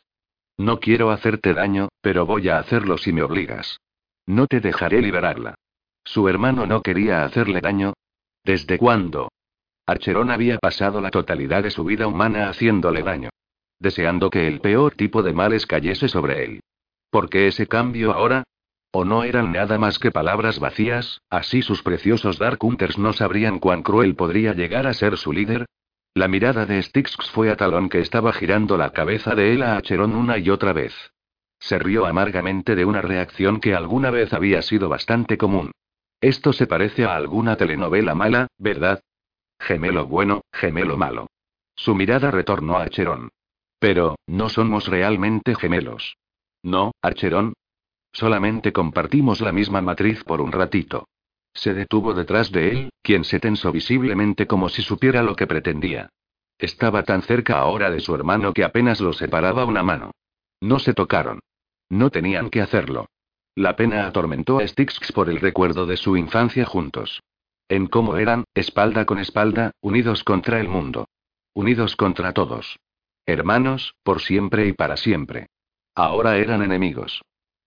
[0.58, 3.78] No quiero hacerte daño, pero voy a hacerlo si me obligas.
[4.26, 5.54] No te dejaré liberarla.
[6.04, 7.94] Su hermano no quería hacerle daño.
[8.44, 9.30] ¿Desde cuándo?
[9.86, 13.30] Archerón había pasado la totalidad de su vida humana haciéndole daño
[13.78, 16.60] deseando que el peor tipo de males cayese sobre él.
[17.10, 18.44] ¿Por qué ese cambio ahora?
[18.92, 23.58] ¿O no eran nada más que palabras vacías, así sus preciosos Dark Hunters no sabrían
[23.58, 25.66] cuán cruel podría llegar a ser su líder?
[26.14, 29.76] La mirada de Styx fue a Talón que estaba girando la cabeza de él a
[29.76, 30.94] Acheron una y otra vez.
[31.58, 35.72] Se rió amargamente de una reacción que alguna vez había sido bastante común.
[36.20, 39.00] Esto se parece a alguna telenovela mala, ¿verdad?
[39.58, 41.26] Gemelo bueno, gemelo malo.
[41.74, 43.30] Su mirada retornó a Acheron.
[43.84, 46.16] Pero, no somos realmente gemelos.
[46.62, 47.52] No, Archerón.
[48.14, 51.06] Solamente compartimos la misma matriz por un ratito.
[51.52, 56.08] Se detuvo detrás de él, quien se tensó visiblemente como si supiera lo que pretendía.
[56.56, 60.12] Estaba tan cerca ahora de su hermano que apenas lo separaba una mano.
[60.62, 61.40] No se tocaron.
[61.90, 63.10] No tenían que hacerlo.
[63.54, 67.22] La pena atormentó a Styx por el recuerdo de su infancia juntos.
[67.68, 71.06] En cómo eran, espalda con espalda, unidos contra el mundo.
[71.52, 72.78] Unidos contra todos.
[73.26, 75.46] Hermanos, por siempre y para siempre.
[75.94, 77.22] Ahora eran enemigos.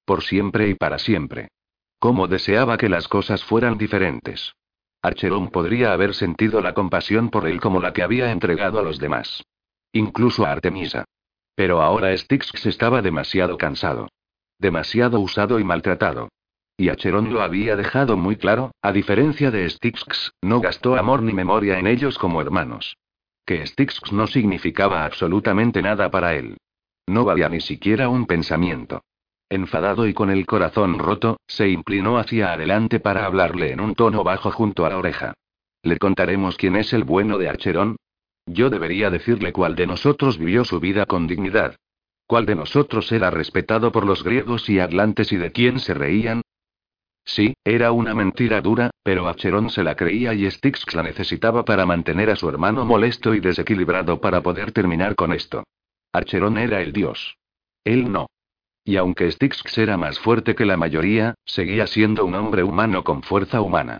[0.05, 1.49] Por siempre y para siempre.
[1.99, 4.53] Cómo deseaba que las cosas fueran diferentes.
[5.01, 8.99] Archeron podría haber sentido la compasión por él como la que había entregado a los
[8.99, 9.43] demás.
[9.93, 11.05] Incluso a Artemisa.
[11.55, 14.09] Pero ahora Styx estaba demasiado cansado.
[14.59, 16.29] Demasiado usado y maltratado.
[16.77, 21.33] Y Acheron lo había dejado muy claro, a diferencia de Styx, no gastó amor ni
[21.33, 22.95] memoria en ellos como hermanos.
[23.47, 26.57] Que Styx no significaba absolutamente nada para él.
[27.07, 29.05] No valía ni siquiera un pensamiento.
[29.49, 34.25] Enfadado y con el corazón roto, se inclinó hacia adelante para hablarle en un tono
[34.25, 35.33] bajo junto a la oreja.
[35.81, 37.95] ¿Le contaremos quién es el bueno de Archerón?
[38.45, 41.77] Yo debería decirle cuál de nosotros vivió su vida con dignidad.
[42.27, 46.41] ¿Cuál de nosotros era respetado por los griegos y atlantes y de quién se reían?
[47.27, 51.85] Sí, era una mentira dura, pero Acheron se la creía y Styx la necesitaba para
[51.85, 55.65] mantener a su hermano molesto y desequilibrado para poder terminar con esto.
[56.13, 57.37] Archerón era el dios.
[57.83, 58.27] Él no.
[58.85, 63.21] Y aunque Styx era más fuerte que la mayoría, seguía siendo un hombre humano con
[63.21, 63.99] fuerza humana.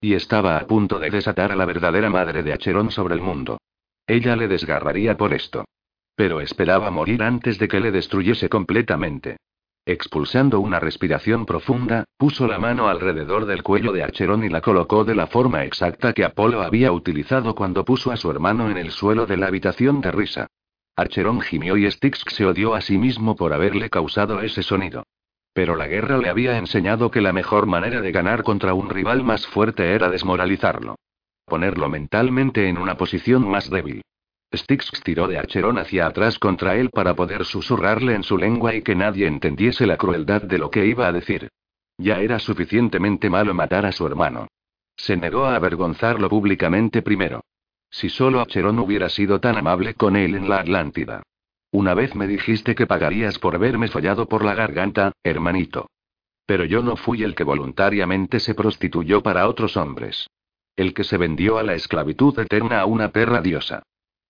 [0.00, 3.58] Y estaba a punto de desatar a la verdadera madre de Acheron sobre el mundo.
[4.06, 5.64] Ella le desgarraría por esto.
[6.14, 9.38] Pero esperaba morir antes de que le destruyese completamente.
[9.88, 15.02] Expulsando una respiración profunda, puso la mano alrededor del cuello de Acheron y la colocó
[15.02, 18.90] de la forma exacta que Apolo había utilizado cuando puso a su hermano en el
[18.90, 20.46] suelo de la habitación de risa.
[20.94, 25.04] Archerón gimió y Styx se odió a sí mismo por haberle causado ese sonido.
[25.54, 29.24] Pero la guerra le había enseñado que la mejor manera de ganar contra un rival
[29.24, 30.96] más fuerte era desmoralizarlo.
[31.46, 34.02] Ponerlo mentalmente en una posición más débil.
[34.54, 38.82] Styx tiró de Archerón hacia atrás contra él para poder susurrarle en su lengua y
[38.82, 41.48] que nadie entendiese la crueldad de lo que iba a decir.
[41.98, 44.48] Ya era suficientemente malo matar a su hermano.
[44.96, 47.42] Se negó a avergonzarlo públicamente primero.
[47.90, 51.22] Si solo Acheron hubiera sido tan amable con él en la Atlántida.
[51.70, 55.88] Una vez me dijiste que pagarías por haberme fallado por la garganta, hermanito.
[56.46, 60.28] Pero yo no fui el que voluntariamente se prostituyó para otros hombres.
[60.76, 63.82] El que se vendió a la esclavitud eterna a una perra diosa.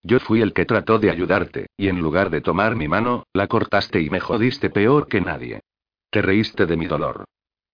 [0.02, 3.46] Yo fui el que trató de ayudarte, y en lugar de tomar mi mano, la
[3.46, 5.60] cortaste y me jodiste peor que nadie.
[6.10, 7.24] Te reíste de mi dolor.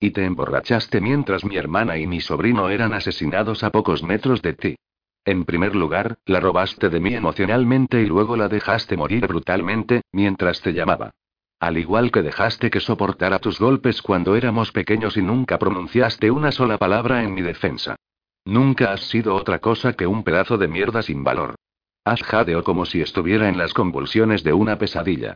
[0.00, 4.54] Y te emborrachaste mientras mi hermana y mi sobrino eran asesinados a pocos metros de
[4.54, 4.76] ti.
[5.24, 10.60] En primer lugar, la robaste de mí emocionalmente y luego la dejaste morir brutalmente, mientras
[10.60, 11.12] te llamaba.
[11.60, 16.52] Al igual que dejaste que soportara tus golpes cuando éramos pequeños y nunca pronunciaste una
[16.52, 17.96] sola palabra en mi defensa.
[18.44, 21.54] Nunca has sido otra cosa que un pedazo de mierda sin valor.
[22.04, 25.34] Ash jadeó como si estuviera en las convulsiones de una pesadilla.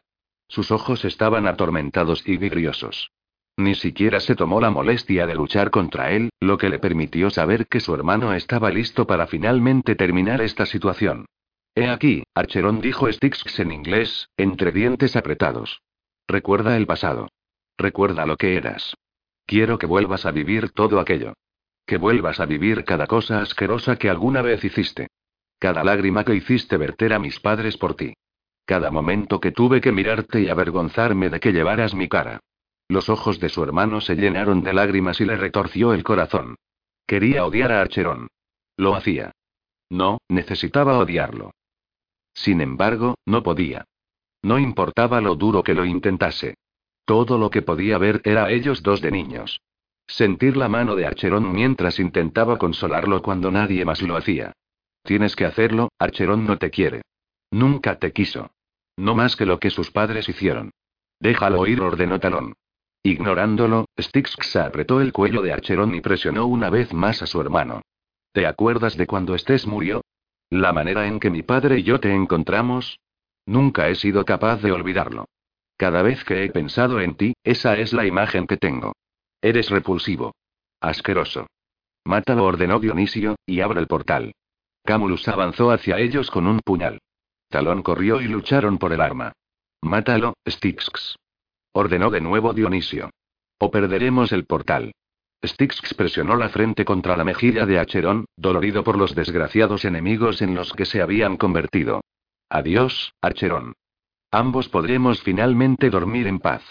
[0.48, 3.10] Sus ojos estaban atormentados y vidriosos.
[3.56, 7.66] Ni siquiera se tomó la molestia de luchar contra él, lo que le permitió saber
[7.66, 11.26] que su hermano estaba listo para finalmente terminar esta situación.
[11.74, 15.80] He aquí, Archerón dijo Styx en inglés, entre dientes apretados.
[16.28, 17.28] Recuerda el pasado.
[17.76, 18.94] Recuerda lo que eras.
[19.46, 21.32] Quiero que vuelvas a vivir todo aquello.
[21.86, 25.08] Que vuelvas a vivir cada cosa asquerosa que alguna vez hiciste.
[25.59, 28.14] Cada lágrima que hiciste verter a mis padres por ti.
[28.64, 32.40] Cada momento que tuve que mirarte y avergonzarme de que llevaras mi cara.
[32.89, 36.56] Los ojos de su hermano se llenaron de lágrimas y le retorció el corazón.
[37.06, 38.28] Quería odiar a Archerón.
[38.76, 39.32] Lo hacía.
[39.90, 41.52] No, necesitaba odiarlo.
[42.35, 43.85] Sin embargo, no podía.
[44.43, 46.55] No importaba lo duro que lo intentase.
[47.05, 49.60] Todo lo que podía ver era ellos dos de niños.
[50.06, 54.52] Sentir la mano de Archerón mientras intentaba consolarlo cuando nadie más lo hacía.
[55.02, 57.02] Tienes que hacerlo, Archerón no te quiere.
[57.50, 58.50] Nunca te quiso.
[58.96, 60.70] No más que lo que sus padres hicieron.
[61.20, 62.54] Déjalo ir, ordenó Talón.
[63.02, 67.82] Ignorándolo, Styx apretó el cuello de Archerón y presionó una vez más a su hermano.
[68.32, 70.02] ¿Te acuerdas de cuando Estés murió?
[70.50, 72.98] La manera en que mi padre y yo te encontramos.
[73.46, 75.26] Nunca he sido capaz de olvidarlo.
[75.76, 78.92] Cada vez que he pensado en ti, esa es la imagen que tengo.
[79.40, 80.34] Eres repulsivo.
[80.80, 81.46] Asqueroso.
[82.04, 84.32] Mátalo, ordenó Dionisio, y abre el portal.
[84.89, 87.02] Camulus avanzó hacia ellos con un puñal.
[87.51, 89.35] Talón corrió y lucharon por el arma.
[89.82, 91.15] Mátalo, Styx
[91.74, 93.10] ordenó de nuevo Dionisio.
[93.59, 94.93] O perderemos el portal.
[95.44, 100.55] Styx presionó la frente contra la mejilla de Acherón, dolorido por los desgraciados enemigos en
[100.55, 102.01] los que se habían convertido.
[102.48, 103.74] Adiós, Acherón.
[104.31, 106.62] Ambos podremos finalmente dormir en paz.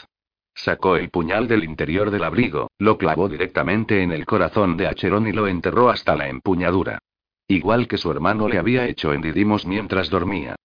[0.56, 5.28] Sacó el puñal del interior del abrigo, lo clavó directamente en el corazón de Acherón
[5.28, 6.98] y lo enterró hasta la empuñadura.
[7.48, 10.56] Igual que su hermano le había hecho en Didimos mientras dormía.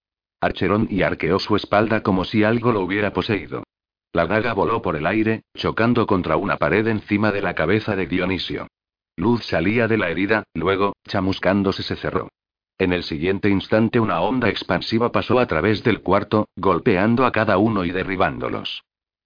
[0.41, 3.63] Archerón y arqueó su espalda como si algo lo hubiera poseído.
[4.11, 8.05] La daga voló por el aire, chocando contra una pared encima de la cabeza de
[8.05, 8.67] Dionisio.
[9.15, 12.29] Luz salía de la herida, luego, chamuscándose, se cerró.
[12.77, 17.57] En el siguiente instante una onda expansiva pasó a través del cuarto, golpeando a cada
[17.57, 18.83] uno y derribándolos.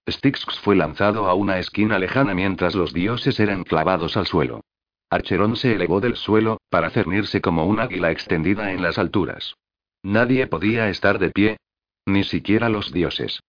[0.08, 4.60] Styx fue lanzado a una esquina lejana mientras los dioses eran clavados al suelo.
[5.10, 9.54] Archerón se elevó del suelo, para cernirse como un águila extendida en las alturas.
[10.02, 11.56] Nadie podía estar de pie.
[12.06, 13.40] Ni siquiera los dioses.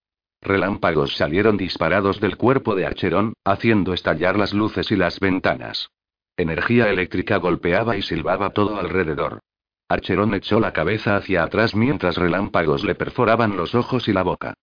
[0.42, 5.90] Relámpagos salieron disparados del cuerpo de Archerón, haciendo estallar las luces y las ventanas.
[6.36, 9.40] Energía eléctrica golpeaba y silbaba todo alrededor.
[9.88, 14.54] Archerón echó la cabeza hacia atrás mientras relámpagos le perforaban los ojos y la boca.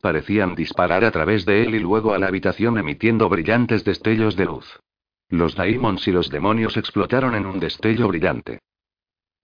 [0.00, 4.44] Parecían disparar a través de él y luego a la habitación emitiendo brillantes destellos de
[4.44, 4.78] luz.
[5.28, 8.60] Los daimons y los demonios explotaron en un destello brillante.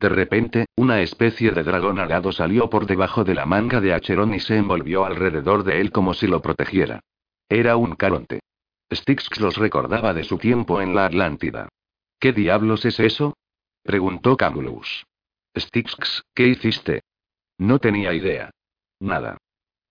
[0.01, 4.35] De repente, una especie de dragón alado salió por debajo de la manga de Acheron
[4.35, 7.01] y se envolvió alrededor de él como si lo protegiera.
[7.49, 8.41] Era un caronte.
[8.93, 11.69] Styx los recordaba de su tiempo en la Atlántida.
[12.19, 13.37] ¿Qué diablos es eso?
[13.83, 15.05] preguntó Camulus.
[15.57, 17.03] Styx, ¿qué hiciste?
[17.59, 18.51] No tenía idea.
[19.01, 19.37] Nada.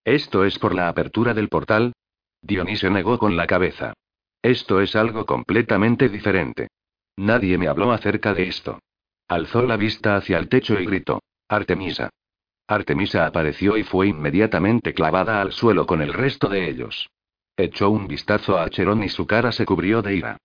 [0.03, 1.94] ¿Esto es por la apertura del portal?
[2.41, 3.94] Dionisio negó con la cabeza.
[4.41, 6.70] Esto es algo completamente diferente.
[7.18, 8.80] Nadie me habló acerca de esto.
[9.28, 11.22] Alzó la vista hacia el techo y gritó.
[11.49, 12.10] Artemisa.
[12.68, 17.10] Artemisa apareció y fue inmediatamente clavada al suelo con el resto de ellos.
[17.57, 20.38] Echó un vistazo a Acherón y su cara se cubrió de ira.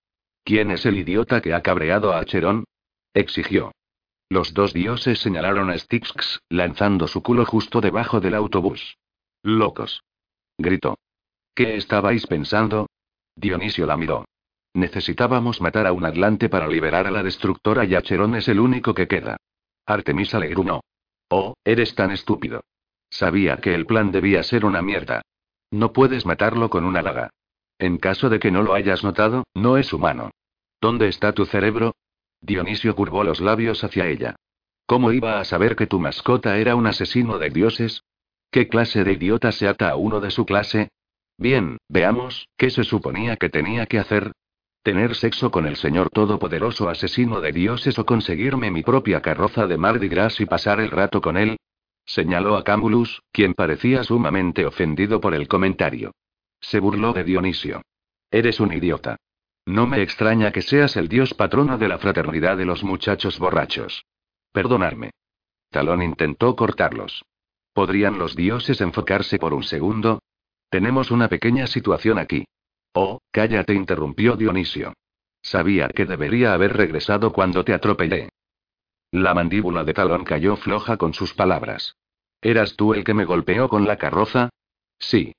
[0.43, 2.65] ¿Quién es el idiota que ha cabreado a Acherón?
[3.13, 3.71] exigió.
[4.27, 8.97] Los dos dioses señalaron a Styx, lanzando su culo justo debajo del autobús.
[9.43, 10.03] Locos.
[10.57, 10.97] Gritó.
[11.53, 12.87] ¿Qué estabais pensando?
[13.35, 14.25] Dionisio la miró.
[14.73, 18.93] Necesitábamos matar a un Atlante para liberar a la destructora y Acherón es el único
[18.93, 19.37] que queda.
[19.85, 20.81] Artemisa le grunó.
[21.29, 22.61] Oh, eres tan estúpido.
[23.09, 25.21] Sabía que el plan debía ser una mierda.
[25.71, 27.29] No puedes matarlo con una daga.
[27.79, 30.31] En caso de que no lo hayas notado, no es humano.
[30.81, 31.95] ¿Dónde está tu cerebro?
[32.41, 34.35] Dionisio curvó los labios hacia ella.
[34.85, 38.03] ¿Cómo iba a saber que tu mascota era un asesino de dioses?
[38.51, 40.89] ¿Qué clase de idiota se ata a uno de su clase?
[41.37, 44.31] Bien, veamos, ¿qué se suponía que tenía que hacer?
[44.83, 49.77] ¿Tener sexo con el señor todopoderoso asesino de dioses o conseguirme mi propia carroza de
[49.77, 51.57] Mardi Gras y pasar el rato con él?
[52.05, 56.11] Señaló a Camulus, quien parecía sumamente ofendido por el comentario.
[56.61, 57.81] Se burló de Dionisio.
[58.29, 59.17] Eres un idiota.
[59.65, 64.05] No me extraña que seas el dios patrono de la fraternidad de los muchachos borrachos.
[64.51, 65.11] Perdonarme.
[65.71, 67.25] Talón intentó cortarlos.
[67.73, 70.19] ¿Podrían los dioses enfocarse por un segundo?
[70.69, 72.45] Tenemos una pequeña situación aquí.
[72.93, 74.93] Oh, cállate, interrumpió Dionisio.
[75.41, 78.29] Sabía que debería haber regresado cuando te atropellé.
[79.11, 81.95] La mandíbula de Talón cayó floja con sus palabras.
[82.41, 84.49] ¿Eras tú el que me golpeó con la carroza?
[84.99, 85.33] Sí.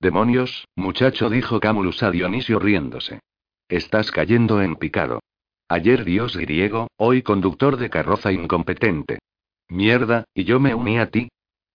[0.00, 3.20] Demonios, muchacho, dijo Camulus a Dionisio riéndose.
[3.68, 5.20] Estás cayendo en picado.
[5.68, 9.20] Ayer dios griego, hoy conductor de carroza incompetente.
[9.68, 11.28] Mierda, y yo me uní a ti.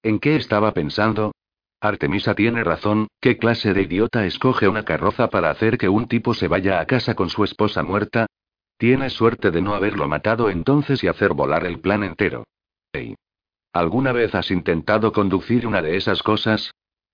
[0.03, 1.31] ¿En qué estaba pensando?
[1.81, 6.33] Artemisa tiene razón, ¿qué clase de idiota escoge una carroza para hacer que un tipo
[6.33, 8.27] se vaya a casa con su esposa muerta?
[8.77, 12.43] Tienes suerte de no haberlo matado entonces y hacer volar el plan entero.
[12.91, 13.15] Hey.
[13.71, 16.71] ¿Alguna vez has intentado conducir una de esas cosas?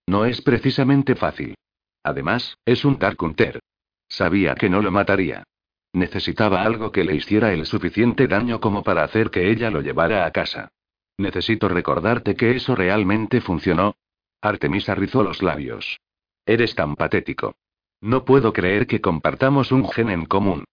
[0.08, 1.56] No es precisamente fácil.
[2.04, 3.18] Además, es un Dark
[4.08, 5.44] Sabía que no lo mataría.
[5.94, 10.26] Necesitaba algo que le hiciera el suficiente daño como para hacer que ella lo llevara
[10.26, 10.70] a casa.
[11.18, 13.96] Necesito recordarte que eso realmente funcionó.
[14.46, 16.00] Artemisa rizó los labios.
[16.46, 17.56] Eres tan patético.
[18.02, 20.66] No puedo creer que compartamos un gen en común.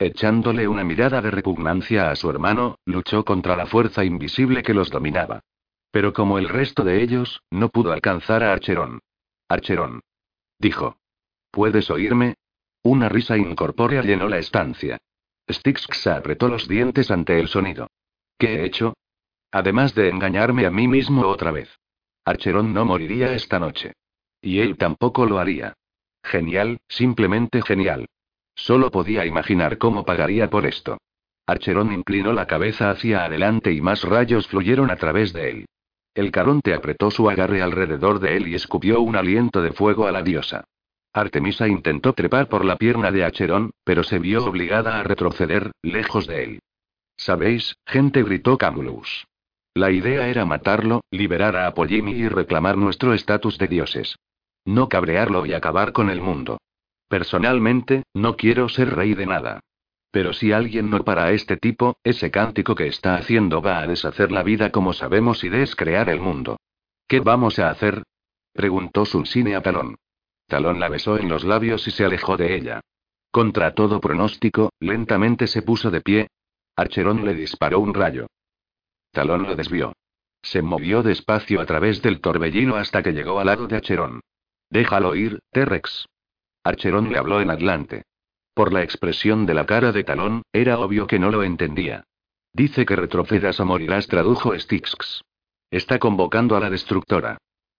[0.00, 4.90] Echándole una mirada de repugnancia a su hermano, luchó contra la fuerza invisible que los
[4.90, 5.42] dominaba.
[5.92, 9.00] Pero como el resto de ellos, no pudo alcanzar a Archerón.
[9.48, 10.00] Archerón.
[10.58, 10.96] Dijo.
[11.52, 12.34] ¿Puedes oírme?
[12.82, 14.98] Una risa incorpórea llenó la estancia.
[15.48, 17.88] Styx apretó los dientes ante el sonido.
[18.38, 18.94] ¿Qué he hecho?
[19.52, 21.79] Además de engañarme a mí mismo otra vez.
[22.30, 23.94] Archerón no moriría esta noche.
[24.40, 25.74] Y él tampoco lo haría.
[26.22, 28.06] Genial, simplemente genial.
[28.54, 30.98] Solo podía imaginar cómo pagaría por esto.
[31.46, 35.66] Archerón inclinó la cabeza hacia adelante y más rayos fluyeron a través de él.
[36.14, 40.12] El caronte apretó su agarre alrededor de él y escupió un aliento de fuego a
[40.12, 40.64] la diosa.
[41.12, 46.28] Artemisa intentó trepar por la pierna de Acherón, pero se vio obligada a retroceder, lejos
[46.28, 46.60] de él.
[47.16, 48.22] ¿Sabéis, gente?
[48.22, 49.26] gritó Camulus.
[49.74, 54.16] La idea era matarlo, liberar a Apollimi y reclamar nuestro estatus de dioses.
[54.64, 56.58] No cabrearlo y acabar con el mundo.
[57.08, 59.60] Personalmente, no quiero ser rey de nada.
[60.10, 64.32] Pero si alguien no para este tipo, ese cántico que está haciendo va a deshacer
[64.32, 66.58] la vida como sabemos y descrear el mundo.
[67.06, 68.02] ¿Qué vamos a hacer?
[68.52, 69.96] preguntó Sunsine a Talón.
[70.48, 72.80] Talón la besó en los labios y se alejó de ella.
[73.30, 76.26] Contra todo pronóstico, lentamente se puso de pie.
[76.74, 78.26] Archerón le disparó un rayo.
[79.12, 79.92] Talón lo desvió.
[80.42, 84.20] Se movió despacio a través del torbellino hasta que llegó al lado de Archerón.
[84.70, 86.06] Déjalo ir, T-Rex.
[86.64, 88.04] Archerón le habló en Atlante.
[88.54, 92.04] Por la expresión de la cara de Talón, era obvio que no lo entendía.
[92.52, 95.22] Dice que retrocedas o morirás, tradujo Styx.
[95.70, 97.38] Está convocando a la destructora.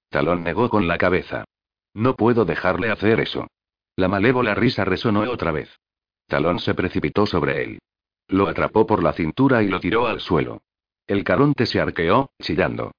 [0.09, 1.45] Talón negó con la cabeza.
[1.93, 3.47] No puedo dejarle hacer eso.
[3.95, 5.69] La malévola risa resonó otra vez.
[6.27, 7.79] Talón se precipitó sobre él.
[8.27, 10.61] Lo atrapó por la cintura y lo tiró al suelo.
[11.07, 12.91] El caronte se arqueó, chillando.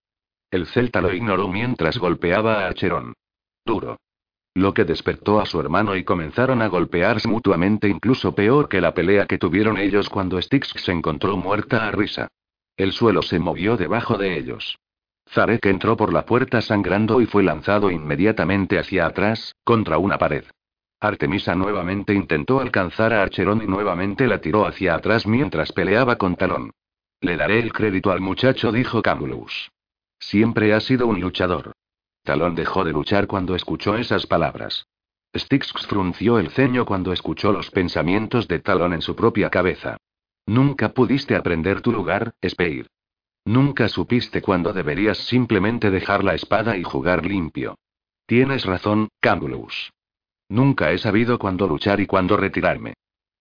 [0.51, 3.15] El celta lo ignoró mientras golpeaba a Acherón.
[3.65, 3.99] Duro.
[4.55, 8.93] Lo que despertó a su hermano y comenzaron a golpearse mutuamente, incluso peor que la
[8.93, 12.29] pelea que tuvieron ellos cuando Styx se encontró muerta a risa.
[12.77, 14.79] El suelo se movió debajo de ellos.
[15.31, 20.45] Zarek entró por la puerta sangrando y fue lanzado inmediatamente hacia atrás, contra una pared.
[21.01, 26.37] Artemisa nuevamente intentó alcanzar a Archerón y nuevamente la tiró hacia atrás mientras peleaba con
[26.37, 26.73] Talón.
[27.23, 29.71] Le daré el crédito al muchacho, dijo Camulus.
[30.19, 31.73] Siempre ha sido un luchador.
[32.25, 34.89] Talón dejó de luchar cuando escuchó esas palabras.
[35.35, 39.99] Styx frunció el ceño cuando escuchó los pensamientos de Talón en su propia cabeza.
[40.47, 42.89] Nunca pudiste aprender tu lugar, Speir.
[43.45, 47.77] Nunca supiste cuándo deberías simplemente dejar la espada y jugar limpio.
[48.27, 49.93] Tienes razón, Camulus.
[50.49, 52.95] Nunca he sabido cuándo luchar y cuándo retirarme.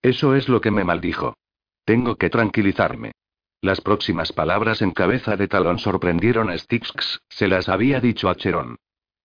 [0.03, 1.36] Eso es lo que me maldijo.
[1.84, 3.14] Tengo que tranquilizarme.
[3.63, 8.33] Las próximas palabras en cabeza de talón sorprendieron a Styx, se las había dicho a
[8.33, 8.77] Cherón.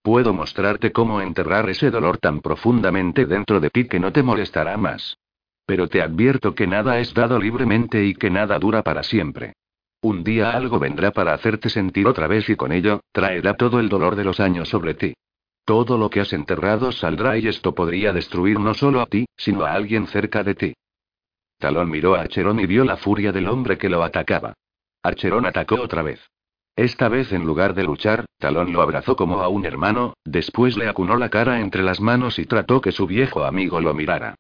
[0.02, 4.76] Puedo mostrarte cómo enterrar ese dolor tan profundamente dentro de ti que no te molestará
[4.76, 5.16] más.
[5.64, 9.54] Pero te advierto que nada es dado libremente y que nada dura para siempre.
[10.02, 13.88] Un día algo vendrá para hacerte sentir otra vez y con ello, traerá todo el
[13.88, 15.14] dolor de los años sobre ti.
[15.64, 19.64] Todo lo que has enterrado saldrá y esto podría destruir no solo a ti, sino
[19.64, 20.74] a alguien cerca de ti.
[21.59, 24.55] Talón miró a Archerón y vio la furia del hombre que lo atacaba.
[25.03, 26.20] Archerón atacó otra vez.
[26.77, 30.89] Esta vez en lugar de luchar, Talón lo abrazó como a un hermano, después le
[30.89, 34.35] acunó la cara entre las manos y trató que su viejo amigo lo mirara.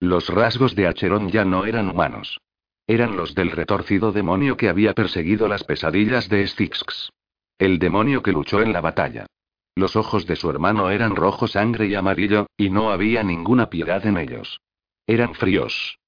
[0.00, 2.40] Los rasgos de Acherón ya no eran humanos.
[2.86, 7.10] Eran los del retorcido demonio que había perseguido las pesadillas de Styx.
[7.58, 9.26] El demonio que luchó en la batalla.
[9.74, 14.04] Los ojos de su hermano eran rojo sangre y amarillo, y no había ninguna piedad
[14.06, 14.60] en ellos.
[15.06, 15.98] Eran fríos,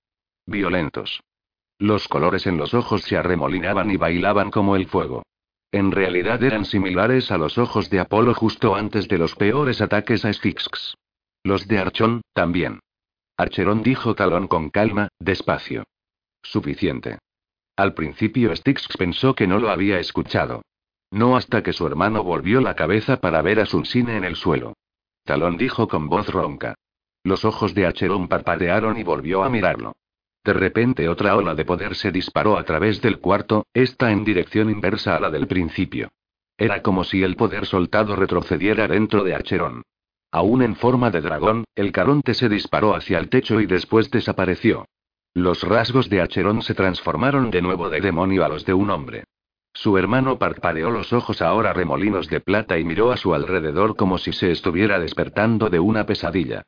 [0.47, 1.23] Violentos.
[1.79, 5.23] Los colores en los ojos se arremolinaban y bailaban como el fuego.
[5.73, 10.25] En realidad eran similares a los ojos de Apolo justo antes de los peores ataques
[10.25, 10.95] a Styx.
[11.43, 12.81] Los de Archón, también.
[13.37, 15.85] Archerón dijo Talón con calma, despacio.
[16.43, 17.19] Suficiente.
[17.77, 20.63] Al principio Styx pensó que no lo había escuchado.
[21.11, 24.75] No hasta que su hermano volvió la cabeza para ver a Sunsine en el suelo.
[25.25, 26.75] Talón dijo con voz ronca.
[27.25, 29.95] Los ojos de Acherón parpadearon y volvió a mirarlo.
[30.45, 34.69] De repente otra ola de poder se disparó a través del cuarto, esta en dirección
[34.69, 36.11] inversa a la del principio.
[36.59, 39.83] Era como si el poder soltado retrocediera dentro de Acherón.
[40.31, 44.85] Aún en forma de dragón, el caronte se disparó hacia el techo y después desapareció.
[45.33, 49.25] Los rasgos de Acherón se transformaron de nuevo de demonio a los de un hombre.
[49.73, 54.19] Su hermano parpadeó los ojos ahora remolinos de plata y miró a su alrededor como
[54.19, 56.65] si se estuviera despertando de una pesadilla.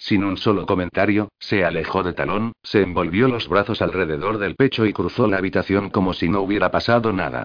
[0.00, 4.86] Sin un solo comentario, se alejó de talón, se envolvió los brazos alrededor del pecho
[4.86, 7.44] y cruzó la habitación como si no hubiera pasado nada.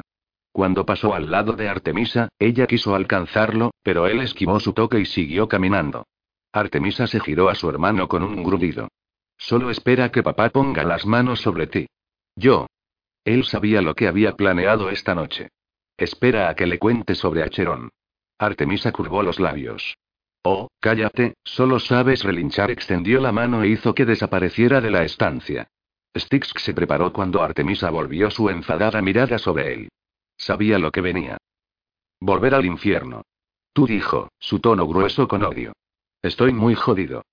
[0.53, 5.05] Cuando pasó al lado de Artemisa, ella quiso alcanzarlo, pero él esquivó su toque y
[5.05, 6.07] siguió caminando.
[6.53, 8.87] Artemisa se giró a su hermano con un grudido.
[9.37, 11.87] Solo espera que papá ponga las manos sobre ti.
[12.37, 12.67] Yo.
[13.25, 15.49] Él sabía lo que había planeado esta noche.
[15.97, 17.89] Espera a que le cuente sobre Acherón.
[18.39, 19.97] Artemisa curvó los labios.
[20.47, 22.69] Oh, cállate, solo sabes relinchar.
[22.69, 25.67] Extendió la mano e hizo que desapareciera de la estancia.
[26.15, 29.89] Styx se preparó cuando Artemisa volvió su enfadada mirada sobre él.
[30.37, 31.37] Sabía lo que venía.
[32.21, 33.23] Volver al infierno.
[33.73, 35.73] Tú dijo, su tono grueso con odio.
[36.21, 37.23] Estoy muy jodido.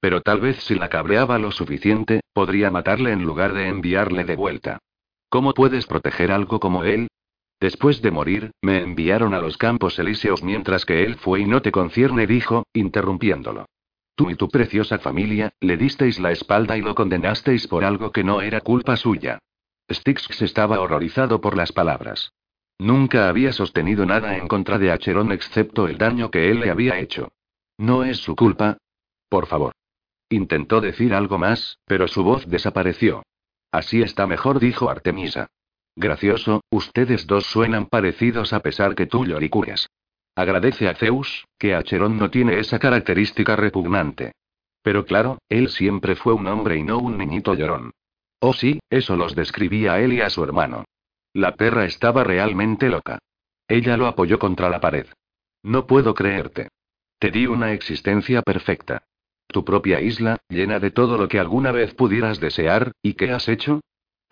[0.00, 4.34] Pero tal vez si la cabreaba lo suficiente, podría matarle en lugar de enviarle de
[4.34, 4.78] vuelta.
[5.28, 7.08] ¿Cómo puedes proteger algo como él?
[7.62, 11.62] Después de morir, me enviaron a los campos elíseos mientras que él fue y no
[11.62, 13.66] te concierne, dijo, interrumpiéndolo.
[14.16, 18.24] Tú y tu preciosa familia, le disteis la espalda y lo condenasteis por algo que
[18.24, 19.38] no era culpa suya.
[19.88, 22.32] Styx estaba horrorizado por las palabras.
[22.80, 26.98] Nunca había sostenido nada en contra de Acherón excepto el daño que él le había
[26.98, 27.30] hecho.
[27.78, 28.78] ¿No es su culpa?
[29.28, 29.72] Por favor.
[30.30, 33.22] Intentó decir algo más, pero su voz desapareció.
[33.70, 35.48] Así está mejor, dijo Artemisa.
[35.94, 39.88] Gracioso, ustedes dos suenan parecidos a pesar que tú lloricuras.
[40.34, 44.32] Agradece a Zeus, que Acherón no tiene esa característica repugnante.
[44.82, 47.92] Pero claro, él siempre fue un hombre y no un niñito llorón.
[48.40, 50.84] Oh sí, eso los describía a él y a su hermano.
[51.34, 53.18] La perra estaba realmente loca.
[53.68, 55.06] Ella lo apoyó contra la pared.
[55.62, 56.68] No puedo creerte.
[57.18, 59.04] Te di una existencia perfecta.
[59.46, 63.48] Tu propia isla, llena de todo lo que alguna vez pudieras desear, ¿y qué has
[63.48, 63.80] hecho?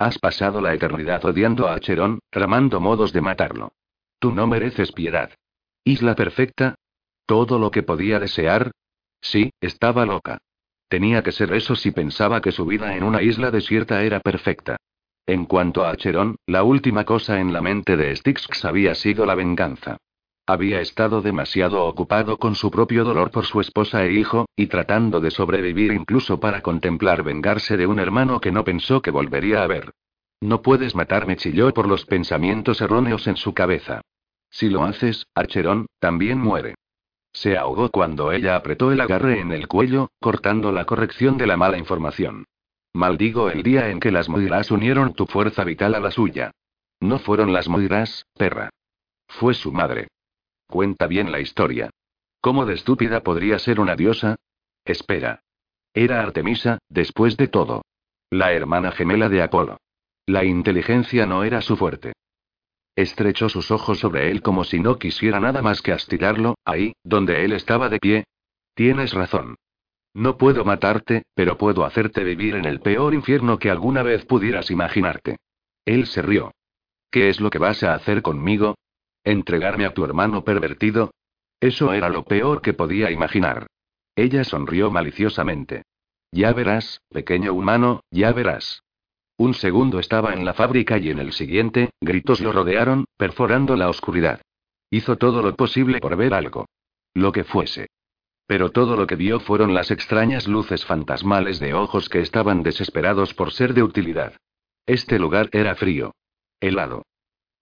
[0.01, 3.73] Has pasado la eternidad odiando a Acherón, tramando modos de matarlo.
[4.17, 5.29] Tú no mereces piedad.
[5.83, 6.73] ¿Isla perfecta?
[7.27, 8.71] ¿Todo lo que podía desear?
[9.21, 10.39] Sí, estaba loca.
[10.87, 14.77] Tenía que ser eso si pensaba que su vida en una isla desierta era perfecta.
[15.27, 19.35] En cuanto a Acheron, la última cosa en la mente de Styx había sido la
[19.35, 19.97] venganza.
[20.47, 25.19] Había estado demasiado ocupado con su propio dolor por su esposa e hijo, y tratando
[25.19, 29.67] de sobrevivir incluso para contemplar vengarse de un hermano que no pensó que volvería a
[29.67, 29.93] ver.
[30.41, 34.01] No puedes matarme, chilló por los pensamientos erróneos en su cabeza.
[34.49, 36.75] Si lo haces, Archerón, también muere.
[37.31, 41.55] Se ahogó cuando ella apretó el agarre en el cuello, cortando la corrección de la
[41.55, 42.45] mala información.
[42.93, 46.51] Maldigo el día en que las Moiras unieron tu fuerza vital a la suya.
[46.99, 48.69] No fueron las Moiras, perra.
[49.27, 50.09] Fue su madre.
[50.71, 51.89] Cuenta bien la historia.
[52.39, 54.37] ¿Cómo de estúpida podría ser una diosa?
[54.85, 55.43] Espera.
[55.93, 57.81] Era Artemisa, después de todo.
[58.29, 59.81] La hermana gemela de Apolo.
[60.25, 62.13] La inteligencia no era su fuerte.
[62.95, 67.43] Estrechó sus ojos sobre él como si no quisiera nada más que astillarlo, ahí, donde
[67.43, 68.23] él estaba de pie.
[68.73, 69.55] Tienes razón.
[70.13, 74.71] No puedo matarte, pero puedo hacerte vivir en el peor infierno que alguna vez pudieras
[74.71, 75.35] imaginarte.
[75.83, 76.53] Él se rió.
[77.11, 78.75] ¿Qué es lo que vas a hacer conmigo?
[79.23, 81.11] ¿Entregarme a tu hermano pervertido?
[81.59, 83.67] Eso era lo peor que podía imaginar.
[84.15, 85.83] Ella sonrió maliciosamente.
[86.31, 88.81] Ya verás, pequeño humano, ya verás.
[89.37, 93.89] Un segundo estaba en la fábrica y en el siguiente, gritos lo rodearon, perforando la
[93.89, 94.41] oscuridad.
[94.89, 96.67] Hizo todo lo posible por ver algo.
[97.13, 97.87] Lo que fuese.
[98.45, 103.33] Pero todo lo que vio fueron las extrañas luces fantasmales de ojos que estaban desesperados
[103.33, 104.33] por ser de utilidad.
[104.85, 106.13] Este lugar era frío.
[106.59, 107.03] Helado.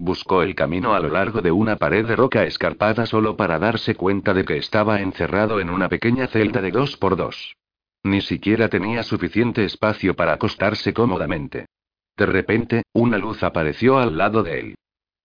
[0.01, 3.95] Buscó el camino a lo largo de una pared de roca escarpada solo para darse
[3.95, 7.57] cuenta de que estaba encerrado en una pequeña celda de dos por dos.
[8.03, 11.65] Ni siquiera tenía suficiente espacio para acostarse cómodamente.
[12.15, 14.75] De repente, una luz apareció al lado de él.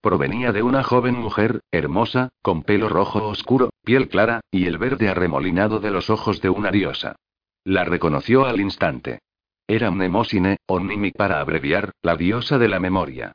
[0.01, 5.09] Provenía de una joven mujer, hermosa, con pelo rojo oscuro, piel clara, y el verde
[5.09, 7.15] arremolinado de los ojos de una diosa.
[7.63, 9.21] La reconoció al instante.
[9.69, 13.33] Era Mnemosine, o Nimi para abreviar, la diosa de la memoria.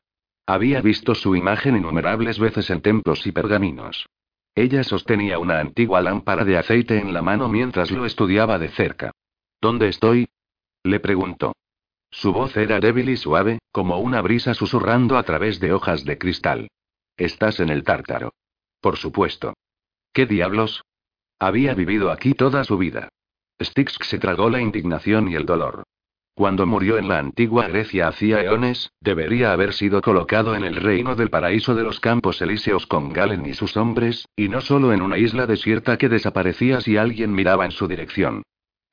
[0.50, 4.10] Había visto su imagen innumerables veces en templos y pergaminos.
[4.56, 9.12] Ella sostenía una antigua lámpara de aceite en la mano mientras lo estudiaba de cerca.
[9.62, 10.28] ¿Dónde estoy?
[10.82, 11.54] Le preguntó.
[12.10, 16.18] Su voz era débil y suave, como una brisa susurrando a través de hojas de
[16.18, 16.68] cristal.
[17.16, 18.34] Estás en el tártaro.
[18.82, 19.54] Por supuesto.
[20.14, 20.82] ¿Qué diablos?
[21.38, 23.10] Había vivido aquí toda su vida.
[23.62, 25.84] Styx se tragó la indignación y el dolor.
[26.40, 31.14] Cuando murió en la antigua Grecia hacía eones, debería haber sido colocado en el reino
[31.18, 35.02] del paraíso de los campos elíseos con Galen y sus hombres, y no solo en
[35.02, 38.44] una isla desierta que desaparecía si alguien miraba en su dirección.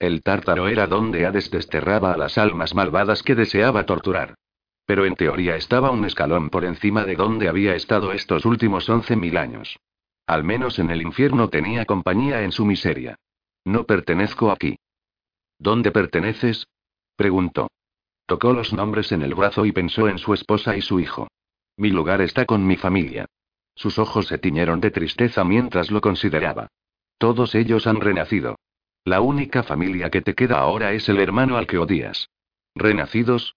[0.01, 4.35] El tártaro era donde Hades desterraba a las almas malvadas que deseaba torturar.
[4.85, 9.15] Pero en teoría estaba un escalón por encima de donde había estado estos últimos once
[9.15, 9.79] mil años.
[10.27, 13.21] Al menos en el infierno tenía compañía en su miseria.
[13.65, 14.81] No pertenezco aquí.
[15.61, 16.67] ¿Dónde perteneces?
[17.17, 17.69] Preguntó.
[18.27, 21.29] Tocó los nombres en el brazo y pensó en su esposa y su hijo.
[21.77, 23.27] Mi lugar está con mi familia.
[23.75, 26.69] Sus ojos se tiñeron de tristeza mientras lo consideraba.
[27.19, 28.57] Todos ellos han renacido.
[29.05, 32.29] La única familia que te queda ahora es el hermano al que odias.
[32.75, 33.55] ¿Renacidos?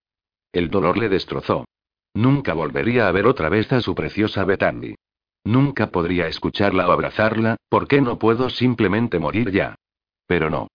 [0.52, 1.65] El dolor le destrozó.
[2.14, 4.95] Nunca volvería a ver otra vez a su preciosa Bethany.
[5.44, 9.76] Nunca podría escucharla o abrazarla, ¿por qué no puedo simplemente morir ya?
[10.27, 10.68] Pero no.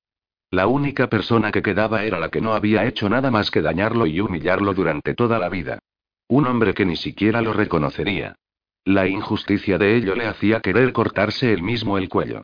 [0.54, 4.06] La única persona que quedaba era la que no había hecho nada más que dañarlo
[4.06, 5.80] y humillarlo durante toda la vida.
[6.28, 8.36] Un hombre que ni siquiera lo reconocería.
[8.84, 12.42] La injusticia de ello le hacía querer cortarse él mismo el cuello.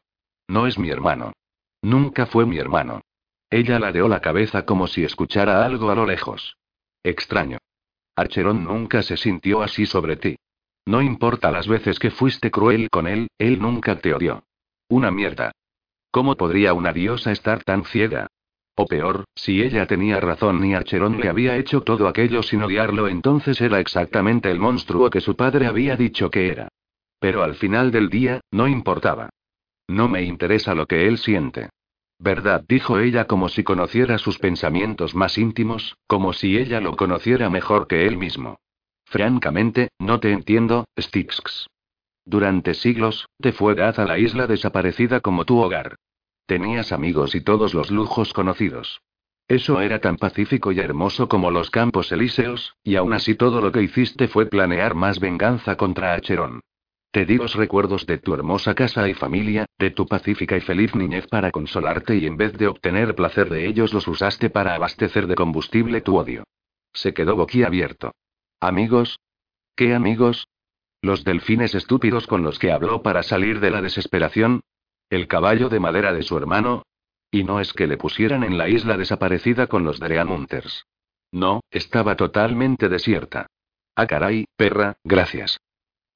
[0.49, 1.35] No es mi hermano.
[1.83, 3.01] Nunca fue mi hermano.
[3.49, 6.57] Ella ladeó la cabeza como si escuchara algo a lo lejos.
[7.05, 7.59] Extraño.
[8.17, 10.37] Archerón nunca se sintió así sobre ti.
[10.85, 14.43] No importa las veces que fuiste cruel con él, él nunca te odió.
[14.89, 15.53] Una mierda.
[16.11, 18.27] ¿Cómo podría una diosa estar tan ciega?
[18.75, 23.09] O peor, si ella tenía razón y Archerón le había hecho todo aquello sin odiarlo,
[23.09, 26.69] entonces era exactamente el monstruo que su padre había dicho que era.
[27.19, 29.29] Pero al final del día, no importaba.
[29.87, 31.69] No me interesa lo que él siente.
[32.19, 32.65] ¿Verdad?
[32.69, 37.87] dijo ella como si conociera sus pensamientos más íntimos, como si ella lo conociera mejor
[37.87, 38.59] que él mismo.
[39.05, 41.67] Francamente, no te entiendo, Styx.
[42.31, 45.97] Durante siglos, te fue dada la isla desaparecida como tu hogar.
[46.47, 49.03] Tenías amigos y todos los lujos conocidos.
[49.49, 53.73] Eso era tan pacífico y hermoso como los campos elíseos, y aún así todo lo
[53.73, 56.61] que hiciste fue planear más venganza contra Acheron.
[57.11, 60.95] Te di los recuerdos de tu hermosa casa y familia, de tu pacífica y feliz
[60.95, 65.27] niñez para consolarte y en vez de obtener placer de ellos los usaste para abastecer
[65.27, 66.45] de combustible tu odio.
[66.93, 68.13] Se quedó boquiabierto.
[68.61, 69.19] ¿Amigos?
[69.75, 70.47] ¿Qué amigos?
[71.03, 74.61] ¿Los delfines estúpidos con los que habló para salir de la desesperación?
[75.09, 76.83] ¿El caballo de madera de su hermano?
[77.31, 80.85] Y no es que le pusieran en la isla desaparecida con los Dreamunters.
[81.33, 83.47] No, estaba totalmente desierta.
[83.95, 85.59] Ah, caray, perra, gracias.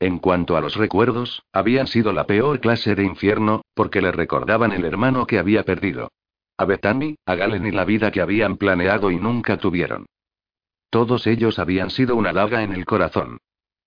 [0.00, 4.72] En cuanto a los recuerdos, habían sido la peor clase de infierno, porque le recordaban
[4.72, 6.10] el hermano que había perdido.
[6.58, 10.06] A Bethany, a Galen y la vida que habían planeado y nunca tuvieron.
[10.90, 13.38] Todos ellos habían sido una daga en el corazón.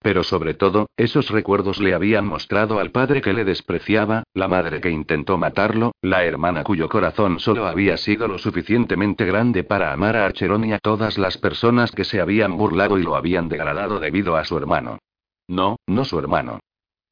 [0.01, 4.79] Pero sobre todo, esos recuerdos le habían mostrado al padre que le despreciaba, la madre
[4.79, 10.15] que intentó matarlo, la hermana cuyo corazón solo había sido lo suficientemente grande para amar
[10.15, 13.99] a Archerón y a todas las personas que se habían burlado y lo habían degradado
[13.99, 14.99] debido a su hermano.
[15.47, 16.59] No, no su hermano.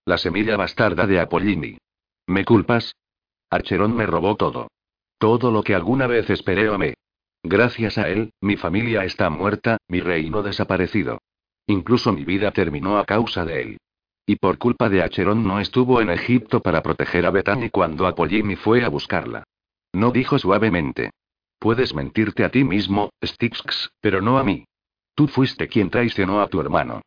[0.05, 1.77] La semilla bastarda de Apollini.
[2.27, 2.93] ¿Me culpas?
[3.49, 4.67] Archerón me robó todo.
[5.17, 6.93] Todo lo que alguna vez esperé o amé.
[7.41, 11.19] Gracias a él, mi familia está muerta, mi reino desaparecido.
[11.67, 13.77] Incluso mi vida terminó a causa de él.
[14.25, 18.55] Y por culpa de Acheron no estuvo en Egipto para proteger a Bethany cuando Apollimi
[18.55, 19.43] fue a buscarla.
[19.93, 21.11] No dijo suavemente.
[21.59, 24.65] Puedes mentirte a ti mismo, Styx, pero no a mí.
[25.15, 27.01] Tú fuiste quien traicionó a tu hermano.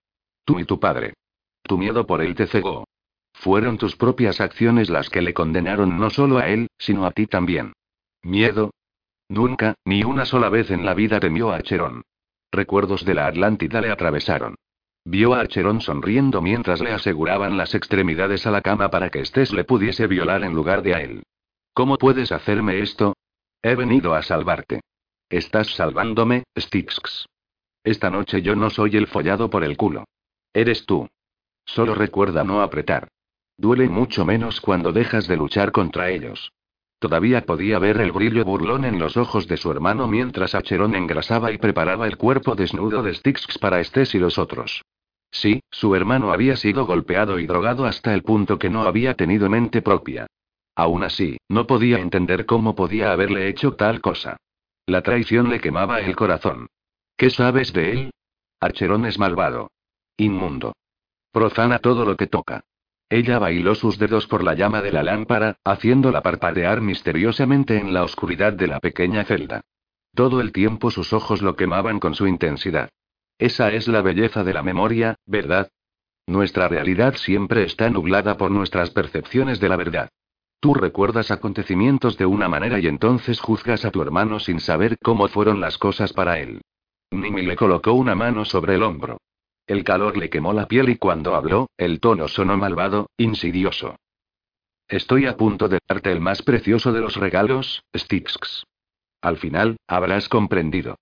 [0.45, 1.15] Tú y tu padre.
[1.63, 2.85] Tu miedo por él te cegó.
[3.35, 7.27] Fueron tus propias acciones las que le condenaron no solo a él, sino a ti
[7.27, 7.73] también.
[8.23, 8.71] ¿Miedo?
[9.29, 12.03] Nunca, ni una sola vez en la vida temió a Acheron.
[12.51, 14.57] Recuerdos de la Atlántida le atravesaron.
[15.05, 19.53] Vio a Acheron sonriendo mientras le aseguraban las extremidades a la cama para que Estés
[19.53, 21.23] le pudiese violar en lugar de a él.
[21.75, 23.15] ¿Cómo puedes hacerme esto?
[23.63, 24.81] He venido a salvarte.
[25.31, 27.27] Estás salvándome, Styx.
[27.85, 30.05] Esta noche yo no soy el follado por el culo.
[30.53, 31.09] Eres tú.
[31.65, 33.09] Solo recuerda no apretar.
[33.57, 36.53] Duele mucho menos cuando dejas de luchar contra ellos.
[36.99, 41.53] Todavía podía ver el brillo burlón en los ojos de su hermano mientras Acheron engrasaba
[41.53, 44.83] y preparaba el cuerpo desnudo de Styx para Estés y los otros.
[45.31, 49.49] Sí, su hermano había sido golpeado y drogado hasta el punto que no había tenido
[49.49, 50.27] mente propia.
[50.75, 54.37] Aún así, no podía entender cómo podía haberle hecho tal cosa.
[54.87, 56.69] La traición le quemaba el corazón.
[57.17, 58.11] ¿Qué sabes de él?
[58.61, 59.71] Archerón es malvado.
[60.17, 60.75] Inmundo.
[61.31, 62.65] Profana todo lo que toca.
[63.11, 68.05] Ella bailó sus dedos por la llama de la lámpara, haciéndola parpadear misteriosamente en la
[68.05, 69.63] oscuridad de la pequeña celda.
[70.15, 72.91] Todo el tiempo sus ojos lo quemaban con su intensidad.
[73.39, 75.71] Esa es la belleza de la memoria, ¿verdad?
[76.27, 80.11] Nuestra realidad siempre está nublada por nuestras percepciones de la verdad.
[80.61, 85.29] Tú recuerdas acontecimientos de una manera y entonces juzgas a tu hermano sin saber cómo
[85.29, 86.61] fueron las cosas para él.
[87.11, 89.19] Nimi le colocó una mano sobre el hombro.
[89.69, 93.97] El calor le quemó la piel y cuando habló, el tono sonó malvado, insidioso.
[94.89, 98.65] Estoy a punto de darte el más precioso de los regalos, Styx.
[99.21, 100.97] Al final, habrás comprendido.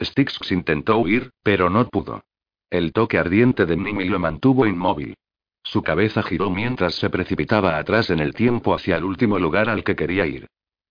[0.00, 2.22] Styx intentó huir, pero no pudo.
[2.70, 5.16] El toque ardiente de Mimi lo mantuvo inmóvil.
[5.64, 9.82] Su cabeza giró mientras se precipitaba atrás en el tiempo hacia el último lugar al
[9.82, 10.46] que quería ir.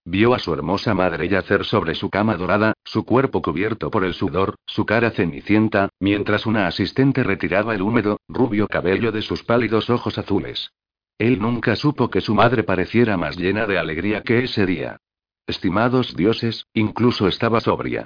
[0.06, 4.16] Vio a su hermosa madre yacer sobre su cama dorada, su cuerpo cubierto por el
[4.16, 9.92] sudor, su cara cenicienta, mientras una asistente retiraba el húmedo, rubio cabello de sus pálidos
[9.92, 10.72] ojos azules.
[11.20, 14.98] Él nunca supo que su madre pareciera más llena de alegría que ese día.
[15.46, 18.06] Estimados dioses, incluso estaba sobria.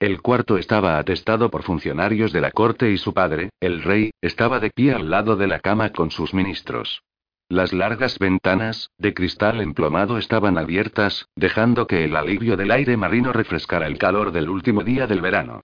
[0.00, 4.58] El cuarto estaba atestado por funcionarios de la corte y su padre, el rey, estaba
[4.58, 7.02] de pie al lado de la cama con sus ministros.
[7.48, 13.32] Las largas ventanas, de cristal emplomado, estaban abiertas, dejando que el alivio del aire marino
[13.32, 15.60] refrescara el calor del último día del verano.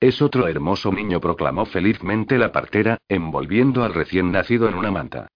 [0.00, 5.28] Es otro hermoso niño, proclamó felizmente la partera, envolviendo al recién nacido en una manta.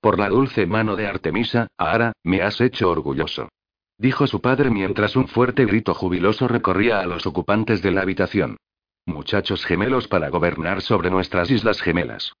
[0.00, 3.48] Por la dulce mano de Artemisa, Ahora, me has hecho orgulloso.
[3.98, 8.58] Dijo su padre mientras un fuerte grito jubiloso recorría a los ocupantes de la habitación.
[9.06, 12.32] Muchachos gemelos para gobernar sobre nuestras islas gemelas.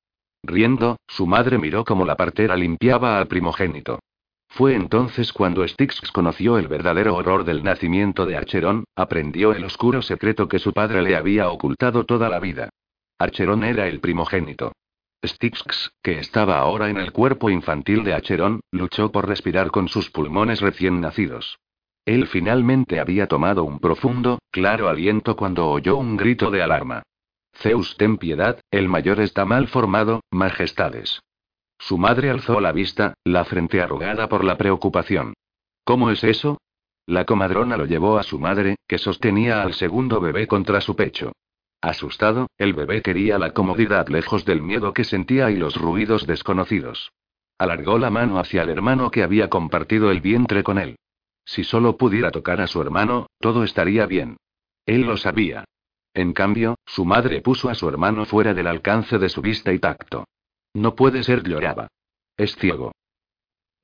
[0.48, 4.00] Riendo, su madre miró cómo la partera limpiaba al primogénito.
[4.48, 10.00] Fue entonces cuando Styx conoció el verdadero horror del nacimiento de Archerón, aprendió el oscuro
[10.00, 12.70] secreto que su padre le había ocultado toda la vida.
[13.18, 14.72] Archerón era el primogénito.
[15.22, 20.10] Styx, que estaba ahora en el cuerpo infantil de Acheron, luchó por respirar con sus
[20.10, 21.58] pulmones recién nacidos.
[22.06, 27.02] Él finalmente había tomado un profundo, claro aliento cuando oyó un grito de alarma.
[27.60, 31.20] Zeus, ten piedad, el mayor está mal formado, majestades.
[31.78, 35.34] Su madre alzó la vista, la frente arrugada por la preocupación.
[35.84, 36.58] ¿Cómo es eso?
[37.06, 41.32] La comadrona lo llevó a su madre, que sostenía al segundo bebé contra su pecho.
[41.80, 47.12] Asustado, el bebé quería la comodidad lejos del miedo que sentía y los ruidos desconocidos.
[47.56, 50.96] Alargó la mano hacia el hermano que había compartido el vientre con él.
[51.44, 54.36] Si solo pudiera tocar a su hermano, todo estaría bien.
[54.86, 55.64] Él lo sabía.
[56.18, 59.78] En cambio, su madre puso a su hermano fuera del alcance de su vista y
[59.78, 60.24] tacto.
[60.74, 61.86] No puede ser, lloraba.
[62.36, 62.90] Es ciego.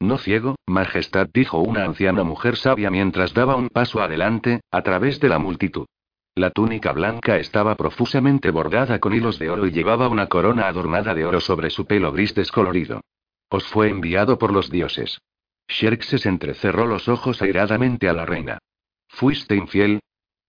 [0.00, 5.20] No ciego, Majestad, dijo una anciana mujer sabia mientras daba un paso adelante, a través
[5.20, 5.86] de la multitud.
[6.34, 11.14] La túnica blanca estaba profusamente bordada con hilos de oro y llevaba una corona adornada
[11.14, 13.00] de oro sobre su pelo gris descolorido.
[13.48, 15.20] Os fue enviado por los dioses.
[15.68, 18.58] Xerxes entrecerró los ojos airadamente a la reina.
[19.06, 20.00] ¿Fuiste infiel?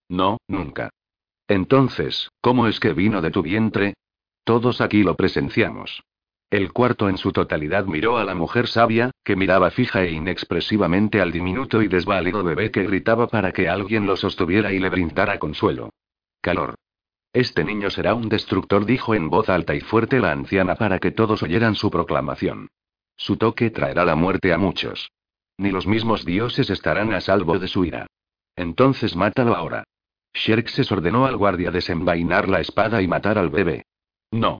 [0.09, 0.89] No, nunca.
[1.47, 3.93] Entonces, ¿cómo es que vino de tu vientre?
[4.43, 6.03] Todos aquí lo presenciamos.
[6.49, 11.19] El cuarto en su totalidad miró a la mujer sabia, que miraba fija e inexpresivamente
[11.19, 15.39] al diminuto y desválido bebé que gritaba para que alguien lo sostuviera y le brindara
[15.39, 15.89] consuelo.
[16.41, 16.75] Calor.
[17.33, 21.11] Este niño será un destructor, dijo en voz alta y fuerte la anciana para que
[21.11, 22.69] todos oyeran su proclamación.
[23.17, 25.11] Su toque traerá la muerte a muchos.
[25.57, 28.07] Ni los mismos dioses estarán a salvo de su ira.
[28.55, 29.83] Entonces mátalo ahora.
[30.35, 33.85] Xerxes ordenó al guardia desenvainar la espada y matar al bebé.
[34.31, 34.59] No.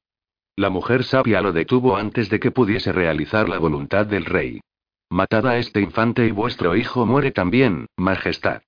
[0.56, 4.62] La mujer sabia lo detuvo antes de que pudiese realizar la voluntad del rey.
[5.10, 8.62] Matad a este infante y vuestro hijo muere también, Majestad.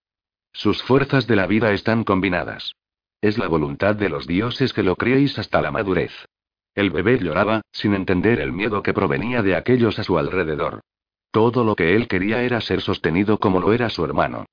[0.51, 2.73] Sus fuerzas de la vida están combinadas.
[3.21, 6.11] Es la voluntad de los dioses que lo criéis hasta la madurez.
[6.75, 10.81] El bebé lloraba, sin entender el miedo que provenía de aquellos a su alrededor.
[11.31, 14.45] Todo lo que él quería era ser sostenido como lo era su hermano.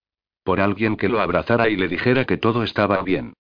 [0.45, 3.33] Por alguien que lo abrazara y le dijera que todo estaba bien.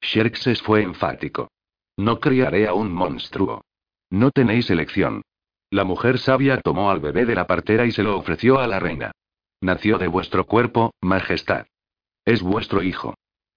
[0.00, 1.50] Xerxes fue enfático.
[1.96, 3.64] No criaré a un monstruo.
[4.08, 5.22] No tenéis elección.
[5.70, 8.78] La mujer sabia tomó al bebé de la partera y se lo ofreció a la
[8.78, 9.12] reina.
[9.60, 11.66] Nació de vuestro cuerpo, Majestad.
[12.24, 13.14] Es vuestro hijo.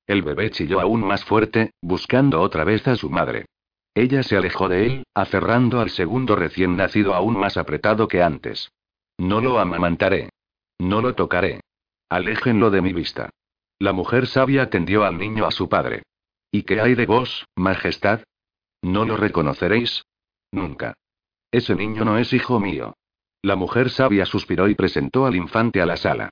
[0.07, 3.45] El bebé chilló aún más fuerte, buscando otra vez a su madre.
[3.93, 8.71] Ella se alejó de él, aferrando al segundo recién nacido aún más apretado que antes.
[9.17, 10.29] No lo amamantaré.
[10.79, 11.61] No lo tocaré.
[12.15, 13.29] Aléjenlo de mi vista.
[13.77, 16.03] La mujer sabia tendió al niño a su padre.
[16.49, 18.21] ¿Y qué hay de vos, Majestad?
[18.81, 20.05] ¿No lo reconoceréis?
[20.49, 20.93] Nunca.
[21.51, 22.93] Ese niño no es hijo mío.
[23.41, 26.29] La mujer sabia suspiró y presentó al infante a la sala.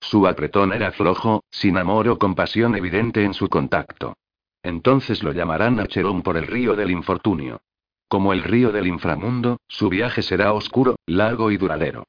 [0.00, 4.14] Su apretón era flojo, sin amor o compasión evidente en su contacto.
[4.62, 7.60] Entonces lo llamarán Acherón por el río del infortunio.
[8.08, 12.04] Como el río del inframundo, su viaje será oscuro, largo y duradero.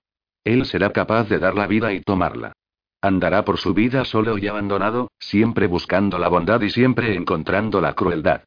[0.46, 2.54] Él será capaz de dar la vida y tomarla.
[3.02, 7.94] Andará por su vida solo y abandonado, siempre buscando la bondad y siempre encontrando la
[7.94, 8.44] crueldad.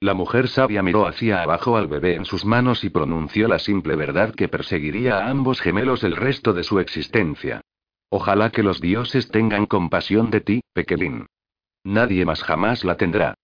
[0.00, 3.96] La mujer sabia miró hacia abajo al bebé en sus manos y pronunció la simple
[3.96, 7.62] verdad que perseguiría a ambos gemelos el resto de su existencia.
[8.10, 11.26] Ojalá que los dioses tengan compasión de ti, pequeñín.
[11.84, 13.34] Nadie más jamás la tendrá.